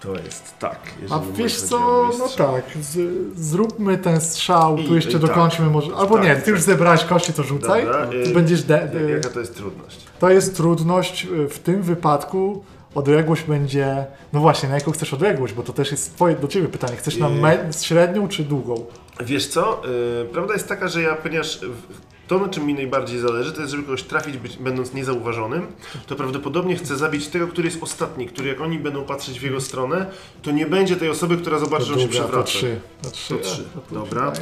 To 0.06 0.16
jest 0.16 0.54
tak. 0.60 0.80
A 1.10 1.20
wiesz 1.34 1.62
co, 1.62 2.10
no 2.20 2.28
tak, 2.38 2.64
z, 2.82 2.98
zróbmy 3.40 3.98
ten 3.98 4.22
strzał, 4.22 4.78
I- 4.78 4.86
tu 4.88 4.96
jeszcze 4.96 5.10
i 5.12 5.14
tak. 5.14 5.22
dokończmy 5.22 5.66
może, 5.70 5.96
albo 5.96 6.16
Tak, 6.16 6.24
nie, 6.24 6.36
ty 6.36 6.52
już 6.52 6.62
zebrałeś 6.62 7.04
kości, 7.04 7.34
to 7.34 7.44
rzucaj, 7.44 7.86
Dobra, 7.86 8.08
y, 8.30 8.34
będziesz, 8.34 8.64
de, 8.64 8.88
de, 8.94 9.12
Jaka 9.12 9.30
to 9.30 9.40
jest 9.40 9.56
trudność? 9.56 10.00
to 10.20 10.30
jest 10.30 10.56
trudność, 10.56 11.26
y, 11.26 11.50
w 11.50 11.60
tym 11.60 11.82
wypadku 11.82 12.64
odległość 12.96 13.44
będzie, 13.44 14.06
no 14.34 14.40
właśnie, 14.40 14.70
na 14.70 14.76
jaką 14.76 14.92
chcesz 14.92 15.14
odległość, 15.14 15.54
bo 15.54 15.64
to 15.64 15.74
też 15.74 15.92
jest 15.92 16.16
twoje, 16.16 16.36
do 16.36 16.48
ciebie 16.48 16.68
pytanie, 16.68 16.96
chcesz 16.98 17.18
na 17.18 17.28
Y- 17.30 17.84
średnią 17.86 18.28
czy 18.28 18.44
długą? 18.44 18.86
Wiesz 19.24 19.48
co, 19.48 19.82
yy, 20.20 20.26
prawda 20.34 20.54
jest 20.54 20.68
taka, 20.68 20.88
że 20.88 21.02
ja, 21.02 21.16
ponieważ 21.16 21.60
w- 21.60 22.15
to, 22.28 22.40
na 22.40 22.50
czym 22.50 22.66
mi 22.66 22.74
najbardziej 22.74 23.20
zależy, 23.20 23.52
to 23.52 23.60
jest, 23.62 23.72
żeby 23.72 23.84
kogoś 23.84 24.04
trafić, 24.04 24.38
być, 24.38 24.58
będąc 24.58 24.94
niezauważonym, 24.94 25.68
to 26.08 26.16
prawdopodobnie 26.16 26.76
chcę 26.76 26.98
zabić 26.98 27.28
tego, 27.28 27.48
który 27.48 27.68
jest 27.68 27.84
ostatni, 27.84 28.28
który 28.28 28.50
jak 28.50 28.62
oni 28.62 28.80
będą 28.80 29.04
patrzeć 29.04 29.40
w 29.40 29.44
jego 29.44 29.62
stronę, 29.62 30.06
to 30.42 30.52
nie 30.52 30.66
będzie 30.66 30.96
tej 30.96 31.10
osoby, 31.10 31.38
która 31.38 31.60
zobaczy, 31.60 31.86
że 31.86 31.94
on 31.94 32.00
się 32.00 32.06
długa, 32.08 32.20
to 32.20 32.24
przewraca. 32.28 32.48
trzy. 32.48 32.80
To 33.02 33.12
trzy, 33.12 33.34
To 33.38 33.44
trzy, 33.44 33.64
to 33.90 33.96
dobra. 33.96 34.34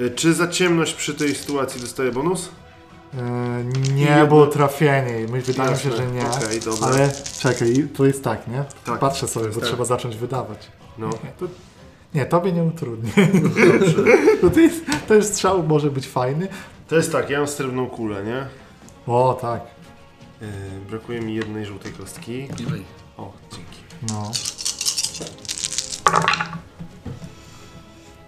Y, 0.00 0.10
Czy 0.10 0.34
za 0.34 0.48
ciemność 0.48 0.94
przy 0.94 1.14
tej 1.14 1.34
sytuacji 1.34 1.80
dostaje 1.80 2.12
bonus? 2.12 2.48
Yy, 3.14 3.20
nie, 3.94 4.04
jedno- 4.04 4.26
bo 4.26 4.46
trafienie. 4.46 5.26
My 5.32 5.40
wydaje 5.40 5.70
mi 5.70 5.78
się, 5.78 5.96
że 5.96 6.06
nie. 6.06 6.30
okej, 6.30 6.60
dobra. 6.60 6.86
ale 6.88 7.12
czekaj, 7.40 7.88
to 7.96 8.04
jest 8.06 8.24
tak, 8.24 8.48
nie? 8.48 8.64
Tak. 8.84 8.98
Patrzę 8.98 9.28
sobie, 9.28 9.48
bo 9.48 9.60
Tak. 9.60 9.68
trzeba 9.68 9.84
zacząć 9.84 10.16
wydawać. 10.16 10.58
No, 10.98 11.10
to, 11.10 11.46
nie 12.14 12.26
tobie 12.26 12.52
nie 12.52 12.62
utrudni. 12.62 13.10
dobrze. 13.42 13.94
to, 14.40 14.50
to 14.50 14.60
jest, 14.60 14.84
ten 15.08 15.24
strzał 15.24 15.62
może 15.62 15.90
być 15.90 16.06
fajny. 16.08 16.48
To 16.88 16.96
jest 16.96 17.12
tak, 17.12 17.30
ja 17.30 17.38
mam 17.38 17.48
srebrną 17.48 17.86
kulę, 17.86 18.24
nie? 18.24 18.46
O, 19.06 19.38
tak. 19.40 19.62
Yy, 20.40 20.48
brakuje 20.90 21.20
mi 21.20 21.34
jednej 21.34 21.66
żółtej 21.66 21.92
kostki. 21.92 22.48
O, 23.16 23.32
dzięki. 23.52 23.78
No. 24.08 24.30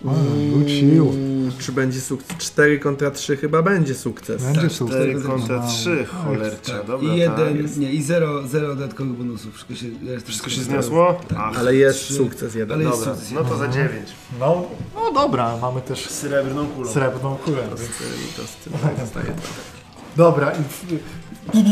O, 0.04 0.14
Wrócił. 0.52 1.33
Czy 1.64 1.72
będzie 1.72 2.00
sukces? 2.00 2.36
4 2.38 2.78
kontra 2.78 3.10
3 3.10 3.36
chyba 3.36 3.62
będzie 3.62 3.94
sukces. 3.94 4.42
Będzie 4.42 4.70
sukces. 4.70 4.96
4 5.00 5.20
kontra 5.22 5.56
No. 5.56 5.68
3, 5.68 6.04
cholercia, 6.04 6.78
Tak. 6.78 6.86
dobra, 6.86 7.08
I 7.14 7.16
jeden, 7.18 7.62
tak. 7.66 7.76
nie, 7.76 7.92
i 7.92 8.02
zero, 8.02 8.48
zero 8.48 8.68
dodatkowych 8.68 9.12
bonusów. 9.12 9.54
Wszystko 9.54 9.74
się, 9.74 9.86
ja 10.02 10.20
Wszystko 10.24 10.50
się 10.50 10.60
zniosło? 10.60 11.20
Tak. 11.28 11.38
Ach, 11.40 11.58
Ale 11.58 11.74
jest 11.76 11.98
Trzy. 11.98 12.14
sukces 12.14 12.54
jeden. 12.54 12.72
Ale 12.74 12.84
jest 12.84 12.98
Dobra, 12.98 13.14
sukces. 13.14 13.32
no 13.32 13.44
to 13.44 13.56
za 13.56 13.68
9. 13.68 14.08
No, 14.40 14.64
no 14.94 15.12
dobra, 15.12 15.56
mamy 15.56 15.80
też 15.80 16.10
Srebrną 16.10 16.66
kulą. 16.66 16.90
srebrną 16.90 17.36
kulę. 17.36 17.62
To 18.36 18.42
z 18.46 18.56
tym 18.56 18.72
dostaje 19.00 19.26
to. 19.26 19.73
Dobra, 20.16 20.52
i 20.52 21.64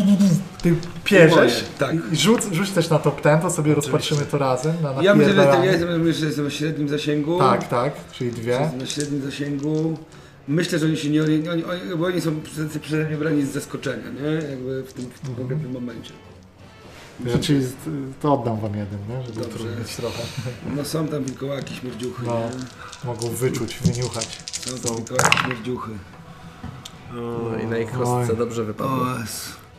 ty 0.62 0.74
pierzesz 1.04 1.36
Moje, 1.36 1.50
tak. 1.78 2.12
i 2.12 2.16
rzuć, 2.16 2.42
rzuć 2.52 2.70
też 2.70 2.90
na 2.90 2.98
top 2.98 3.16
10, 3.24 3.42
to 3.42 3.50
sobie 3.50 3.74
rozpatrzymy 3.74 4.22
to 4.22 4.38
razem. 4.38 4.76
Na 4.82 5.02
Ja 5.02 5.14
myślę, 5.14 5.34
że 5.34 5.42
ja 5.42 5.64
jestem, 5.64 6.00
myślę, 6.00 6.20
że 6.20 6.26
jestem 6.26 6.50
w 6.50 6.52
średnim 6.52 6.88
zasięgu. 6.88 7.38
Tak, 7.38 7.68
tak, 7.68 7.92
czyli 8.12 8.32
dwie. 8.32 8.52
Jestem 8.52 8.78
na 8.78 8.86
średnim 8.86 9.22
zasięgu. 9.22 9.98
Myślę, 10.48 10.78
że 10.78 10.86
oni 10.86 10.96
się 10.96 11.10
nie 11.10 11.22
oni, 11.22 11.48
oni, 11.48 11.62
bo 11.98 12.06
oni 12.06 12.20
są 12.20 12.40
przede- 12.82 13.04
mnie 13.04 13.16
brani 13.16 13.42
z 13.46 13.52
zaskoczenia, 13.52 14.04
nie? 14.22 14.48
Jakby 14.50 14.82
w 14.82 14.92
tym, 14.92 15.04
w 15.14 15.20
tym 15.20 15.34
konkretnym 15.34 15.72
momencie. 15.72 16.12
Z- 17.60 17.72
to 18.22 18.34
oddam 18.34 18.60
wam 18.60 18.76
jeden, 18.76 18.98
nie? 19.08 19.22
żeby 19.26 19.40
Dobrze. 19.40 19.58
utrudnić 19.58 19.96
trochę. 19.96 20.22
No 20.76 20.84
są 20.84 21.08
tam 21.08 21.24
wilkołaki, 21.24 21.74
śmierdziuchy, 21.74 22.22
No. 22.26 22.34
nie? 22.34 22.48
Mogą 23.04 23.28
wyczuć, 23.28 23.78
wyniuchać. 23.84 24.38
Są. 24.52 24.78
tam 24.88 24.96
wilkołaki, 24.96 25.38
śmierdziuchy. 25.38 25.90
No 27.12 27.58
i 27.62 27.66
na 27.66 27.78
ich 27.78 27.90
Oj. 27.92 28.04
kostce 28.04 28.36
dobrze 28.36 28.64
wypadło. 28.64 28.96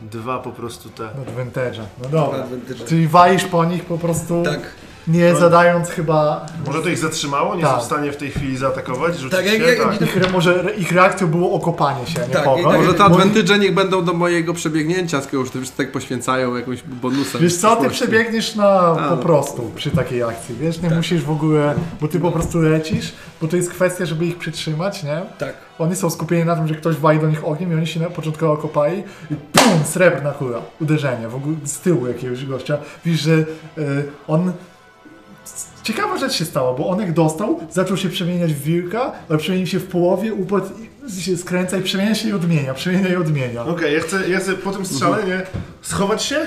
Dwa 0.02 0.38
po 0.38 0.52
prostu 0.52 0.88
te. 0.88 1.04
Advantage'a. 1.04 1.84
No 2.02 2.08
dobra. 2.08 2.42
Advantage. 2.42 2.84
Czyli 2.84 3.08
walisz 3.08 3.44
po 3.44 3.64
nich 3.64 3.84
po 3.84 3.98
prostu, 3.98 4.42
Tak, 4.44 4.60
nie 5.08 5.36
zadając 5.36 5.88
chyba... 5.88 6.46
Może 6.66 6.82
to 6.82 6.88
ich 6.88 6.98
zatrzymało? 6.98 7.54
Nie 7.54 7.62
Tak. 7.62 7.72
są 7.74 7.80
w 7.80 7.84
stanie 7.84 8.12
w 8.12 8.16
tej 8.16 8.30
chwili 8.30 8.56
zaatakować? 8.56 9.14
Rzucić 9.18 9.30
Tak, 9.38 9.46
się? 9.46 9.56
jak- 9.58 9.98
tak. 9.98 10.02
Ich, 10.02 10.32
może 10.32 10.64
ich 10.78 10.92
reakcją 10.92 11.26
było 11.26 11.52
okopanie 11.52 12.06
się, 12.06 12.20
nie 12.20 12.26
Tak, 12.26 12.42
i 12.60 12.64
tak- 12.64 12.72
Może 12.78 12.94
te 12.94 13.04
advantage 13.04 13.58
niech 13.58 13.74
będą 13.74 14.04
do 14.04 14.12
mojego 14.12 14.54
przebiegnięcia, 14.54 15.20
skoro 15.22 15.38
już 15.42 15.54
już 15.54 15.70
tak 15.70 15.92
poświęcają 15.92 16.56
jakimś 16.56 16.82
bonusem. 16.82 17.40
Wiesz 17.40 17.56
co, 17.56 17.76
ty 17.76 17.90
przebiegniesz 17.90 18.54
na 18.54 18.68
A, 18.68 18.94
po 18.94 19.16
no. 19.16 19.22
prostu 19.22 19.70
przy 19.76 19.90
takiej 19.90 20.22
akcji, 20.22 20.54
wiesz, 20.60 20.78
Tak. 20.78 20.90
nie 20.90 20.96
musisz 20.96 21.22
w 21.22 21.30
ogóle, 21.30 21.74
bo 22.00 22.08
ty 22.08 22.20
po 22.20 22.30
prostu 22.32 22.60
lecisz, 22.62 23.12
bo 23.42 23.48
to 23.48 23.56
jest 23.56 23.70
kwestia, 23.70 24.06
żeby 24.06 24.26
ich 24.26 24.38
przytrzymać, 24.38 25.02
nie? 25.02 25.22
tak. 25.38 25.54
Oni 25.78 25.96
są 25.96 26.10
skupieni 26.10 26.44
na 26.44 26.56
tym, 26.56 26.68
że 26.68 26.74
ktoś 26.74 26.96
wali 26.96 27.18
do 27.20 27.28
nich 27.28 27.44
ogniem 27.44 27.72
i 27.72 27.74
oni 27.74 27.86
się 27.86 28.00
na 28.00 28.10
początkowo 28.10 28.52
okopali 28.52 29.02
i 29.30 29.34
pum, 29.52 29.84
srebrna 29.84 30.30
kula, 30.30 30.58
uderzenie, 30.80 31.28
w 31.28 31.34
ogóle 31.34 31.56
z 31.64 31.78
tyłu 31.78 32.06
jakiegoś 32.06 32.44
gościa. 32.46 32.78
Widzisz, 33.04 33.20
że 33.20 33.32
y, 33.32 33.44
on... 34.28 34.52
Ciekawa 35.84 36.18
rzecz 36.18 36.32
się 36.32 36.44
stała, 36.44 36.74
bo 36.74 36.88
on 36.88 37.00
jak 37.00 37.12
dostał, 37.12 37.60
zaczął 37.70 37.96
się 37.96 38.08
przemieniać 38.08 38.54
w 38.54 38.62
wilka, 38.62 39.12
ale 39.28 39.38
przemienił 39.38 39.66
się 39.66 39.78
w 39.78 39.86
połowie, 39.86 40.34
upadł 40.34 40.66
i 41.18 41.20
się 41.22 41.36
skręca 41.36 41.76
i 41.76 41.82
przemienia 41.82 42.14
się 42.14 42.28
i 42.28 42.32
odmienia, 42.32 42.74
przemienia 42.74 43.08
i 43.08 43.16
odmienia. 43.16 43.64
Okej, 43.64 43.94
ja, 43.94 44.00
chcę, 44.00 44.28
ja 44.28 44.38
chcę 44.40 44.52
po 44.52 44.72
tym 44.72 44.86
strzale, 44.86 45.24
nie? 45.24 45.42
Schować 45.82 46.22
się. 46.22 46.46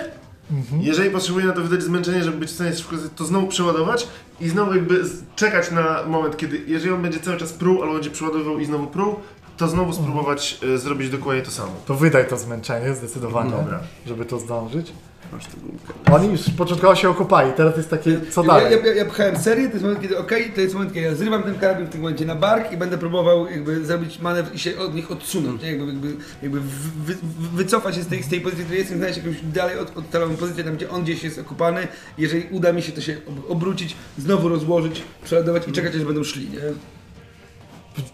Mhm. 0.51 0.81
Jeżeli 0.81 1.09
potrzebuję 1.09 1.45
na 1.45 1.53
to 1.53 1.61
wydać 1.61 1.83
zmęczenie, 1.83 2.23
żeby 2.23 2.37
być 2.37 2.49
w 2.49 2.53
stanie 2.55 2.75
szybko, 2.75 2.95
to 3.15 3.25
znowu 3.25 3.47
przeładować 3.47 4.07
i 4.41 4.49
znowu 4.49 4.75
jakby 4.75 5.05
z- 5.07 5.23
czekać 5.35 5.71
na 5.71 6.03
moment, 6.07 6.37
kiedy, 6.37 6.61
jeżeli 6.67 6.91
on 6.91 7.01
będzie 7.01 7.19
cały 7.19 7.37
czas 7.37 7.53
pruł, 7.53 7.81
albo 7.81 7.93
będzie 7.93 8.09
przeładowywał 8.11 8.59
i 8.59 8.65
znowu 8.65 8.87
pruł, 8.87 9.15
to 9.57 9.67
znowu 9.67 9.93
spróbować 9.93 10.57
e, 10.73 10.77
zrobić 10.77 11.09
dokładnie 11.09 11.41
to 11.43 11.51
samo. 11.51 11.71
To 11.85 11.95
wydaj 11.95 12.27
to 12.27 12.37
zmęczenie 12.37 12.93
zdecydowanie, 12.93 13.51
Dobra. 13.51 13.79
żeby 14.07 14.25
to 14.25 14.39
zdążyć. 14.39 14.91
Masz 15.31 15.45
tę 15.45 15.57
gumkę. 15.57 16.13
Oni 16.15 16.27
już 16.31 16.49
początkowo 16.49 16.95
się 16.95 17.09
okopali, 17.09 17.51
teraz 17.57 17.77
jest 17.77 17.89
takie, 17.89 18.19
co 18.31 18.43
dalej? 18.43 18.65
Ja, 18.71 18.85
ja, 18.85 18.93
ja 18.93 19.05
pchałem 19.05 19.37
serię, 19.37 19.67
to 19.67 19.73
jest 19.73 19.83
moment, 19.83 20.01
kiedy 20.01 20.17
okej, 20.17 20.51
to 20.55 20.61
jest 20.61 20.73
moment, 20.73 20.93
kiedy 20.93 21.05
ja 21.05 21.15
zrywam 21.15 21.43
ten 21.43 21.59
karabin 21.59 21.85
w 21.85 21.89
tym 21.89 22.01
momencie 22.01 22.25
na 22.25 22.35
bark 22.35 22.71
i 22.71 22.77
będę 22.77 22.97
próbował 22.97 23.47
jakby 23.47 23.85
zrobić 23.85 24.19
manewr 24.19 24.55
i 24.55 24.59
się 24.59 24.77
od 24.79 24.95
nich 24.95 25.11
odsunąć, 25.11 25.61
nie? 25.61 25.71
jakby, 25.71 25.85
jakby, 25.85 26.15
jakby 26.41 26.59
wy, 26.59 26.67
wy, 27.05 27.15
wycofać 27.53 27.95
się 27.95 28.03
z 28.03 28.07
tej, 28.07 28.23
z 28.23 28.27
tej 28.27 28.41
pozycji, 28.41 28.63
w 28.63 28.65
której 28.65 28.79
jestem, 28.79 28.97
znaleźć 28.97 29.17
jakąś 29.17 29.41
dalej 29.41 29.79
od, 29.79 29.97
oddaloną 29.97 30.35
pozycję, 30.35 30.63
tam 30.63 30.75
gdzie 30.75 30.89
on 30.89 31.03
gdzieś 31.03 31.23
jest 31.23 31.39
okupany. 31.39 31.87
Jeżeli 32.17 32.47
uda 32.51 32.73
mi 32.73 32.81
się 32.81 32.91
to 32.91 33.01
się 33.01 33.17
ob- 33.27 33.51
obrócić, 33.51 33.95
znowu 34.17 34.49
rozłożyć, 34.49 35.03
przeładować 35.23 35.67
i 35.67 35.71
czekać, 35.71 35.95
aż 35.95 36.03
będą 36.03 36.23
szli, 36.23 36.49
nie? 36.49 36.59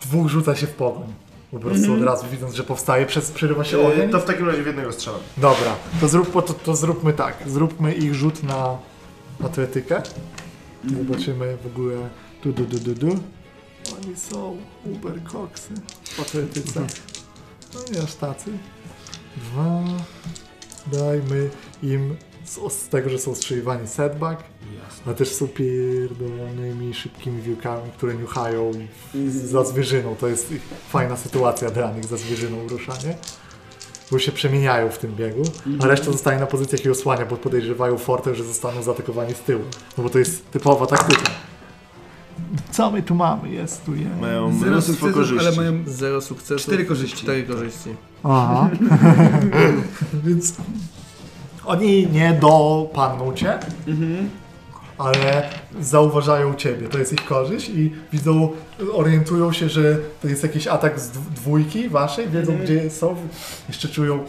Dwóch 0.01 0.27
rzuca 0.29 0.55
się 0.55 0.67
w 0.67 0.71
pogoń. 0.73 1.13
Po 1.53 1.59
prostu 1.59 1.93
od 1.93 2.01
razu 2.01 2.25
widząc, 2.31 2.53
że 2.55 2.63
powstaje, 2.63 3.05
przez, 3.05 3.31
przerywa 3.31 3.63
się 3.63 3.77
E, 3.77 3.87
ogień. 3.87 4.09
to 4.09 4.19
w 4.19 4.25
takim 4.25 4.47
razie 4.49 4.63
w 4.63 4.67
jednego 4.67 4.91
strzała. 4.91 5.17
Dobra, 5.37 5.75
to, 6.01 6.07
zrób, 6.07 6.31
to, 6.33 6.41
to 6.53 6.75
zróbmy 6.75 7.13
tak. 7.13 7.35
Zróbmy 7.47 7.93
ich 7.93 8.13
rzut 8.15 8.43
na 8.43 8.77
atletykę. 9.43 10.01
Zobaczymy 10.97 11.57
w 11.63 11.67
ogóle. 11.67 12.09
Du, 12.43 12.51
du, 12.53 12.65
du, 12.65 12.79
du, 12.79 12.93
du. 12.95 13.07
Oni 13.97 14.15
są 14.17 14.57
uber 14.85 15.23
koksy 15.23 15.69
w 16.03 16.19
atletyce. 16.19 16.85
No 17.73 17.79
nie 17.93 18.01
aż 18.03 18.15
tacy. 18.15 18.51
Dwa. 19.37 19.83
Dajmy 20.91 21.49
im 21.83 22.15
z, 22.45 22.73
z 22.73 22.87
tego, 22.89 23.09
że 23.09 23.19
są 23.19 23.35
strzeliwani 23.35 23.87
setback, 23.87 24.43
ale 25.05 25.15
też 25.15 25.29
są 25.35 25.47
pierdolonymi, 25.47 26.93
szybkimi 26.93 27.41
wilkami, 27.41 27.91
które 27.97 28.15
niuchają 28.15 28.71
i 29.15 29.29
za 29.29 29.63
zwierzyną. 29.63 30.15
To 30.15 30.27
jest 30.27 30.53
fajna 30.89 31.17
sytuacja 31.17 31.71
dla 31.71 31.91
nich, 31.91 32.05
za 32.05 32.17
zwierzyną 32.17 32.67
ruszanie. 32.67 33.15
Bo 34.11 34.19
się 34.19 34.31
przemieniają 34.31 34.89
w 34.89 34.97
tym 34.97 35.15
biegu, 35.15 35.43
a 35.79 35.87
reszta 35.87 36.11
zostaje 36.11 36.39
na 36.39 36.45
pozycjach 36.47 36.85
i 36.85 36.89
osłania, 36.89 37.25
bo 37.25 37.37
podejrzewają 37.37 37.97
fortę, 37.97 38.35
że 38.35 38.43
zostaną 38.43 38.83
zaatakowani 38.83 39.33
z 39.33 39.39
tyłu. 39.39 39.63
No 39.97 40.03
bo 40.03 40.09
to 40.09 40.19
jest 40.19 40.51
typowa 40.51 40.85
taktyka. 40.87 41.31
Co 42.71 42.91
my 42.91 43.03
tu 43.03 43.15
mamy? 43.15 43.49
Jest 43.49 43.85
tu 43.85 43.95
jest. 43.95 44.21
Mają 44.21 44.59
Zero 44.59 44.71
mnóstwo 44.71 44.93
sukcesów, 44.93 45.15
korzyści. 45.15 45.47
ale 45.47 45.55
mają 45.55 45.83
Zero 45.87 46.21
sukcesów. 46.21 46.61
Cztery 46.61 46.85
korzyści. 46.85 47.17
Cztery 47.17 47.43
korzyści. 47.43 47.89
Aha. 48.23 48.69
Więc 50.25 50.53
oni 51.65 52.07
nie 52.07 52.33
dopadną 52.41 53.33
cię, 53.33 53.59
ale 54.97 55.49
zauważają 55.81 56.53
ciebie. 56.55 56.87
To 56.87 56.97
jest 56.99 57.13
ich 57.13 57.25
korzyść 57.25 57.69
i 57.69 57.91
widzą, 58.13 58.51
orientują 58.93 59.53
się, 59.53 59.69
że 59.69 59.97
to 60.21 60.27
jest 60.27 60.43
jakiś 60.43 60.67
atak 60.67 60.99
z 60.99 61.09
dw- 61.11 61.33
dwójki 61.35 61.89
waszej, 61.89 62.29
wiedzą 62.29 62.57
gdzie 62.57 62.89
są, 62.89 63.15
jeszcze 63.69 63.87
czują 63.87 64.23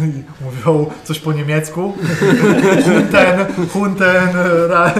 i 0.00 0.44
mówią 0.44 0.90
coś 1.04 1.18
po 1.18 1.32
niemiecku. 1.32 1.92
Hunten, 2.84 3.46
hunten, 3.72 4.28
ra, 4.68 4.94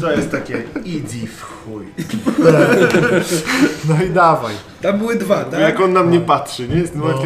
To 0.00 0.12
jest 0.12 0.30
takie 0.30 0.54
easy 0.76 1.26
w 1.26 1.42
chuj. 1.42 1.86
no 3.88 4.04
i 4.04 4.10
dawaj. 4.10 4.54
Tam 4.82 4.98
były 4.98 5.16
dwa, 5.16 5.44
tak? 5.44 5.60
Jak 5.60 5.80
on 5.80 5.92
na 5.92 6.02
mnie 6.02 6.20
patrzy, 6.20 6.68
nie? 6.68 6.76
Jest 6.76 6.94
No. 6.96 7.04
no. 7.08 7.22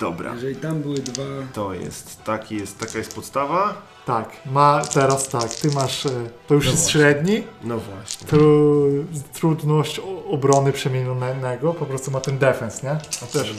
Dobra. 0.00 0.34
Jeżeli 0.34 0.56
tam 0.56 0.82
były 0.82 0.98
dwa... 0.98 1.22
To 1.52 1.74
jest, 1.74 2.24
taki 2.24 2.56
jest, 2.56 2.78
taka 2.78 2.98
jest 2.98 3.14
podstawa. 3.14 3.82
Tak, 4.06 4.30
ma 4.46 4.82
teraz 4.94 5.28
tak, 5.28 5.54
ty 5.54 5.70
masz, 5.70 6.06
e, 6.06 6.10
to 6.46 6.54
już 6.54 6.66
jest 6.66 6.90
średni, 6.90 7.42
No 7.64 7.78
właśnie. 7.78 8.26
Tru, 8.26 8.88
trudność 9.32 10.00
obrony 10.30 10.72
przemienionego, 10.72 11.74
po 11.74 11.86
prostu 11.86 12.10
ma 12.10 12.20
ten 12.20 12.38
defens, 12.38 12.82
nie? 12.82 12.90
A 13.22 13.26
też 13.26 13.54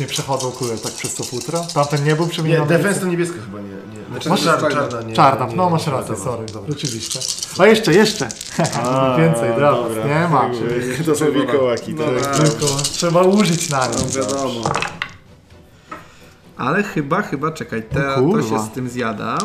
nie 0.00 0.06
przechodzą 0.06 0.50
kule 0.52 0.78
tak 0.78 0.92
przez 0.92 1.14
to 1.14 1.24
futra. 1.24 1.60
Tamten 1.74 2.04
nie 2.04 2.16
był 2.16 2.24
Nie, 2.24 2.30
przemieniony. 2.30 2.66
defense 2.68 3.00
to 3.00 3.06
niebieska 3.06 3.36
chyba 3.46 3.58
nie. 3.60 3.68
nie. 3.68 4.06
Znaczy, 4.10 4.28
Masz- 4.28 4.44
czarna, 4.44 4.70
czarna. 4.70 5.00
nie. 5.02 5.14
Czarna, 5.14 5.46
nie, 5.46 5.56
no 5.56 5.64
nie, 5.64 5.70
masz 5.70 5.86
nie, 5.86 5.92
rację, 5.92 6.14
dobra, 6.16 6.24
sorry, 6.32 6.46
dobra. 6.46 6.72
rzeczywiście. 6.74 7.20
A 7.58 7.66
jeszcze, 7.66 7.94
jeszcze! 7.94 8.28
A, 8.84 9.16
Więcej, 9.20 9.50
dobra. 9.50 9.74
nie 10.06 10.28
ma. 10.28 10.50
To 11.06 11.14
są 11.14 11.30
wilkołaki, 11.32 11.94
No, 11.94 12.04
tak. 12.04 12.38
no. 12.38 12.44
Tylko 12.44 12.66
trzeba 12.82 13.22
użyć 13.22 13.68
na 13.70 13.88
No 13.88 13.98
nim. 13.98 14.08
wiadomo. 14.08 14.62
Ale 16.56 16.82
chyba, 16.82 17.22
chyba, 17.22 17.50
czekaj, 17.52 17.82
te, 17.82 18.02
to 18.32 18.42
się 18.42 18.58
z 18.58 18.70
tym 18.70 18.88
zjada. 18.88 19.38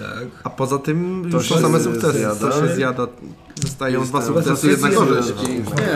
Tak. 0.00 0.28
A 0.44 0.50
poza 0.50 0.78
tym 0.78 1.28
To 1.30 1.36
już 1.36 1.48
się 1.48 1.54
są 1.54 1.60
same 1.60 1.80
sukcesy. 1.80 2.18
zjada. 2.18 2.34
To 2.34 2.52
się 2.60 2.74
zjada. 2.74 3.06
Zostają 3.62 4.04
dwa 4.04 4.22
sukcesy, 4.22 4.68
jedna 4.68 4.88
korzyść. 4.90 5.32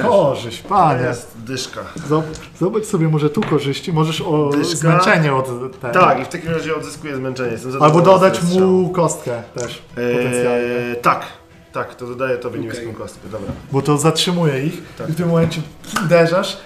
Korzyść, 0.03 0.63
To 0.63 0.69
panie. 0.69 1.03
jest 1.03 1.31
dyszka. 1.47 1.81
Zob- 2.09 2.23
Zobacz 2.61 2.85
sobie 2.85 3.09
może 3.09 3.31
tu 3.31 3.41
korzyści, 3.41 3.93
możesz 3.93 4.21
o 4.21 4.51
Dyszka. 4.57 4.77
zmęczenie 4.77 5.35
od 5.35 5.47
tego. 5.81 5.93
Tak, 5.93 6.21
i 6.21 6.25
w 6.25 6.29
takim 6.29 6.51
razie 6.51 6.77
odzyskuję 6.77 7.17
zmęczenie. 7.17 7.57
Albo 7.81 8.01
dodać 8.01 8.43
mu 8.43 8.89
kostkę 8.89 9.43
też, 9.55 9.83
potencjalnie. 9.95 10.89
Eee, 10.91 10.97
tak, 11.03 11.27
tak, 11.73 11.95
to 11.95 12.07
dodaję 12.07 12.37
tobie 12.39 12.59
Okej. 12.61 12.71
niebieską 12.71 12.95
kostkę, 12.95 13.29
dobra. 13.33 13.53
Bo 13.73 13.83
to 13.83 13.99
zatrzymuje 13.99 14.67
ich 14.67 14.83
Tak. 14.99 15.09
i 15.09 15.13
w 15.13 15.17
tym 15.17 15.29
momencie 15.29 15.61
uderzasz. 16.05 16.57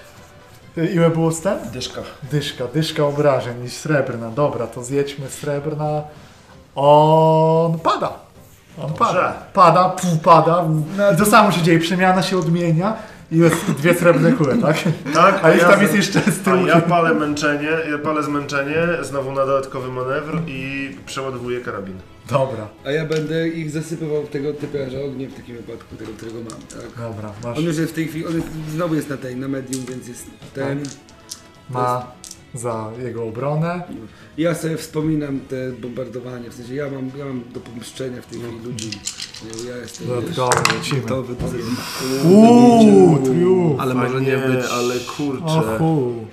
Y, 0.78 0.86
Ile 0.86 1.10
było 1.10 1.30
wstęp? 1.30 1.62
Dyszka. 1.72 2.00
Dyszka, 2.30 2.64
dyszka 2.74 3.04
obrażeń 3.04 3.64
i 3.64 3.70
srebrna. 3.70 4.30
Dobra, 4.30 4.66
to 4.66 4.84
zjedźmy 4.84 5.28
srebrna. 5.30 6.02
On 6.80 7.78
pada. 7.78 8.10
On 8.78 8.92
pada. 8.92 9.32
Pada, 9.52 9.88
pu, 9.88 10.06
pada. 10.22 10.64
I 11.14 11.16
to 11.16 11.26
samo 11.26 11.52
się 11.52 11.62
dzieje. 11.62 11.78
Przemiana 11.78 12.22
się 12.22 12.38
odmienia 12.38 12.96
i 13.32 13.38
jest 13.38 13.70
dwie 13.70 13.94
srebrne 13.94 14.32
kule, 14.32 14.56
tak? 14.58 14.76
Tak, 15.14 15.40
A 15.44 15.50
ja 15.50 15.68
tam 15.68 15.82
jest 15.82 15.94
jeszcze 15.94 16.20
z 16.20 16.40
A 16.40 16.44
tyłu. 16.44 16.66
ja 16.66 16.80
palę 16.80 17.14
męczenie, 17.14 17.70
ja 17.90 17.98
palę 17.98 18.22
zmęczenie, 18.22 18.76
znowu 19.02 19.32
na 19.32 19.46
dodatkowy 19.46 19.88
manewr 19.92 20.40
i 20.46 20.90
przeładowuję 21.06 21.60
karabin. 21.60 21.98
Dobra, 22.30 22.68
A 22.86 22.90
ja 22.90 23.04
będę 23.04 23.48
ich 23.48 23.70
zasypywał 23.70 24.22
tego 24.22 24.52
typiarza 24.52 24.98
ogniem 25.06 25.30
w 25.30 25.34
takim 25.34 25.56
wypadku, 25.56 25.96
tego, 25.96 26.12
którego 26.12 26.38
mam, 26.38 26.60
tak? 26.62 27.08
dobra. 27.10 27.30
Masz, 27.44 27.58
On 27.58 27.64
już 27.64 27.76
jest 27.76 27.92
w 27.92 27.94
tej 27.94 28.08
chwili, 28.08 28.26
on 28.26 28.34
jest, 28.34 28.48
znowu 28.74 28.94
jest 28.94 29.08
na 29.10 29.16
tej, 29.16 29.36
na 29.36 29.48
medium, 29.48 29.84
więc 29.88 30.08
jest 30.08 30.26
ten. 30.54 30.82
ma 31.70 32.06
za 32.54 32.90
jego 33.04 33.24
obronę. 33.24 33.82
Ja 34.38 34.54
sobie 34.54 34.76
wspominam 34.76 35.40
te 35.40 35.72
bombardowanie, 35.72 36.50
w 36.50 36.54
sensie 36.54 36.74
ja 36.74 36.90
mam, 36.90 37.10
ja 37.18 37.24
mam 37.24 37.42
do 37.54 37.60
pomszczenia 37.60 38.22
w 38.22 38.26
tej 38.26 38.40
chwili 38.40 38.58
ludzi. 38.64 38.90
Ja 39.68 39.76
jestem 39.76 40.06
Dodatkowo 40.06 40.74
lecimy. 40.78 41.00
gotowy 41.00 41.34
do. 41.34 41.46
Uuu, 42.28 43.18
triumf. 43.24 43.80
Ale 43.80 43.94
może 43.94 44.20
nie 44.20 44.36
być... 44.38 44.66
ale 44.72 44.94
kurczę. 45.16 45.44
Ohu. 45.44 46.26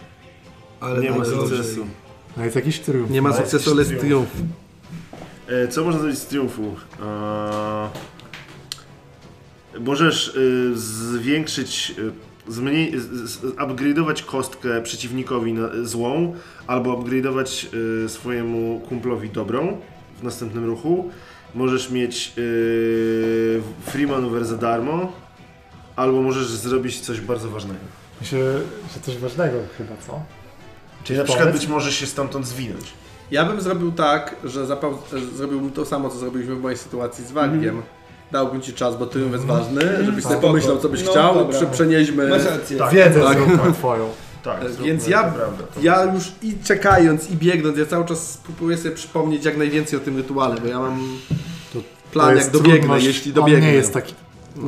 Ale 0.79 1.01
Nie 1.01 1.11
ma 1.11 1.17
najgorzej. 1.17 1.57
sukcesu. 1.57 1.85
No 2.37 2.43
jest 2.43 2.55
jakiś 2.55 2.79
triumf. 2.79 3.09
Nie 3.09 3.21
ma 3.21 3.33
sukcesu, 3.33 3.71
ale 3.71 3.81
jest 3.83 3.99
triumf. 3.99 4.29
E, 5.47 5.67
Co 5.67 5.83
można 5.83 5.99
zrobić 5.99 6.19
z 6.19 6.25
triumfu? 6.25 6.61
Eee, 6.63 7.89
możesz 9.79 10.27
y, 10.27 10.71
zwiększyć, 10.75 11.93
y, 11.99 12.11
zmniej, 12.47 12.93
upgrade'ować 13.57 14.23
kostkę 14.23 14.81
przeciwnikowi 14.81 15.53
na, 15.53 15.69
złą, 15.83 16.35
albo 16.67 16.97
upgrade'ować 16.97 17.75
y, 18.05 18.09
swojemu 18.09 18.81
kumplowi 18.89 19.29
dobrą 19.29 19.77
w 20.19 20.23
następnym 20.23 20.65
ruchu. 20.65 21.09
Możesz 21.55 21.91
mieć 21.91 22.33
y, 22.37 23.61
free 23.85 24.07
maneuver 24.07 24.45
za 24.45 24.57
darmo, 24.57 25.11
albo 25.95 26.21
możesz 26.21 26.47
zrobić 26.47 26.99
coś 26.99 27.21
bardzo 27.21 27.49
ważnego. 27.49 27.79
Myślę, 28.21 28.39
że 28.93 29.01
coś 29.01 29.17
ważnego 29.17 29.57
chyba, 29.77 29.95
co? 30.07 30.21
Czyli 31.03 31.19
na 31.19 31.25
przykład 31.25 31.51
być 31.51 31.67
może 31.67 31.91
się 31.91 32.05
stamtąd 32.05 32.47
zwinąć. 32.47 32.93
Ja 33.31 33.45
bym 33.45 33.61
zrobił 33.61 33.91
tak, 33.91 34.35
że 34.43 34.65
zrobiłbym 35.35 35.71
to 35.71 35.85
samo, 35.85 36.09
co 36.09 36.17
zrobiliśmy 36.17 36.55
w 36.55 36.61
mojej 36.61 36.77
sytuacji 36.77 37.25
z 37.25 37.31
Wangiem. 37.31 37.81
Dałbym 38.31 38.61
ci 38.61 38.73
czas, 38.73 38.97
bo 38.97 39.05
triumf 39.05 39.33
jest 39.33 39.45
ważny, 39.45 39.81
żebyś 40.05 40.23
sobie 40.23 40.35
Spoko. 40.35 40.47
pomyślał, 40.47 40.77
co 40.77 40.89
byś 40.89 41.03
No, 41.05 41.11
chciał. 41.11 41.35
dobra. 41.35 41.57
Prze- 41.57 41.67
przenieśmy. 41.71 42.27
Masz 42.27 42.45
rację. 42.45 42.77
Tak. 42.77 42.93
Wiedzę 42.93 43.21
tak. 43.21 43.37
zróbmy 43.37 43.73
twoją. 43.73 44.09
Tak, 44.43 44.63
E, 44.63 44.69
zróbmy, 44.69 44.85
Więc 44.87 45.07
ja, 45.07 45.23
to 45.23 45.31
prawda. 45.37 45.63
To 45.75 45.81
ja 45.81 46.03
już 46.13 46.31
i 46.41 46.53
czekając, 46.63 47.31
i 47.31 47.35
biegnąc, 47.35 47.77
ja 47.77 47.85
cały 47.85 48.05
czas 48.05 48.37
próbuję 48.43 48.77
sobie 48.77 48.95
przypomnieć 48.95 49.45
jak 49.45 49.57
najwięcej 49.57 49.99
o 49.99 50.01
tym 50.01 50.17
rytuale, 50.17 50.55
bo 50.61 50.67
ja 50.67 50.79
mam 50.79 50.99
To- 51.73 51.79
plan, 52.11 52.25
To 52.25 52.29
jak 52.31 52.37
jest 52.39 52.51
dobiegnę, 52.51 52.79
trudność. 52.79 53.05
jeśli 53.05 53.31
On 53.31 53.35
dobiegnę. 53.35 53.67
nie 53.67 53.73
jest 53.73 53.93
taki 53.93 54.13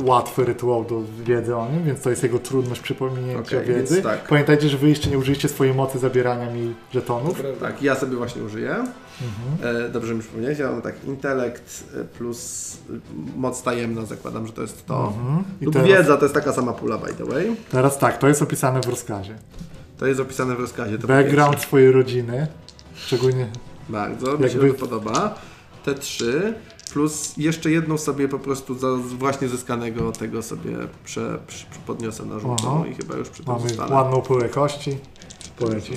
łatwy 0.04 0.44
rytuał 0.44 0.84
do 0.84 1.02
wiedzy 1.24 1.56
o 1.56 1.68
nim, 1.72 1.84
więc 1.84 2.00
to 2.00 2.10
jest 2.10 2.22
jego 2.22 2.38
trudność 2.38 2.80
przypomnienia 2.80 3.38
Okej, 3.38 3.64
wiedzy. 3.64 3.94
więc 3.94 4.04
tak. 4.04 4.28
Pamiętajcie, 4.28 4.68
że 4.68 4.78
wy 4.78 4.88
jeszcze 4.88 5.10
nie 5.10 5.18
użyliście 5.18 5.48
swojej 5.48 5.74
mocy 5.74 5.98
zabierania 5.98 6.50
mi 6.50 6.74
żetonów. 6.94 7.42
Tak, 7.60 7.82
ja 7.82 7.94
sobie 7.94 8.16
właśnie 8.16 8.42
użyję. 8.42 8.84
Mhm. 9.22 9.76
E, 9.86 9.88
dobrze 9.88 10.14
mi 10.14 10.20
przypomnieć, 10.20 10.58
ja 10.58 10.70
mam 10.72 10.82
tak 10.82 11.04
intelekt 11.04 11.84
e, 12.00 12.04
plus 12.04 12.72
e, 12.90 12.92
moc 13.36 13.62
tajemna, 13.62 14.04
zakładam, 14.06 14.46
że 14.46 14.52
to 14.52 14.62
jest 14.62 14.86
to. 14.86 15.06
Mhm. 15.18 15.44
Lub 15.60 15.74
teraz, 15.74 15.88
wiedza 15.88 16.16
to 16.16 16.24
jest 16.24 16.34
taka 16.34 16.52
sama 16.52 16.72
pula, 16.72 16.98
by 16.98 17.14
the 17.14 17.24
way. 17.24 17.56
teraz 17.70 17.98
tak, 17.98 18.18
to 18.18 18.28
jest 18.28 18.42
opisane 18.42 18.80
w 18.80 18.86
rozkazie. 18.88 19.38
To 19.98 20.06
jest 20.06 20.20
opisane 20.20 20.56
w 20.56 20.60
rozkazie. 20.60 20.98
Background 20.98 21.60
swojej 21.60 21.92
rodziny, 21.92 22.46
szczególnie. 22.94 23.46
Bardzo, 23.88 24.38
mi 24.38 24.50
się 24.50 24.58
Jakby- 24.58 24.74
to 24.74 24.80
podoba. 24.86 25.34
Te 25.84 25.94
trzy, 25.94 26.54
plus 26.92 27.36
jeszcze 27.36 27.70
jedną 27.70 27.98
sobie 27.98 28.28
po 28.28 28.38
prostu 28.38 28.78
za 28.78 28.88
właśnie 28.96 29.48
zyskanego 29.48 30.12
tego 30.12 30.42
sobie 30.42 30.76
prze, 31.04 31.38
prze, 31.46 31.66
podniosę 31.86 32.24
na 32.24 32.38
żółtą 32.38 32.84
i 32.84 32.94
chyba 32.94 33.16
już 33.16 33.28
przy 33.28 33.44
tym 33.44 33.54
mamy 33.54 33.68
zostanę. 33.68 33.94
ładną 33.94 34.20
pyłę 34.22 34.48
kości. 34.48 34.98
Poleci. 35.58 35.92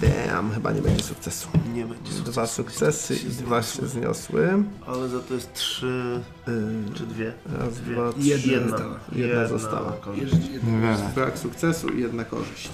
Damn, 0.00 0.52
chyba 0.54 0.72
nie 0.72 0.82
będzie 0.82 1.02
sukcesu. 1.04 1.48
nie 1.74 1.84
będzie 1.86 2.12
Dwa 2.12 2.46
sukcesy 2.46 3.16
i 3.16 3.30
dwa 3.30 3.62
się 3.62 3.86
zniosły. 3.86 4.48
Ale 4.86 5.08
za 5.08 5.20
to 5.20 5.34
jest 5.34 5.52
trzy 5.54 6.20
Yy, 6.46 6.94
czy 6.94 7.06
dwie. 7.06 7.32
raz, 7.58 7.74
Dwie. 7.74 7.94
dwa, 7.94 8.12
trzy. 8.12 8.28
Jedna 8.28 8.52
Jedna, 8.52 8.68
została. 8.68 8.98
Jedna 9.12 9.46
została. 9.48 9.92
korzyść. 9.92 10.32
Niewiele. 10.64 11.10
Brak 11.14 11.38
sukcesu 11.38 11.88
i 11.88 12.00
jedna 12.00 12.24
korzyść. 12.24 12.70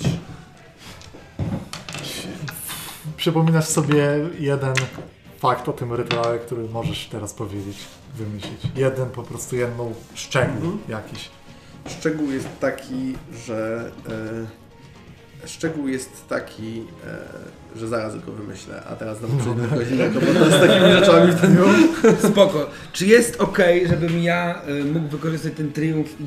Przypominasz 3.16 3.64
sobie 3.66 4.18
jeden 4.38 4.74
fakt 5.38 5.68
o 5.68 5.72
tym 5.72 5.92
rytuale, 5.92 6.38
który 6.38 6.68
możesz 6.68 7.06
teraz 7.08 7.34
powiedzieć, 7.34 7.76
wymyślić. 8.16 8.60
Jeden, 8.76 9.10
po 9.10 9.22
prostu 9.22 9.56
jedną 9.56 9.94
szczegół 10.14 10.70
jakiś. 10.88 11.28
Szczegół 11.98 12.30
jest 12.30 12.48
taki, 12.60 13.14
że. 13.46 13.90
E, 14.08 14.60
szczegół 15.46 15.88
jest 15.88 16.28
taki, 16.28 16.82
e, 17.76 17.78
że 17.78 17.88
zaraz 17.88 18.24
go 18.24 18.32
wymyślę, 18.32 18.82
a 18.90 18.96
teraz 18.96 19.18
znowu 19.18 19.38
przejdę 19.38 19.62
do 19.62 19.68
kogoś 19.68 19.90
innego, 19.90 20.20
bo 20.20 20.26
to 20.26 20.46
z 20.50 20.60
takimi 20.60 20.92
rzeczami 21.00 21.32
ten 21.40 21.56
Spoko. 22.30 22.70
Czy 22.92 23.06
jest 23.06 23.40
ok, 23.40 23.58
żebym 23.88 24.22
ja 24.22 24.62
y, 24.68 24.84
mógł 24.84 25.08
wykorzystać 25.08 25.52
ten 25.56 25.72
triumf 25.72 26.20
i 26.20 26.24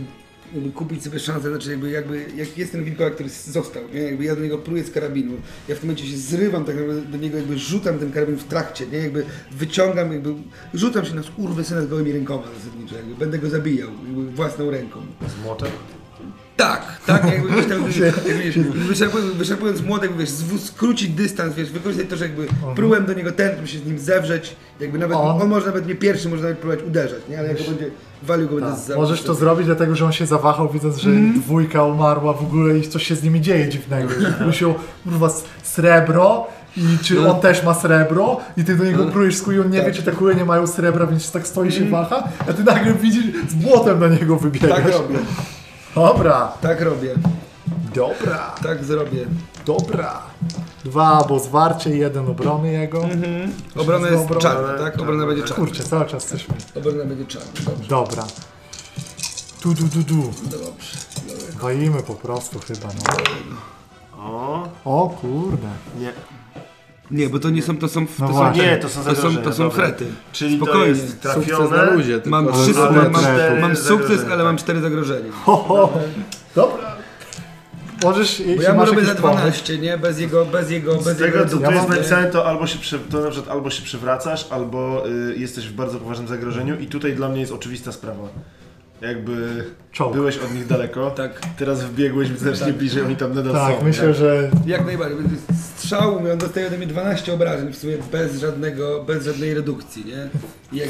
jakby 0.53 0.71
kupić 0.71 1.03
sobie 1.03 1.19
szansę, 1.19 1.49
znaczy 1.49 1.71
jakby, 1.71 1.89
jakby 1.89 2.25
jak 2.35 2.57
jest 2.57 2.71
ten 2.71 2.83
wilkołak, 2.83 3.13
który 3.13 3.29
został, 3.29 3.83
nie? 3.93 4.01
Jakby 4.01 4.23
ja 4.23 4.35
do 4.35 4.41
niego 4.41 4.57
pluję 4.57 4.83
z 4.83 4.91
karabinu, 4.91 5.33
ja 5.67 5.75
w 5.75 5.79
tym 5.79 5.89
momencie 5.89 6.07
się 6.07 6.17
zrywam 6.17 6.65
tak 6.65 6.75
naprawdę 6.75 7.01
do 7.01 7.17
niego, 7.17 7.37
jakby 7.37 7.59
rzucam 7.59 7.99
ten 7.99 8.11
karabin 8.11 8.35
w 8.35 8.43
trakcie, 8.43 8.87
nie? 8.87 8.97
Jakby 8.97 9.25
wyciągam, 9.51 10.13
jakby 10.13 10.33
rzucam 10.73 11.05
się 11.05 11.15
na 11.15 11.23
skurwysynę 11.23 11.83
z 11.83 11.87
gołymi 11.87 12.11
rękoma 12.11 12.43
zasadniczo, 12.57 12.95
jakby 12.95 13.15
będę 13.15 13.39
go 13.39 13.49
zabijał 13.49 13.89
jakby 14.05 14.31
własną 14.31 14.71
ręką. 14.71 15.01
Z 15.27 15.43
młotem? 15.43 15.69
Tak, 16.57 16.81
tak, 17.05 17.25
jakby 17.25 17.49
wiesz, 17.55 17.65
tak, 17.65 18.23
wiesz, 18.43 18.57
wyczerpując, 18.87 19.31
wyczerpując 19.33 19.81
młotek, 19.81 20.17
wiesz, 20.17 20.29
zwu- 20.29 20.57
skrócić 20.59 21.09
dystans, 21.09 21.55
wiesz, 21.55 21.71
wykorzystać 21.71 22.09
to, 22.09 22.15
że 22.15 22.25
jakby 22.25 22.47
prułem 22.75 23.05
do 23.05 23.13
niego 23.13 23.31
tętno 23.31 23.67
się 23.67 23.79
z 23.79 23.85
nim 23.85 23.99
zewrzeć, 23.99 24.55
jakby 24.79 24.97
nawet, 24.99 25.17
On- 25.17 25.41
on, 25.41 25.47
może 25.49 25.65
nawet 25.65 25.87
nie 25.87 25.95
pierwszy, 25.95 26.29
może 26.29 26.41
nawet 26.43 26.57
próbować 26.57 26.85
uderzać, 26.87 27.19
nie, 27.29 27.39
ale 27.39 27.47
jak 27.47 27.57
go 27.57 27.63
będzie 27.63 27.85
walił 28.23 28.47
go 28.49 28.55
będę 28.55 28.71
Tak. 28.87 28.95
Możesz 28.97 29.21
to 29.21 29.33
zrobić, 29.35 29.65
dlatego 29.65 29.95
że 29.95 30.05
on 30.05 30.11
się 30.11 30.25
zawahał, 30.25 30.69
widząc, 30.69 30.97
że 30.97 31.09
dwójka 31.35 31.83
umarła 31.83 32.33
w 32.33 32.41
ogóle 32.41 32.77
i 32.77 32.87
coś 32.87 33.03
się 33.07 33.15
z 33.15 33.23
nimi 33.23 33.41
dzieje 33.41 33.69
dziwnego. 33.69 34.09
Musiał, 34.45 34.75
kurwa, 35.03 35.27
s- 35.27 35.43
srebro 35.63 36.47
i 36.77 36.97
czy 37.03 37.27
on 37.29 37.39
też 37.41 37.63
ma 37.63 37.73
srebro 37.73 38.39
i 38.57 38.63
ty 38.63 38.75
do 38.75 38.83
niego 38.83 39.05
prujesz 39.05 39.35
z 39.35 39.41
kuli, 39.41 39.59
on 39.59 39.69
nie 39.69 39.81
wie, 39.85 39.91
czy 39.91 40.03
te 40.03 40.11
kule 40.11 40.35
nie 40.35 40.45
mają 40.45 40.67
srebra, 40.67 41.07
więc 41.07 41.31
tak 41.31 41.47
stoi 41.47 41.71
się 41.71 41.85
waha, 41.89 42.27
a 42.49 42.53
ty 42.53 42.63
nagle 42.63 42.93
widzisz, 42.93 43.25
z 43.49 43.53
błotem 43.53 43.99
na 43.99 44.07
niego 44.07 44.35
wybiegasz. 44.37 44.69
Tak 44.69 44.85
robię, 44.93 45.15
Dobra, 45.95 46.51
tak 46.61 46.81
robię, 46.81 47.15
dobra, 47.95 48.55
tak 48.63 48.83
zrobię. 48.83 49.25
dobra. 49.65 50.19
Dwa, 50.85 51.23
bo 51.29 51.39
zwarcie 51.39 51.95
i 51.95 51.99
jeden 51.99 52.29
obrony 52.29 52.71
jego. 52.71 53.05
Obrona 53.75 54.07
jest 54.07 54.23
Obrona, 54.23 54.41
czarna, 54.41 54.77
tak? 54.77 54.99
Obrona 54.99 55.25
będzie 55.25 55.43
czarna. 55.43 55.55
Kurczę, 55.65 55.83
cały 55.83 56.05
czas 56.05 56.25
coś 56.25 56.49
mi. 56.49 56.55
Obrona 56.75 57.05
będzie 57.05 57.25
czarna, 57.25 57.47
dobrze, 57.65 57.89
Dobra. 57.89 58.23
Du, 59.63 59.73
du, 59.73 59.83
du, 59.83 60.03
du. 60.03 60.23
dobrze. 60.43 60.97
Walimy 61.61 62.03
po 62.03 62.13
prostu 62.13 62.59
chyba, 62.59 62.87
no. 62.87 64.23
O, 64.23 64.67
O 64.85 65.09
kurde. 65.09 65.67
nie. 65.99 66.13
Nie, 67.11 67.29
bo 67.29 67.39
to 67.39 67.49
nie 67.49 67.61
są, 67.61 67.77
to 67.77 67.87
są, 67.87 68.07
to 68.07 68.11
No 68.19 68.27
są. 68.33 68.51
Nie, 68.53 68.77
to 68.77 68.89
są 68.89 69.03
to 69.03 69.15
są, 69.15 69.37
to 69.37 69.53
są 69.53 69.69
frety. 69.69 70.05
Czyli 70.31 70.57
Spokojnie. 70.57 70.81
to 70.81 70.87
jest 70.89 71.23
na 71.23 71.33
trafione. 71.33 71.91
luzie. 71.91 72.13
Tylko 72.13 72.29
Mam 72.29 72.53
trzy, 72.53 72.71
Ale 72.81 73.09
mam, 73.09 73.21
cztery 73.21 73.61
mam 73.61 73.75
sukces, 73.75 73.89
zagrożenia, 74.07 74.33
ale 74.33 74.43
mam 74.43 74.55
tak. 74.55 74.63
cztery 74.63 74.81
zagrożenia. 74.81 75.31
Ho, 75.31 75.55
ho. 75.57 75.93
Dobra. 76.55 76.93
Możesz, 78.03 78.41
Bo 78.57 78.61
ja 78.61 78.73
mu 78.73 78.85
robię 78.85 79.05
za 79.05 79.15
pomysł. 79.15 79.37
12, 79.41 79.77
nie? 79.77 79.97
Bez 79.97 80.19
jego, 80.19 80.45
bez 80.45 80.71
jego, 80.71 80.95
bez 80.95 81.03
Z 81.03 81.17
tego, 81.19 81.25
jego 81.37 81.49
co 81.49 81.57
tu 81.57 81.63
Ja 81.63 81.71
jest 81.71 81.89
napisane, 81.89 82.27
to 82.27 82.45
albo 82.45 82.67
się, 82.67 82.79
prze, 82.79 82.99
to 82.99 83.21
na 83.21 83.29
przykład 83.31 83.51
albo 83.55 83.69
się 83.69 83.83
przewracasz, 83.83 84.47
albo 84.49 85.03
y, 85.07 85.35
jesteś 85.37 85.67
w 85.67 85.73
bardzo 85.73 85.99
poważnym 85.99 86.27
zagrożeniu 86.27 86.79
i 86.79 86.87
tutaj 86.87 87.13
dla 87.13 87.29
mnie 87.29 87.39
jest 87.39 87.51
oczywista 87.51 87.91
sprawa. 87.91 88.27
Jakby 89.01 89.63
Czołg. 89.91 90.13
byłeś 90.15 90.37
od 90.37 90.53
nich 90.53 90.67
daleko, 90.67 91.11
Tak. 91.11 91.41
teraz 91.57 91.83
wbiegłeś 91.83 92.27
znacznie 92.29 92.73
bliżej, 92.73 93.03
oni 93.03 93.15
tam 93.15 93.33
nadal 93.35 93.53
Tak, 93.53 93.79
są. 93.79 93.83
myślę, 93.85 94.07
nie? 94.07 94.13
że 94.13 94.49
Jak 94.65 94.85
najbardziej. 94.85 95.17
Strzał, 95.83 96.17
on 96.17 96.37
dostaje 96.37 96.67
ode 96.67 96.77
mnie 96.77 96.87
12 96.87 97.33
obrażeń 97.33 97.73
w 97.73 97.77
sumie 97.77 97.97
bez 98.11 98.39
żadnego, 98.39 99.03
bez 99.03 99.25
żadnej 99.25 99.53
redukcji, 99.53 100.05
nie? 100.05 100.29
I 100.71 100.77
jak 100.77 100.89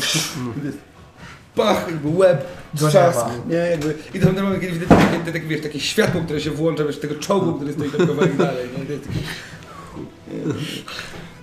pach, 1.55 1.87
jakby 1.87 2.09
łeb, 2.09 2.45
trzask, 2.75 3.25
nie? 3.49 3.55
Jakby, 3.55 3.95
I 4.13 4.19
to 4.19 4.31
normalnie 4.31 4.59
kiedy 4.59 4.73
widzę 4.73 4.85
takie, 4.85 5.17
takie, 5.17 5.31
takie, 5.31 5.47
wiesz, 5.47 5.61
takie 5.61 5.79
światło, 5.79 6.21
które 6.21 6.41
się 6.41 6.51
włącza, 6.51 6.83
wiesz, 6.83 6.99
tego 6.99 7.15
czołgu, 7.15 7.53
który 7.53 7.73
stoi 7.73 7.89
tam 7.89 8.07
kawałek 8.07 8.35
dalej, 8.37 8.69
nie? 8.77 8.85
To 8.85 8.91
jest 8.93 9.07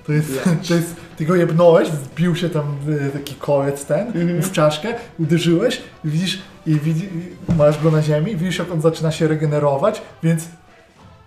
to 0.07 0.13
jest, 0.13 0.69
to 0.69 0.75
jest 0.75 0.97
ty 1.17 1.25
go 1.25 1.37
jebnąłeś, 1.37 1.91
wbił 1.91 2.37
się 2.37 2.51
tam 2.51 2.77
y, 2.89 3.11
taki 3.11 3.35
kolec 3.35 3.85
ten, 3.85 4.07
Mhm. 4.07 4.43
w 4.43 4.53
czaszkę, 4.53 4.95
uderzyłeś 5.19 5.83
i 6.05 6.09
widzisz, 6.09 6.39
i 6.67 6.75
widzi, 6.75 7.05
i 7.49 7.53
masz 7.55 7.83
go 7.83 7.91
na 7.91 8.03
ziemi, 8.03 8.37
widzisz 8.37 8.59
jak 8.59 8.71
on 8.73 8.81
zaczyna 8.81 9.13
się 9.13 9.29
regenerować, 9.29 10.03
więc 10.23 10.45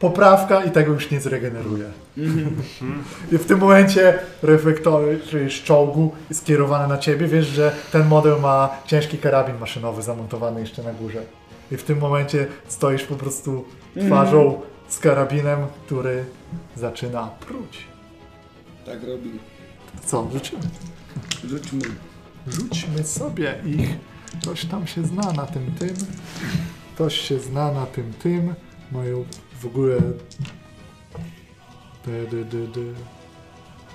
poprawka 0.03 0.63
i 0.63 0.71
tego 0.71 0.93
już 0.93 1.11
nie 1.11 1.21
zregeneruje. 1.21 1.85
Mhm. 2.17 2.55
I 3.31 3.37
w 3.37 3.45
tym 3.45 3.59
momencie 3.59 4.19
reflektory 4.41 5.19
czyli 5.29 5.51
z 5.51 5.53
czołgu 5.53 6.11
skierowane 6.31 6.87
na 6.87 6.97
ciebie, 6.97 7.27
wiesz, 7.27 7.47
że 7.47 7.75
ten 7.91 8.07
model 8.07 8.41
ma 8.41 8.69
ciężki 8.87 9.17
karabin 9.17 9.57
maszynowy 9.57 10.01
zamontowany 10.01 10.59
jeszcze 10.59 10.83
na 10.83 10.93
górze. 10.93 11.21
I 11.71 11.77
w 11.77 11.83
tym 11.83 11.99
momencie 11.99 12.47
stoisz 12.67 13.03
po 13.03 13.15
prostu 13.15 13.65
twarzą 14.05 14.61
z 14.87 14.99
karabinem, 14.99 15.59
który 15.85 16.25
zaczyna 16.75 17.29
pruć. 17.47 17.87
tak 18.85 19.03
robi. 19.03 19.29
Co, 20.05 20.27
rzucimy? 20.33 20.61
Rzućmy. 21.47 21.81
Rzućmy 22.47 23.03
sobie 23.03 23.55
ich. 23.65 23.89
Ktoś 24.41 24.65
tam 24.65 24.87
się 24.87 25.03
zna 25.03 25.31
na 25.31 25.45
tym 25.45 25.71
tym. 25.79 25.95
Ktoś 26.95 27.17
się 27.17 27.39
zna 27.39 27.71
na 27.71 27.85
tym 27.85 28.13
tym. 28.23 28.53
Mają 28.91 29.25
w 29.63 29.65
ogóle... 29.65 29.95
Dy, 32.05 32.27
dy, 32.31 32.45
dy, 32.45 32.67
dy. 32.67 32.93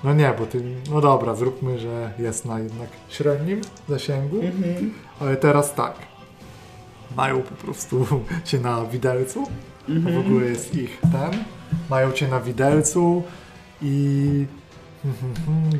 No 0.03 0.13
nie, 0.13 0.33
bo 0.39 0.45
ty, 0.45 0.63
no 0.91 1.01
dobra, 1.01 1.35
zróbmy, 1.35 1.79
że 1.79 2.13
jest 2.19 2.45
na 2.45 2.59
jednak 2.59 2.89
średnim 3.09 3.61
zasięgu, 3.89 4.41
Mhm. 4.41 4.93
ale 5.19 5.37
teraz 5.37 5.75
tak. 5.75 5.95
Mają 7.17 7.41
po 7.41 7.55
prostu 7.55 8.05
cię 8.45 8.59
na 8.59 8.85
widelcu, 8.85 9.43
to 9.87 10.11
w 10.11 10.17
ogóle 10.27 10.45
jest 10.45 10.75
ich 10.75 11.01
ten. 11.01 11.43
Mają 11.89 12.11
cię 12.11 12.27
na 12.27 12.39
widelcu 12.39 13.23
i 13.81 14.45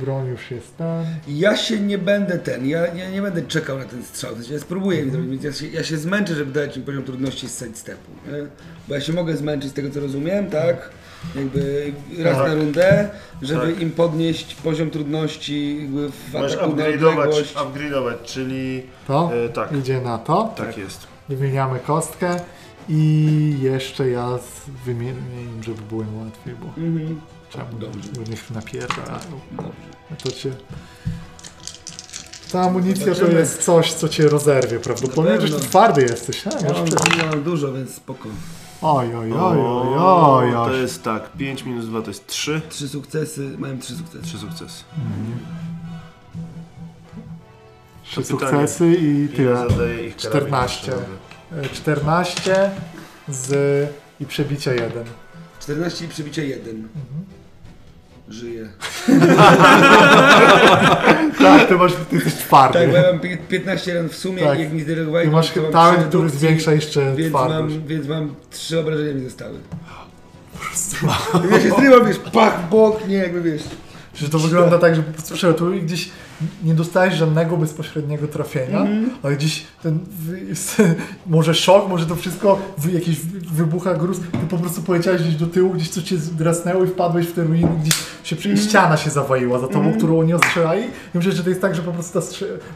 broń 0.02 0.28
już 0.28 0.52
jest 0.52 0.78
ten. 0.78 1.06
Ja 1.28 1.58
się 1.58 1.80
nie 1.80 1.98
będę 1.98 2.38
ten, 2.40 2.68
ja, 2.68 2.88
ja 2.96 3.10
nie 3.10 3.22
będę 3.22 3.42
czekał 3.42 3.78
na 3.78 3.86
ten 3.86 4.04
strzał, 4.04 4.36
znaczy 4.36 4.54
ja 4.54 4.60
spróbuję 4.60 5.06
więc 5.06 5.44
ja 5.44 5.54
się, 5.54 5.68
ja 5.68 5.84
się 5.84 5.98
zmęczę, 5.98 6.36
żeby 6.36 6.52
dać 6.52 6.78
im 6.78 6.84
poziom 6.84 7.04
trudności 7.04 7.48
z 7.50 7.60
sidestepu, 7.60 8.12
nie? 8.28 8.48
Bo 8.88 8.96
ja 8.96 9.02
się 9.02 9.14
mogę 9.14 9.38
zmęczyć 9.38 9.70
z 9.72 9.74
tego 9.74 9.90
co 9.90 10.00
rozumiem, 10.00 10.50
tak? 10.50 10.90
Jakby 11.36 11.92
raz 12.20 12.38
Tak. 12.38 12.48
na 12.48 12.56
rundę, 12.56 13.10
żeby 13.42 13.74
Tak. 13.74 13.82
im 13.82 13.92
podnieść 13.92 14.56
poziom 14.56 14.90
trudności 14.90 15.78
jakby 15.82 16.10
w 16.10 16.34
Możesz 16.34 16.54
ataku 16.58 16.72
upgrade'ować, 16.72 17.44
upgrade'ować, 17.56 18.14
czyli 18.26 18.84
To 19.08 19.32
e, 19.46 19.50
tak, 19.50 19.72
idzie 19.72 20.02
na 20.02 20.18
to. 20.18 20.54
tak 20.58 20.78
jest. 20.78 21.08
Wymieniamy 21.30 21.80
kostkę 21.80 22.36
i 22.90 23.56
jeszcze 23.62 24.10
ja 24.10 24.38
z- 24.38 24.86
wymienię 24.86 25.12
im, 25.56 25.64
żeby 25.64 25.82
było 25.90 26.02
im 26.02 26.18
łatwiej, 26.26 26.56
bo 26.62 26.66
Mhm. 26.82 27.22
Czemu 27.50 27.80
Dobrze. 27.80 28.10
bo 28.16 28.22
niech 28.32 28.52
napierdalają. 28.52 29.20
Dobrze. 29.52 29.72
No 30.12 30.16
To 30.24 30.32
cię... 30.32 30.52
Ta 32.52 32.62
amunicja 32.62 33.06
to 33.06 33.14
Zobaczymy. 33.16 33.40
jest 33.40 33.64
coś, 33.64 33.94
co 33.94 34.10
cię 34.10 34.28
rozerwie 34.30 34.80
prawdopodobnie, 34.80 35.32
Na 35.32 35.42
że 35.42 35.48
pewno. 35.48 35.60
ty 35.60 35.66
twardy 35.68 36.02
jesteś, 36.02 36.46
nie? 36.46 36.52
Ja 36.52 36.68
Masz 36.68 36.78
mam, 36.78 36.86
przecież- 36.86 37.18
ja 37.18 37.26
mam 37.30 37.44
dużo, 37.44 37.74
więc 37.74 37.94
spoko. 37.96 38.30
Oj, 38.82 39.16
oj, 39.16 39.34
oj, 39.34 39.60
oj, 39.60 39.88
oj, 39.98 40.52
To 40.52 40.64
oj. 40.64 40.82
jest 40.82 41.04
tak, 41.04 41.32
5 41.32 41.64
minus 41.66 41.86
2 41.86 42.02
to 42.02 42.08
jest 42.08 42.28
3. 42.28 42.62
Trzy 42.70 42.90
sukcesy, 42.90 43.50
mają 43.58 43.80
trzy 43.80 43.96
sukcesy. 43.96 44.24
3 44.24 44.38
sukcesy. 44.38 44.84
Trzy 48.04 48.16
to 48.24 48.38
pytanie. 48.38 48.68
sukcesy 48.68 48.96
i 49.02 49.28
tyle. 49.36 49.56
zadaję 49.70 50.08
ich 50.08 50.16
karabin 50.18 50.40
14. 50.42 50.92
maszynowy. 50.92 51.68
E, 51.68 51.70
14 51.70 52.72
z... 53.30 53.52
i 54.20 54.26
przebicie 54.26 54.76
1. 54.76 55.04
14 55.60 56.06
i 56.06 56.08
przebicie 56.08 56.46
1. 56.48 56.88
Żyje. 58.30 58.70
Tak, 61.40 61.68
ty 61.68 61.76
masz, 61.76 61.94
ty 62.10 62.16
jesteś 62.16 62.34
twardy. 62.34 62.80
Tak, 62.80 62.90
bo 62.92 62.96
ja 62.98 63.04
mam 63.12 63.20
pi- 63.20 63.38
15 63.38 63.94
ran 63.94 64.10
w 64.10 64.16
sumie 64.16 64.44
Tak. 64.44 64.60
i 64.60 64.62
jak 64.62 64.74
mi 64.74 64.82
zdelegowali, 64.82 65.28
I 65.28 65.32
masz 65.32 65.52
to 65.52 65.62
talent, 65.62 66.08
który 66.08 66.30
zwiększa 66.30 66.72
jeszcze 66.74 67.16
więc 67.16 67.30
twardość. 67.30 67.76
mam, 67.76 67.88
więc 67.88 68.08
mam 68.08 68.36
trzy 68.52 68.80
obrażenia 68.80 69.14
mi 69.14 69.24
zostały. 69.24 69.54
Ja 71.52 71.60
się 71.62 71.70
zrywam, 71.80 72.08
wiesz, 72.08 72.20
pach, 72.34 72.70
bok, 72.70 73.08
nie, 73.08 73.16
jakby 73.18 73.42
wiesz. 73.42 73.62
Że 74.16 74.30
to 74.30 74.40
wygląda 74.40 74.78
tak, 74.78 74.96
że 74.96 75.04
po 75.04 75.14
prostu 75.14 75.34
przelatuj 75.34 75.78
i 75.78 75.82
gdzieś 75.82 76.10
nie 76.64 76.74
dostajesz 76.74 77.16
żadnego 77.16 77.58
bezpośredniego 77.58 78.28
trafienia, 78.28 78.80
Mhm. 78.80 79.10
ale 79.24 79.36
gdzieś 79.36 79.64
ten, 79.84 80.00
może 81.28 81.54
szok, 81.56 81.90
może 81.90 82.06
to 82.06 82.16
wszystko, 82.16 82.60
wy- 82.78 83.02
wybucha 83.54 83.94
gruz, 83.94 84.20
ty 84.20 84.48
po 84.50 84.58
prostu 84.58 84.82
poleciałeś 84.82 85.22
gdzieś 85.22 85.36
do 85.36 85.48
tyłu, 85.48 85.70
gdzieś 85.74 85.90
coś 85.90 86.04
cię 86.04 86.18
drasnęło 86.18 86.84
i 86.84 86.88
wpadłeś 86.88 87.26
w 87.28 87.34
te 87.34 87.44
ruiny, 87.44 87.70
gdzieś 87.82 87.94
się 88.24 88.36
przy, 88.36 88.50
Mhm. 88.50 88.68
ściana 88.70 88.98
się 88.98 89.10
zawaliła 89.10 89.60
za 89.60 89.68
tobą, 89.68 89.94
którą 89.94 90.20
oni 90.20 90.34
ostrzelali 90.34 90.84
i 90.84 91.18
myślę, 91.18 91.32
że 91.32 91.44
to 91.44 91.50
jest 91.50 91.62
tak, 91.62 91.76
że 91.76 91.82
po 91.82 91.92
prostu 91.92 92.20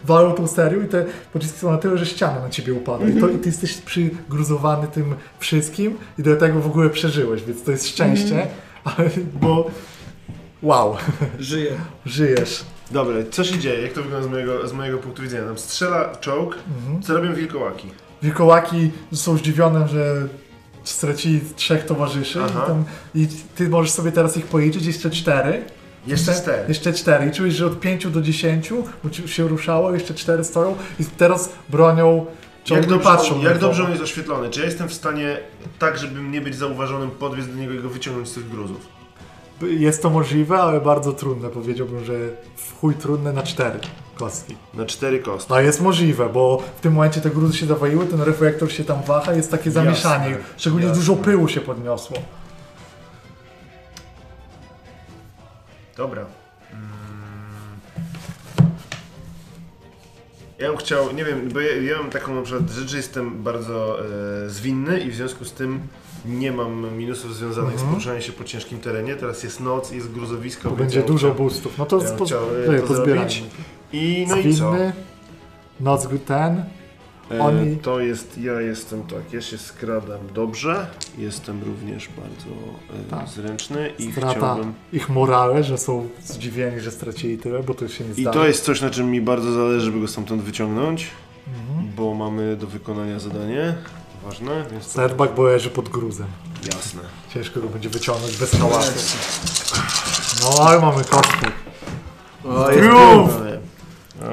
walą 0.05 0.31
tą 0.33 0.47
serią 0.47 0.81
i 0.81 0.87
te 0.87 1.05
pociski 1.33 1.59
są 1.59 1.71
na 1.71 1.77
tyle, 1.77 1.97
że 1.97 2.05
ściana 2.05 2.39
na 2.39 2.49
ciebie 2.49 2.73
upada 2.73 3.05
i, 3.05 3.09
to, 3.11 3.15
Mhm. 3.15 3.35
i 3.35 3.39
ty 3.39 3.49
jesteś 3.49 3.73
przygruzowany 3.73 4.87
tym 4.87 5.15
wszystkim 5.39 5.97
i 6.19 6.23
do 6.23 6.35
tego 6.35 6.59
w 6.59 6.65
ogóle 6.67 6.89
przeżyłeś, 6.89 7.43
więc 7.43 7.63
to 7.63 7.71
jest 7.71 7.87
szczęście, 7.87 8.33
Mhm. 8.41 8.47
ale, 8.83 9.09
bo 9.41 9.69
wow. 10.63 10.95
Żyje. 11.39 11.71
Żyjesz. 12.05 12.63
Dobra, 12.91 13.15
co 13.31 13.43
się 13.43 13.59
dzieje? 13.59 13.81
Jak 13.81 13.93
to 13.93 14.03
wygląda 14.03 14.27
z 14.27 14.31
mojego, 14.31 14.67
z 14.67 14.73
mojego 14.73 14.97
punktu 14.97 15.21
widzenia? 15.21 15.47
Tam 15.47 15.57
strzela 15.57 16.15
czołg, 16.15 16.57
co 17.03 17.13
robią 17.13 17.33
wilkołaki? 17.33 17.87
Wilkołaki 18.23 18.91
są 19.13 19.37
zdziwione, 19.37 19.87
że 19.87 20.27
stracili 20.83 21.41
trzech 21.55 21.85
towarzyszy 21.85 22.39
i, 22.39 22.67
tam, 22.67 22.83
i 23.15 23.27
ty 23.55 23.69
możesz 23.69 23.91
sobie 23.91 24.11
teraz 24.11 24.37
ich 24.37 24.45
policzyć, 24.45 24.85
jeszcze 24.85 25.09
cztery. 25.09 25.63
Jeszcze 26.07 26.33
cztery. 26.33 26.63
Jeszcze 26.67 26.93
cztery. 26.93 27.27
I 27.27 27.31
czujesz, 27.31 27.55
że 27.55 27.65
od 27.65 27.79
pięciu 27.79 28.09
do 28.09 28.21
dziesięciu, 28.21 28.83
bo 29.03 29.27
się 29.27 29.47
ruszało, 29.47 29.93
jeszcze 29.93 30.13
cztery 30.13 30.43
stoją 30.43 30.75
i 30.99 31.05
teraz 31.05 31.49
bronią 31.69 32.25
Jak 32.69 32.85
dobrze, 32.85 33.03
patrzą 33.03 33.41
jak 33.41 33.57
dobrze 33.57 33.83
on 33.83 33.89
jest 33.89 34.03
oświetlony? 34.03 34.49
Czy 34.49 34.59
ja 34.59 34.65
jestem 34.65 34.89
w 34.89 34.93
stanie, 34.93 35.37
tak 35.79 35.97
żeby 35.97 36.21
nie 36.21 36.41
być 36.41 36.55
zauważonym, 36.55 37.11
podbiec 37.11 37.47
do 37.47 37.55
niego 37.55 37.73
i 37.73 37.79
go 37.79 37.89
wyciągnąć 37.89 38.29
z 38.29 38.33
tych 38.33 38.49
gruzów? 38.49 39.02
Jest 39.67 40.01
to 40.01 40.09
możliwe, 40.09 40.57
ale 40.57 40.81
bardzo 40.81 41.13
trudne. 41.13 41.49
Powiedziałbym, 41.49 42.05
że 42.05 42.13
w 42.55 42.79
chuj 42.79 42.95
trudne 42.95 43.33
na 43.33 43.43
cztery 43.43 43.79
kostki. 44.15 44.55
Na 44.73 44.85
cztery 44.85 45.19
kostki. 45.19 45.53
No 45.53 45.59
jest 45.59 45.81
możliwe, 45.81 46.29
bo 46.29 46.63
w 46.77 46.81
tym 46.81 46.93
momencie 46.93 47.21
te 47.21 47.29
gruzy 47.29 47.57
się 47.57 47.65
zawaliły, 47.65 48.05
ten 48.05 48.21
reflektor 48.21 48.71
się 48.71 48.83
tam 48.83 49.03
waha, 49.07 49.33
jest 49.33 49.51
takie 49.51 49.71
zamieszanie. 49.71 50.29
Jasne, 50.29 50.45
Szczególnie 50.57 50.85
jasne. 50.87 50.99
dużo 51.01 51.15
pyłu 51.15 51.47
się 51.47 51.61
podniosło. 51.61 52.17
Dobra. 55.97 56.25
Mm. 56.71 57.03
Ja 60.59 60.67
bym 60.69 60.77
chciał, 60.77 61.13
nie 61.13 61.25
wiem, 61.25 61.49
bo 61.53 61.59
ja, 61.59 61.81
ja 61.81 61.97
mam 61.97 62.09
taką 62.09 62.35
na 62.35 62.41
przykład 62.41 62.69
rzecz, 62.69 62.89
że 62.89 62.97
jestem 62.97 63.43
bardzo 63.43 63.99
e, 64.45 64.49
zwinny 64.49 64.99
i 64.99 65.11
w 65.11 65.15
związku 65.15 65.45
z 65.45 65.53
tym 65.53 65.79
nie 66.25 66.51
mam 66.51 66.97
minusów 66.97 67.35
związanych 67.35 67.79
z 67.79 67.83
poruszaniem 67.83 68.21
się 68.21 68.31
po 68.31 68.43
ciężkim 68.43 68.79
terenie. 68.79 69.15
Teraz 69.15 69.43
jest 69.43 69.59
noc, 69.59 69.91
jest 69.91 70.11
gruzowisko, 70.11 70.69
To 70.69 70.75
będzie 70.75 70.99
ja 70.99 71.05
dużo 71.05 71.27
chciał- 71.27 71.37
boostów. 71.37 71.77
No 71.77 71.85
to 71.85 71.97
ja 72.03 72.03
e, 72.03 72.79
to 72.81 72.87
pozbierajmy. 72.87 73.29
zrobić. 73.29 73.43
I 73.93 74.25
no 74.29 74.37
i 74.37 74.43
co? 74.55 74.71
Zwinny, 74.71 74.93
noc 75.79 76.07
ten. 76.25 76.63
E, 77.31 77.39
Oni- 77.41 77.77
To 77.77 77.99
jest, 77.99 78.37
ja 78.37 78.61
jestem 78.61 79.03
tak, 79.03 79.33
ja 79.33 79.41
się 79.41 79.57
skradam 79.57 80.19
dobrze, 80.35 80.87
jestem 81.17 81.63
również 81.63 82.09
bardzo 82.17 82.49
e, 83.07 83.09
Tak. 83.09 83.27
zręczny 83.29 83.91
i 83.99 84.11
Strata 84.11 84.31
chciałbym... 84.37 84.73
ich 84.93 85.09
morale, 85.09 85.63
że 85.63 85.77
są 85.77 86.07
zdziwieni, 86.23 86.79
że 86.79 86.91
stracili 86.91 87.37
tyle, 87.37 87.63
bo 87.63 87.73
to 87.73 87.87
się 87.87 88.03
nie 88.03 88.11
I 88.11 88.21
zdarza. 88.21 88.39
to 88.39 88.47
jest 88.47 88.63
coś, 88.65 88.81
na 88.81 88.89
czym 88.89 89.11
mi 89.11 89.21
bardzo 89.21 89.51
zależy, 89.51 89.85
żeby 89.85 89.99
go 89.99 90.07
stamtąd 90.07 90.41
wyciągnąć, 90.41 91.07
Mhm. 91.47 91.87
bo 91.97 92.13
mamy 92.13 92.55
do 92.57 92.67
wykonania 92.67 93.19
zadanie 93.19 93.75
ważne, 94.23 94.65
więc 94.71 94.85
to 94.85 94.91
Setback, 94.93 95.33
bo 95.35 95.43
leży 95.43 95.69
pod 95.69 95.89
gruzem. 95.89 96.27
jasne. 96.75 97.01
Ciężko 97.33 97.59
go 97.61 97.67
będzie 97.69 97.89
wyciągnąć 97.89 98.37
bez 98.37 98.51
hałasu. 98.51 99.17
No 100.41 100.65
ale 100.67 100.81
mamy 100.81 101.03
kostkę. 101.03 101.47
O, 102.45 102.63
Triumf! 102.65 103.31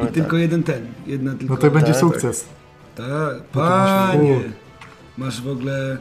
I 0.09 0.13
tylko 0.13 0.37
jeden 0.37 0.63
ten. 0.63 0.87
Jedna 1.07 1.35
tylko. 1.35 1.55
No 1.55 1.61
to 1.61 1.71
będzie 1.71 1.93
tak, 1.93 2.01
sukces. 2.01 2.45
Tak, 2.97 3.07
No 3.09 3.41
to 3.53 3.59
masz 3.61 4.11
panie. 4.11 4.41
Masz 5.19 5.43
w 5.43 5.49
ogóle. 5.49 5.97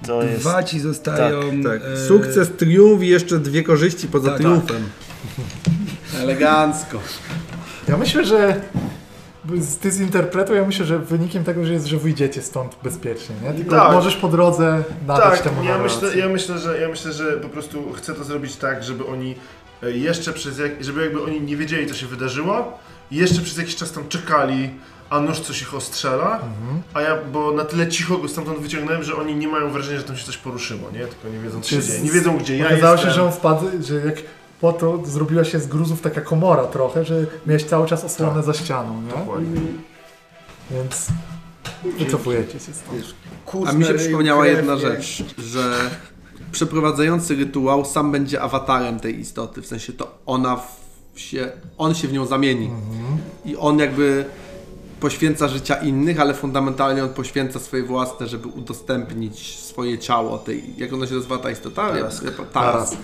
tak, 0.00 0.08
to 0.08 0.22
jest... 0.22 0.40
Dwa 0.40 0.62
ci 0.62 0.80
zostają. 0.80 1.40
Tak. 1.62 1.80
e, 1.94 2.06
Sukces, 2.08 2.50
triumf 2.58 3.02
i 3.02 3.08
jeszcze 3.08 3.38
dwie 3.38 3.62
korzyści 3.62 4.08
poza 4.08 4.28
tak. 4.30 4.38
triumfem. 4.38 4.88
Elegancko. 6.20 6.98
Ja 7.88 7.96
myślę, 7.96 8.24
że 8.24 8.60
ty 9.80 9.90
zinterpretuj, 9.90 10.56
ja 10.56 10.64
myślę, 10.64 10.86
że 10.86 10.98
wynikiem 10.98 11.44
tego, 11.44 11.64
że 11.64 11.72
jest, 11.72 11.86
że 11.86 11.96
wyjdziecie 11.96 12.42
stąd 12.42 12.76
bezpiecznie, 12.82 13.34
nie? 13.42 13.52
Tylko 13.54 13.76
Tak. 13.76 13.92
możesz 13.92 14.16
po 14.16 14.28
drodze 14.28 14.82
nadać 15.06 15.24
Tak, 15.30 15.40
temu 15.42 15.64
ja 15.64 15.78
myślę, 15.78 16.16
ja, 16.16 16.28
myślę, 16.28 16.58
że, 16.58 16.78
ja 16.80 16.88
myślę, 16.88 17.12
że 17.12 17.32
po 17.32 17.48
prostu 17.48 17.92
chcę 17.92 18.14
to 18.14 18.24
zrobić 18.24 18.56
tak, 18.56 18.84
żeby 18.84 19.06
oni 19.06 19.34
e, 19.82 19.90
jeszcze 19.90 20.32
przez 20.32 20.58
jak, 20.58 20.84
żeby 20.84 21.02
jakby 21.04 21.22
oni 21.22 21.40
nie 21.40 21.56
wiedzieli 21.56 21.86
co 21.86 21.94
się 21.94 22.06
wydarzyło 22.06 22.78
jeszcze 23.10 23.40
przez 23.42 23.56
jakiś 23.58 23.76
czas 23.76 23.92
tam 23.92 24.08
czekali, 24.08 24.70
a 25.10 25.20
nóż 25.20 25.40
coś 25.40 25.62
ich 25.62 25.74
ostrzela, 25.74 26.34
Mhm. 26.34 26.82
a 26.94 27.00
ja, 27.00 27.18
bo 27.32 27.52
na 27.52 27.64
tyle 27.64 27.88
cicho 27.88 28.18
go 28.18 28.28
stamtąd 28.28 28.58
wyciągnąłem, 28.58 29.02
że 29.02 29.16
oni 29.16 29.34
nie 29.34 29.48
mają 29.48 29.70
wrażenia, 29.70 29.98
że 29.98 30.04
tam 30.04 30.16
się 30.16 30.26
coś 30.26 30.36
poruszyło, 30.36 30.90
nie? 30.90 30.98
Tylko 31.06 31.28
nie 31.36 31.38
wiedzą 31.38 31.60
co 31.60 31.70
się 31.70 31.82
dzieje, 31.82 32.00
nie 32.00 32.10
wiedzą 32.10 32.38
gdzie 32.38 32.56
ja 32.56 32.66
Okazało 32.66 32.92
jestem. 32.92 33.10
się, 33.10 33.16
że 33.16 33.22
on 33.24 33.32
wpadł, 33.32 33.66
że 33.80 33.94
jak 33.94 34.16
po 34.62 34.72
to 34.72 35.06
zrobiła 35.06 35.44
się 35.44 35.60
z 35.60 35.66
gruzów 35.66 36.00
taka 36.00 36.20
komora 36.20 36.64
trochę, 36.64 37.04
że 37.04 37.26
miałeś 37.46 37.64
cały 37.64 37.86
czas 37.86 38.04
osłonę 38.04 38.34
Tak. 38.34 38.44
za 38.44 38.52
ścianą, 38.54 39.02
nie? 39.02 39.10
Dokładnie. 39.10 39.60
Więc 40.70 41.06
wycofujecie 41.98 42.52
się 42.52 42.72
stąd. 42.72 43.68
A 43.68 43.72
mi 43.72 43.84
się 43.84 43.94
przypomniała 43.94 44.46
jedna 44.46 44.76
rzecz, 44.76 45.24
że 45.38 45.90
przeprowadzający 46.52 47.34
rytuał 47.34 47.84
sam 47.84 48.12
będzie 48.12 48.42
awatarem 48.42 49.00
tej 49.00 49.20
istoty, 49.20 49.62
w 49.62 49.66
sensie 49.66 49.92
to 49.92 50.18
ona 50.26 50.56
w 50.56 51.20
się, 51.20 51.52
on 51.78 51.94
się 51.94 52.08
w 52.08 52.12
nią 52.12 52.26
zamieni. 52.26 52.70
I 53.44 53.56
on 53.56 53.78
jakby 53.78 54.24
poświęca 55.00 55.48
życia 55.48 55.74
innych, 55.74 56.20
ale 56.20 56.34
fundamentalnie 56.34 57.04
on 57.04 57.08
poświęca 57.08 57.58
swoje 57.58 57.82
własne, 57.82 58.26
żeby 58.26 58.48
udostępnić 58.48 59.60
swoje 59.60 59.98
ciało 59.98 60.38
tej, 60.38 60.76
jak 60.76 60.92
ona 60.92 61.06
się 61.06 61.14
nazywa 61.14 61.38
ta 61.38 61.50
istota? 61.50 61.88
Tarask. 61.88 62.24
Tarask. 62.52 62.96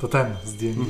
To 0.00 0.08
ten 0.08 0.26
zdjęcie. 0.44 0.80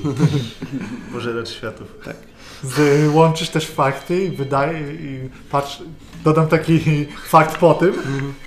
Pożeracz 1.12 1.48
światów. 1.58 1.94
Tak. 2.04 2.16
z, 2.62 3.08
łączysz 3.14 3.48
też 3.48 3.66
fakty 3.66 4.24
i 4.24 4.30
wydaje 4.30 4.92
i 4.92 5.28
patrz, 5.50 5.82
dodam 6.24 6.46
taki 6.46 6.80
fakt 7.28 7.58
po 7.58 7.74
tym, 7.74 7.92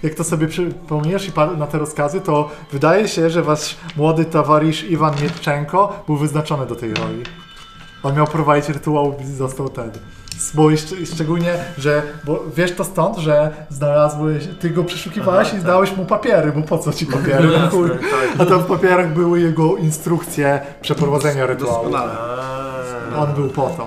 jak 0.04 0.14
to 0.14 0.24
sobie 0.24 0.48
przypomniesz 0.48 1.28
i 1.28 1.32
na 1.58 1.68
te 1.68 1.78
rozkazy, 1.78 2.22
to 2.22 2.50
wydaje 2.72 3.08
się, 3.08 3.30
że 3.30 3.44
wasz 3.44 3.78
młody 3.98 4.26
towarzysz 4.26 4.84
Iwan 4.84 5.14
Mietczenko 5.22 6.04
był 6.08 6.18
wyznaczony 6.18 6.66
do 6.66 6.76
tej 6.76 6.94
roli. 6.94 7.24
On 8.04 8.16
miał 8.16 8.28
prowadzić 8.28 8.70
rytuał 8.70 9.16
i 9.22 9.26
został 9.26 9.70
ten. 9.70 9.92
Bo 10.54 10.72
jeszcze, 10.72 11.06
szczególnie, 11.06 11.54
że 11.78 12.02
bo 12.24 12.44
wiesz 12.56 12.72
to 12.76 12.84
stąd, 12.84 13.18
że 13.18 13.52
znalazłeś, 13.70 14.44
ty 14.60 14.70
go 14.70 14.84
przeszukiwałeś 14.84 15.48
Aha, 15.48 15.58
i 15.58 15.60
tak. 15.60 15.68
dałeś 15.68 15.98
mu 15.98 16.06
papiery, 16.06 16.52
bo 16.52 16.62
po 16.62 16.78
co 16.78 16.94
ci 16.94 17.06
papiery? 17.06 17.48
No 17.48 17.60
No 17.60 17.70
chuj. 17.70 17.90
jasne, 17.90 18.08
tak. 18.10 18.42
A 18.42 18.46
tam 18.46 18.60
w 18.62 18.66
papierach 18.66 19.14
były 19.14 19.40
jego 19.42 19.78
instrukcje 19.78 20.62
przeprowadzenia 20.82 21.46
rytuału. 21.46 21.84
Doskonale. 21.84 22.14
On 23.18 23.34
był 23.34 23.50
po 23.50 23.62
to, 23.70 23.84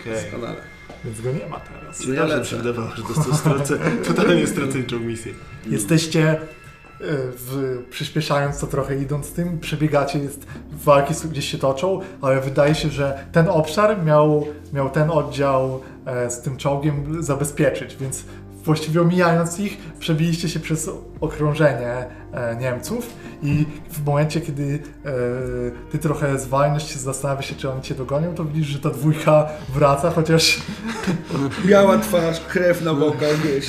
Okej. 0.00 0.22
Doskonale. 0.30 0.56
więc 1.04 1.20
go 1.20 1.32
nie 1.32 1.46
ma 1.46 1.60
teraz. 1.60 2.06
Dobrze 2.06 2.40
mi 2.40 2.46
się 2.46 2.56
wydawało, 2.56 2.88
że 2.96 3.02
dostał 3.02 3.34
stracę, 3.34 3.78
totalnie 4.06 4.46
straceńczą 4.46 4.98
misję. 5.00 5.32
Jesteście 5.66 6.40
w, 7.00 7.78
przyspieszając 7.90 8.60
to 8.60 8.66
trochę, 8.66 8.96
idąc 8.96 9.32
tym, 9.32 9.60
przebiegacie, 9.60 10.18
jest, 10.18 10.46
walki 10.72 11.14
gdzieś 11.30 11.50
się 11.50 11.58
toczą, 11.58 12.00
ale 12.22 12.40
wydaje 12.40 12.74
się, 12.74 12.88
że 12.88 13.26
ten 13.32 13.48
obszar 13.48 14.04
miał, 14.04 14.46
miał 14.72 14.90
ten 14.90 15.10
oddział 15.10 15.80
e, 16.06 16.30
z 16.30 16.40
tym 16.40 16.56
czołgiem 16.56 17.22
zabezpieczyć, 17.22 17.96
więc 17.96 18.24
właściwie 18.64 19.00
omijając 19.00 19.60
ich, 19.60 19.78
przebiliście 19.98 20.48
się 20.48 20.60
przez 20.60 20.90
okrążenie 21.20 22.06
e, 22.32 22.56
Niemców 22.56 23.12
i 23.42 23.66
w 23.90 24.04
momencie, 24.04 24.40
kiedy 24.40 24.78
e, 25.04 25.10
ty 25.90 25.98
trochę 25.98 26.38
zwalniasz 26.38 26.92
się, 26.92 26.98
zastanawiasz 26.98 27.46
się, 27.46 27.54
czy 27.54 27.70
oni 27.70 27.82
cię 27.82 27.94
dogonią, 27.94 28.34
to 28.34 28.44
widzisz, 28.44 28.66
że 28.66 28.78
ta 28.78 28.90
dwójka 28.90 29.48
wraca, 29.74 30.10
chociaż 30.10 30.62
Biała 31.66 31.98
twarz, 31.98 32.40
krew 32.40 32.82
na 32.82 32.94
bokach, 32.94 33.36
wiesz. 33.36 33.66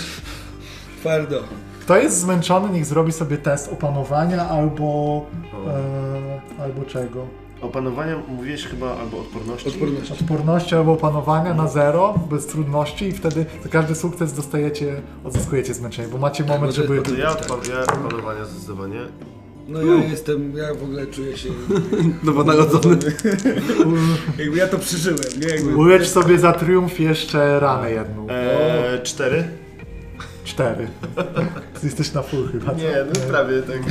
Twardo. 1.00 1.69
Kto 1.90 1.98
jest 1.98 2.20
zmęczony, 2.20 2.70
niech 2.70 2.86
zrobi 2.86 3.12
sobie 3.12 3.38
test 3.38 3.74
opanowania 3.74 4.50
albo. 4.50 5.26
E, 5.68 6.64
albo 6.64 6.86
czego? 6.86 7.28
Opanowania 7.62 8.16
mówiłeś 8.28 8.66
chyba 8.66 8.98
albo 8.98 9.20
odporności? 9.20 9.70
Odporność. 9.70 10.12
Odporności 10.12 10.76
albo 10.76 10.92
opanowania 10.94 11.54
na 11.54 11.68
zero, 11.68 12.14
bez 12.30 12.46
trudności, 12.48 13.06
i 13.08 13.12
wtedy 13.12 13.46
za 13.64 13.70
każdy 13.70 13.96
sukces 13.96 14.34
dostajecie, 14.34 15.02
odzyskujecie 15.24 15.74
zmęczenie, 15.74 16.08
bo 16.08 16.18
macie 16.18 16.44
moment, 16.44 16.64
może- 16.64 16.82
żeby. 16.82 16.96
No 16.96 17.02
to 17.04 17.16
ja, 17.16 17.30
odpa- 17.30 17.70
ja 17.70 17.84
opanowania 17.84 18.46
zdecydowanie. 18.46 19.00
No 19.68 19.82
ja 19.82 20.04
jestem, 20.04 20.58
ja 20.58 20.74
w 20.74 20.84
ogóle 20.84 21.08
czuję 21.08 21.38
się... 21.38 21.50
Nowonarodzony. 22.24 22.98
Jakby 24.40 24.58
ja 24.58 24.68
to 24.68 24.78
przeżyłem, 24.80 25.20
nie? 25.42 25.48
Jakby... 25.48 25.76
Ulecz 25.76 26.08
sobie 26.08 26.40
za 26.40 26.54
triumf 26.54 27.00
jeszcze 27.00 27.60
ranę 27.60 27.92
jedną. 27.92 28.28
Eee, 28.30 29.04
cztery? 29.04 29.44
Cztery. 30.44 30.88
Ty 31.82 31.86
jesteś 31.88 32.14
na 32.14 32.22
full 32.22 32.52
chyba. 32.52 32.74
Nie, 32.74 32.96
no 33.14 33.20
prawie 33.30 33.62
tak. 33.62 33.82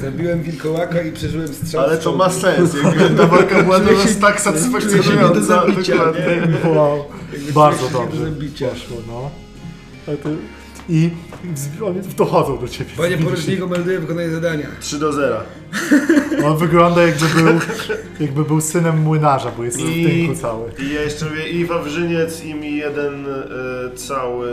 Zabiłem 0.00 0.42
wilkołaka 0.42 1.02
i 1.02 1.12
przeżyłem 1.12 1.48
strzał. 1.54 1.80
Ale 1.84 1.98
to 1.98 2.12
ma 2.16 2.30
sens, 2.30 2.74
jakby 2.74 3.10
ta 3.10 3.26
walka 3.26 3.62
była 3.62 3.80
dla 3.80 3.92
nas 3.92 4.18
tak 4.18 4.40
satysfakcjonująca. 4.40 5.40
zabicia, 5.40 5.92
dokładnie. 5.96 6.48
Wow. 6.76 7.04
Jakby 7.32 7.52
Bardzo 7.52 7.86
nie 7.86 7.92
do 7.92 7.98
dobrze. 7.98 8.24
zabicia. 8.24 8.68
Poszło, 8.68 8.96
no. 9.08 9.30
Ale 10.08 10.16
to- 10.16 10.28
I 10.88 11.10
z- 11.54 11.82
oni 11.82 12.00
dochodzą 12.16 12.58
do 12.58 12.68
ciebie. 12.68 12.90
Panie 12.96 13.18
poruczniku, 13.18 13.68
melduję 13.68 14.00
wykonanie 14.00 14.30
zadania. 14.30 14.66
3 14.80 14.98
do 14.98 15.12
0. 15.12 15.36
On 16.44 16.56
wygląda 16.58 17.02
jakby 17.02 17.26
był, 17.42 17.60
jakby 18.20 18.44
był 18.44 18.60
synem 18.60 18.98
młynarza, 18.98 19.50
bo 19.56 19.64
jest 19.64 19.82
w 19.82 19.88
I- 19.88 20.04
tynku 20.04 20.40
cały. 20.40 20.70
I 20.78 20.94
ja 20.94 21.02
jeszcze 21.02 21.24
mówię 21.30 21.48
i 21.48 21.64
Wawrzyniec 21.64 22.44
i 22.44 22.54
mi 22.54 22.76
jeden 22.76 23.26
e, 23.26 23.96
cały, 23.96 24.52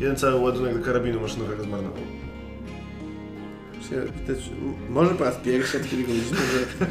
jeden 0.00 0.16
cały 0.16 0.34
ładunek 0.40 0.78
do 0.78 0.84
karabinu 0.84 1.20
maszynowego 1.20 1.62
zmarnował. 1.62 2.02
M- 3.92 4.08
Może 4.90 5.14
po 5.14 5.24
raz 5.24 5.36
pierwszy 5.36 5.76
od 5.76 5.88
kilku 5.88 6.12
widzimy, 6.12 6.36
że 6.52 6.86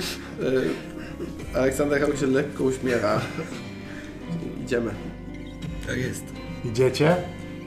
e, 1.56 1.60
Aleksander 1.60 2.00
chyba 2.02 2.18
się 2.18 2.28
lekko 2.28 2.64
uśmiecha. 2.64 3.22
Idziemy. 4.66 4.92
Tak 5.88 5.98
jest. 5.98 6.24
Idziecie 6.66 7.16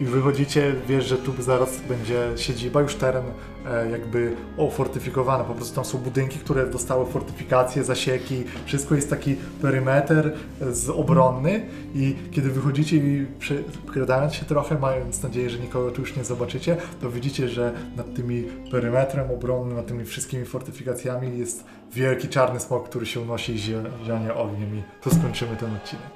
i 0.01 0.05
wychodzicie, 0.05 0.74
wiesz, 0.88 1.07
że 1.07 1.16
tu 1.16 1.42
zaraz 1.42 1.80
będzie 1.80 2.28
siedziba, 2.36 2.80
już 2.80 2.94
teren 2.94 3.24
e, 3.66 3.90
jakby 3.90 4.36
ofortyfikowany, 4.57 5.44
po 5.44 5.55
prostu 5.55 5.74
tam 5.74 5.84
są 5.84 5.98
budynki, 5.98 6.38
które 6.38 6.66
dostały 6.66 7.07
fortyfikacje, 7.07 7.84
zasieki, 7.84 8.44
wszystko 8.64 8.94
jest 8.94 9.11
taki 9.11 9.36
perymetr 9.62 10.32
e, 10.61 10.72
z 10.74 10.90
obronny. 10.90 11.66
I 11.94 12.16
kiedy 12.30 12.51
wychodzicie 12.51 12.96
i 12.96 13.26
przekradając 13.38 14.34
się 14.34 14.44
trochę, 14.44 14.78
mając 14.78 15.22
nadzieję, 15.22 15.51
że 15.51 15.59
nikogo 15.59 15.90
tu 15.90 16.01
już 16.01 16.16
nie 16.16 16.24
zobaczycie, 16.24 16.76
to 17.01 17.11
widzicie, 17.11 17.48
że 17.48 17.72
nad 17.96 18.14
tymi 18.14 18.42
perymetrem 18.70 19.30
obronnym, 19.30 19.76
nad 19.76 19.86
tymi 19.86 20.05
wszystkimi 20.05 20.44
fortyfikacjami 20.44 21.38
jest 21.38 21.64
wielki 21.92 22.28
czarny 22.28 22.61
smok, 22.61 22.88
który 22.88 23.07
się 23.07 23.20
unosi 23.20 23.53
i 23.53 23.59
zie- 23.59 24.05
zielonie 24.05 24.34
ogniem. 24.34 24.78
I 24.78 24.82
tu 25.03 25.11
skończymy 25.11 25.57
ten 25.57 25.76
odcinek. 25.76 26.07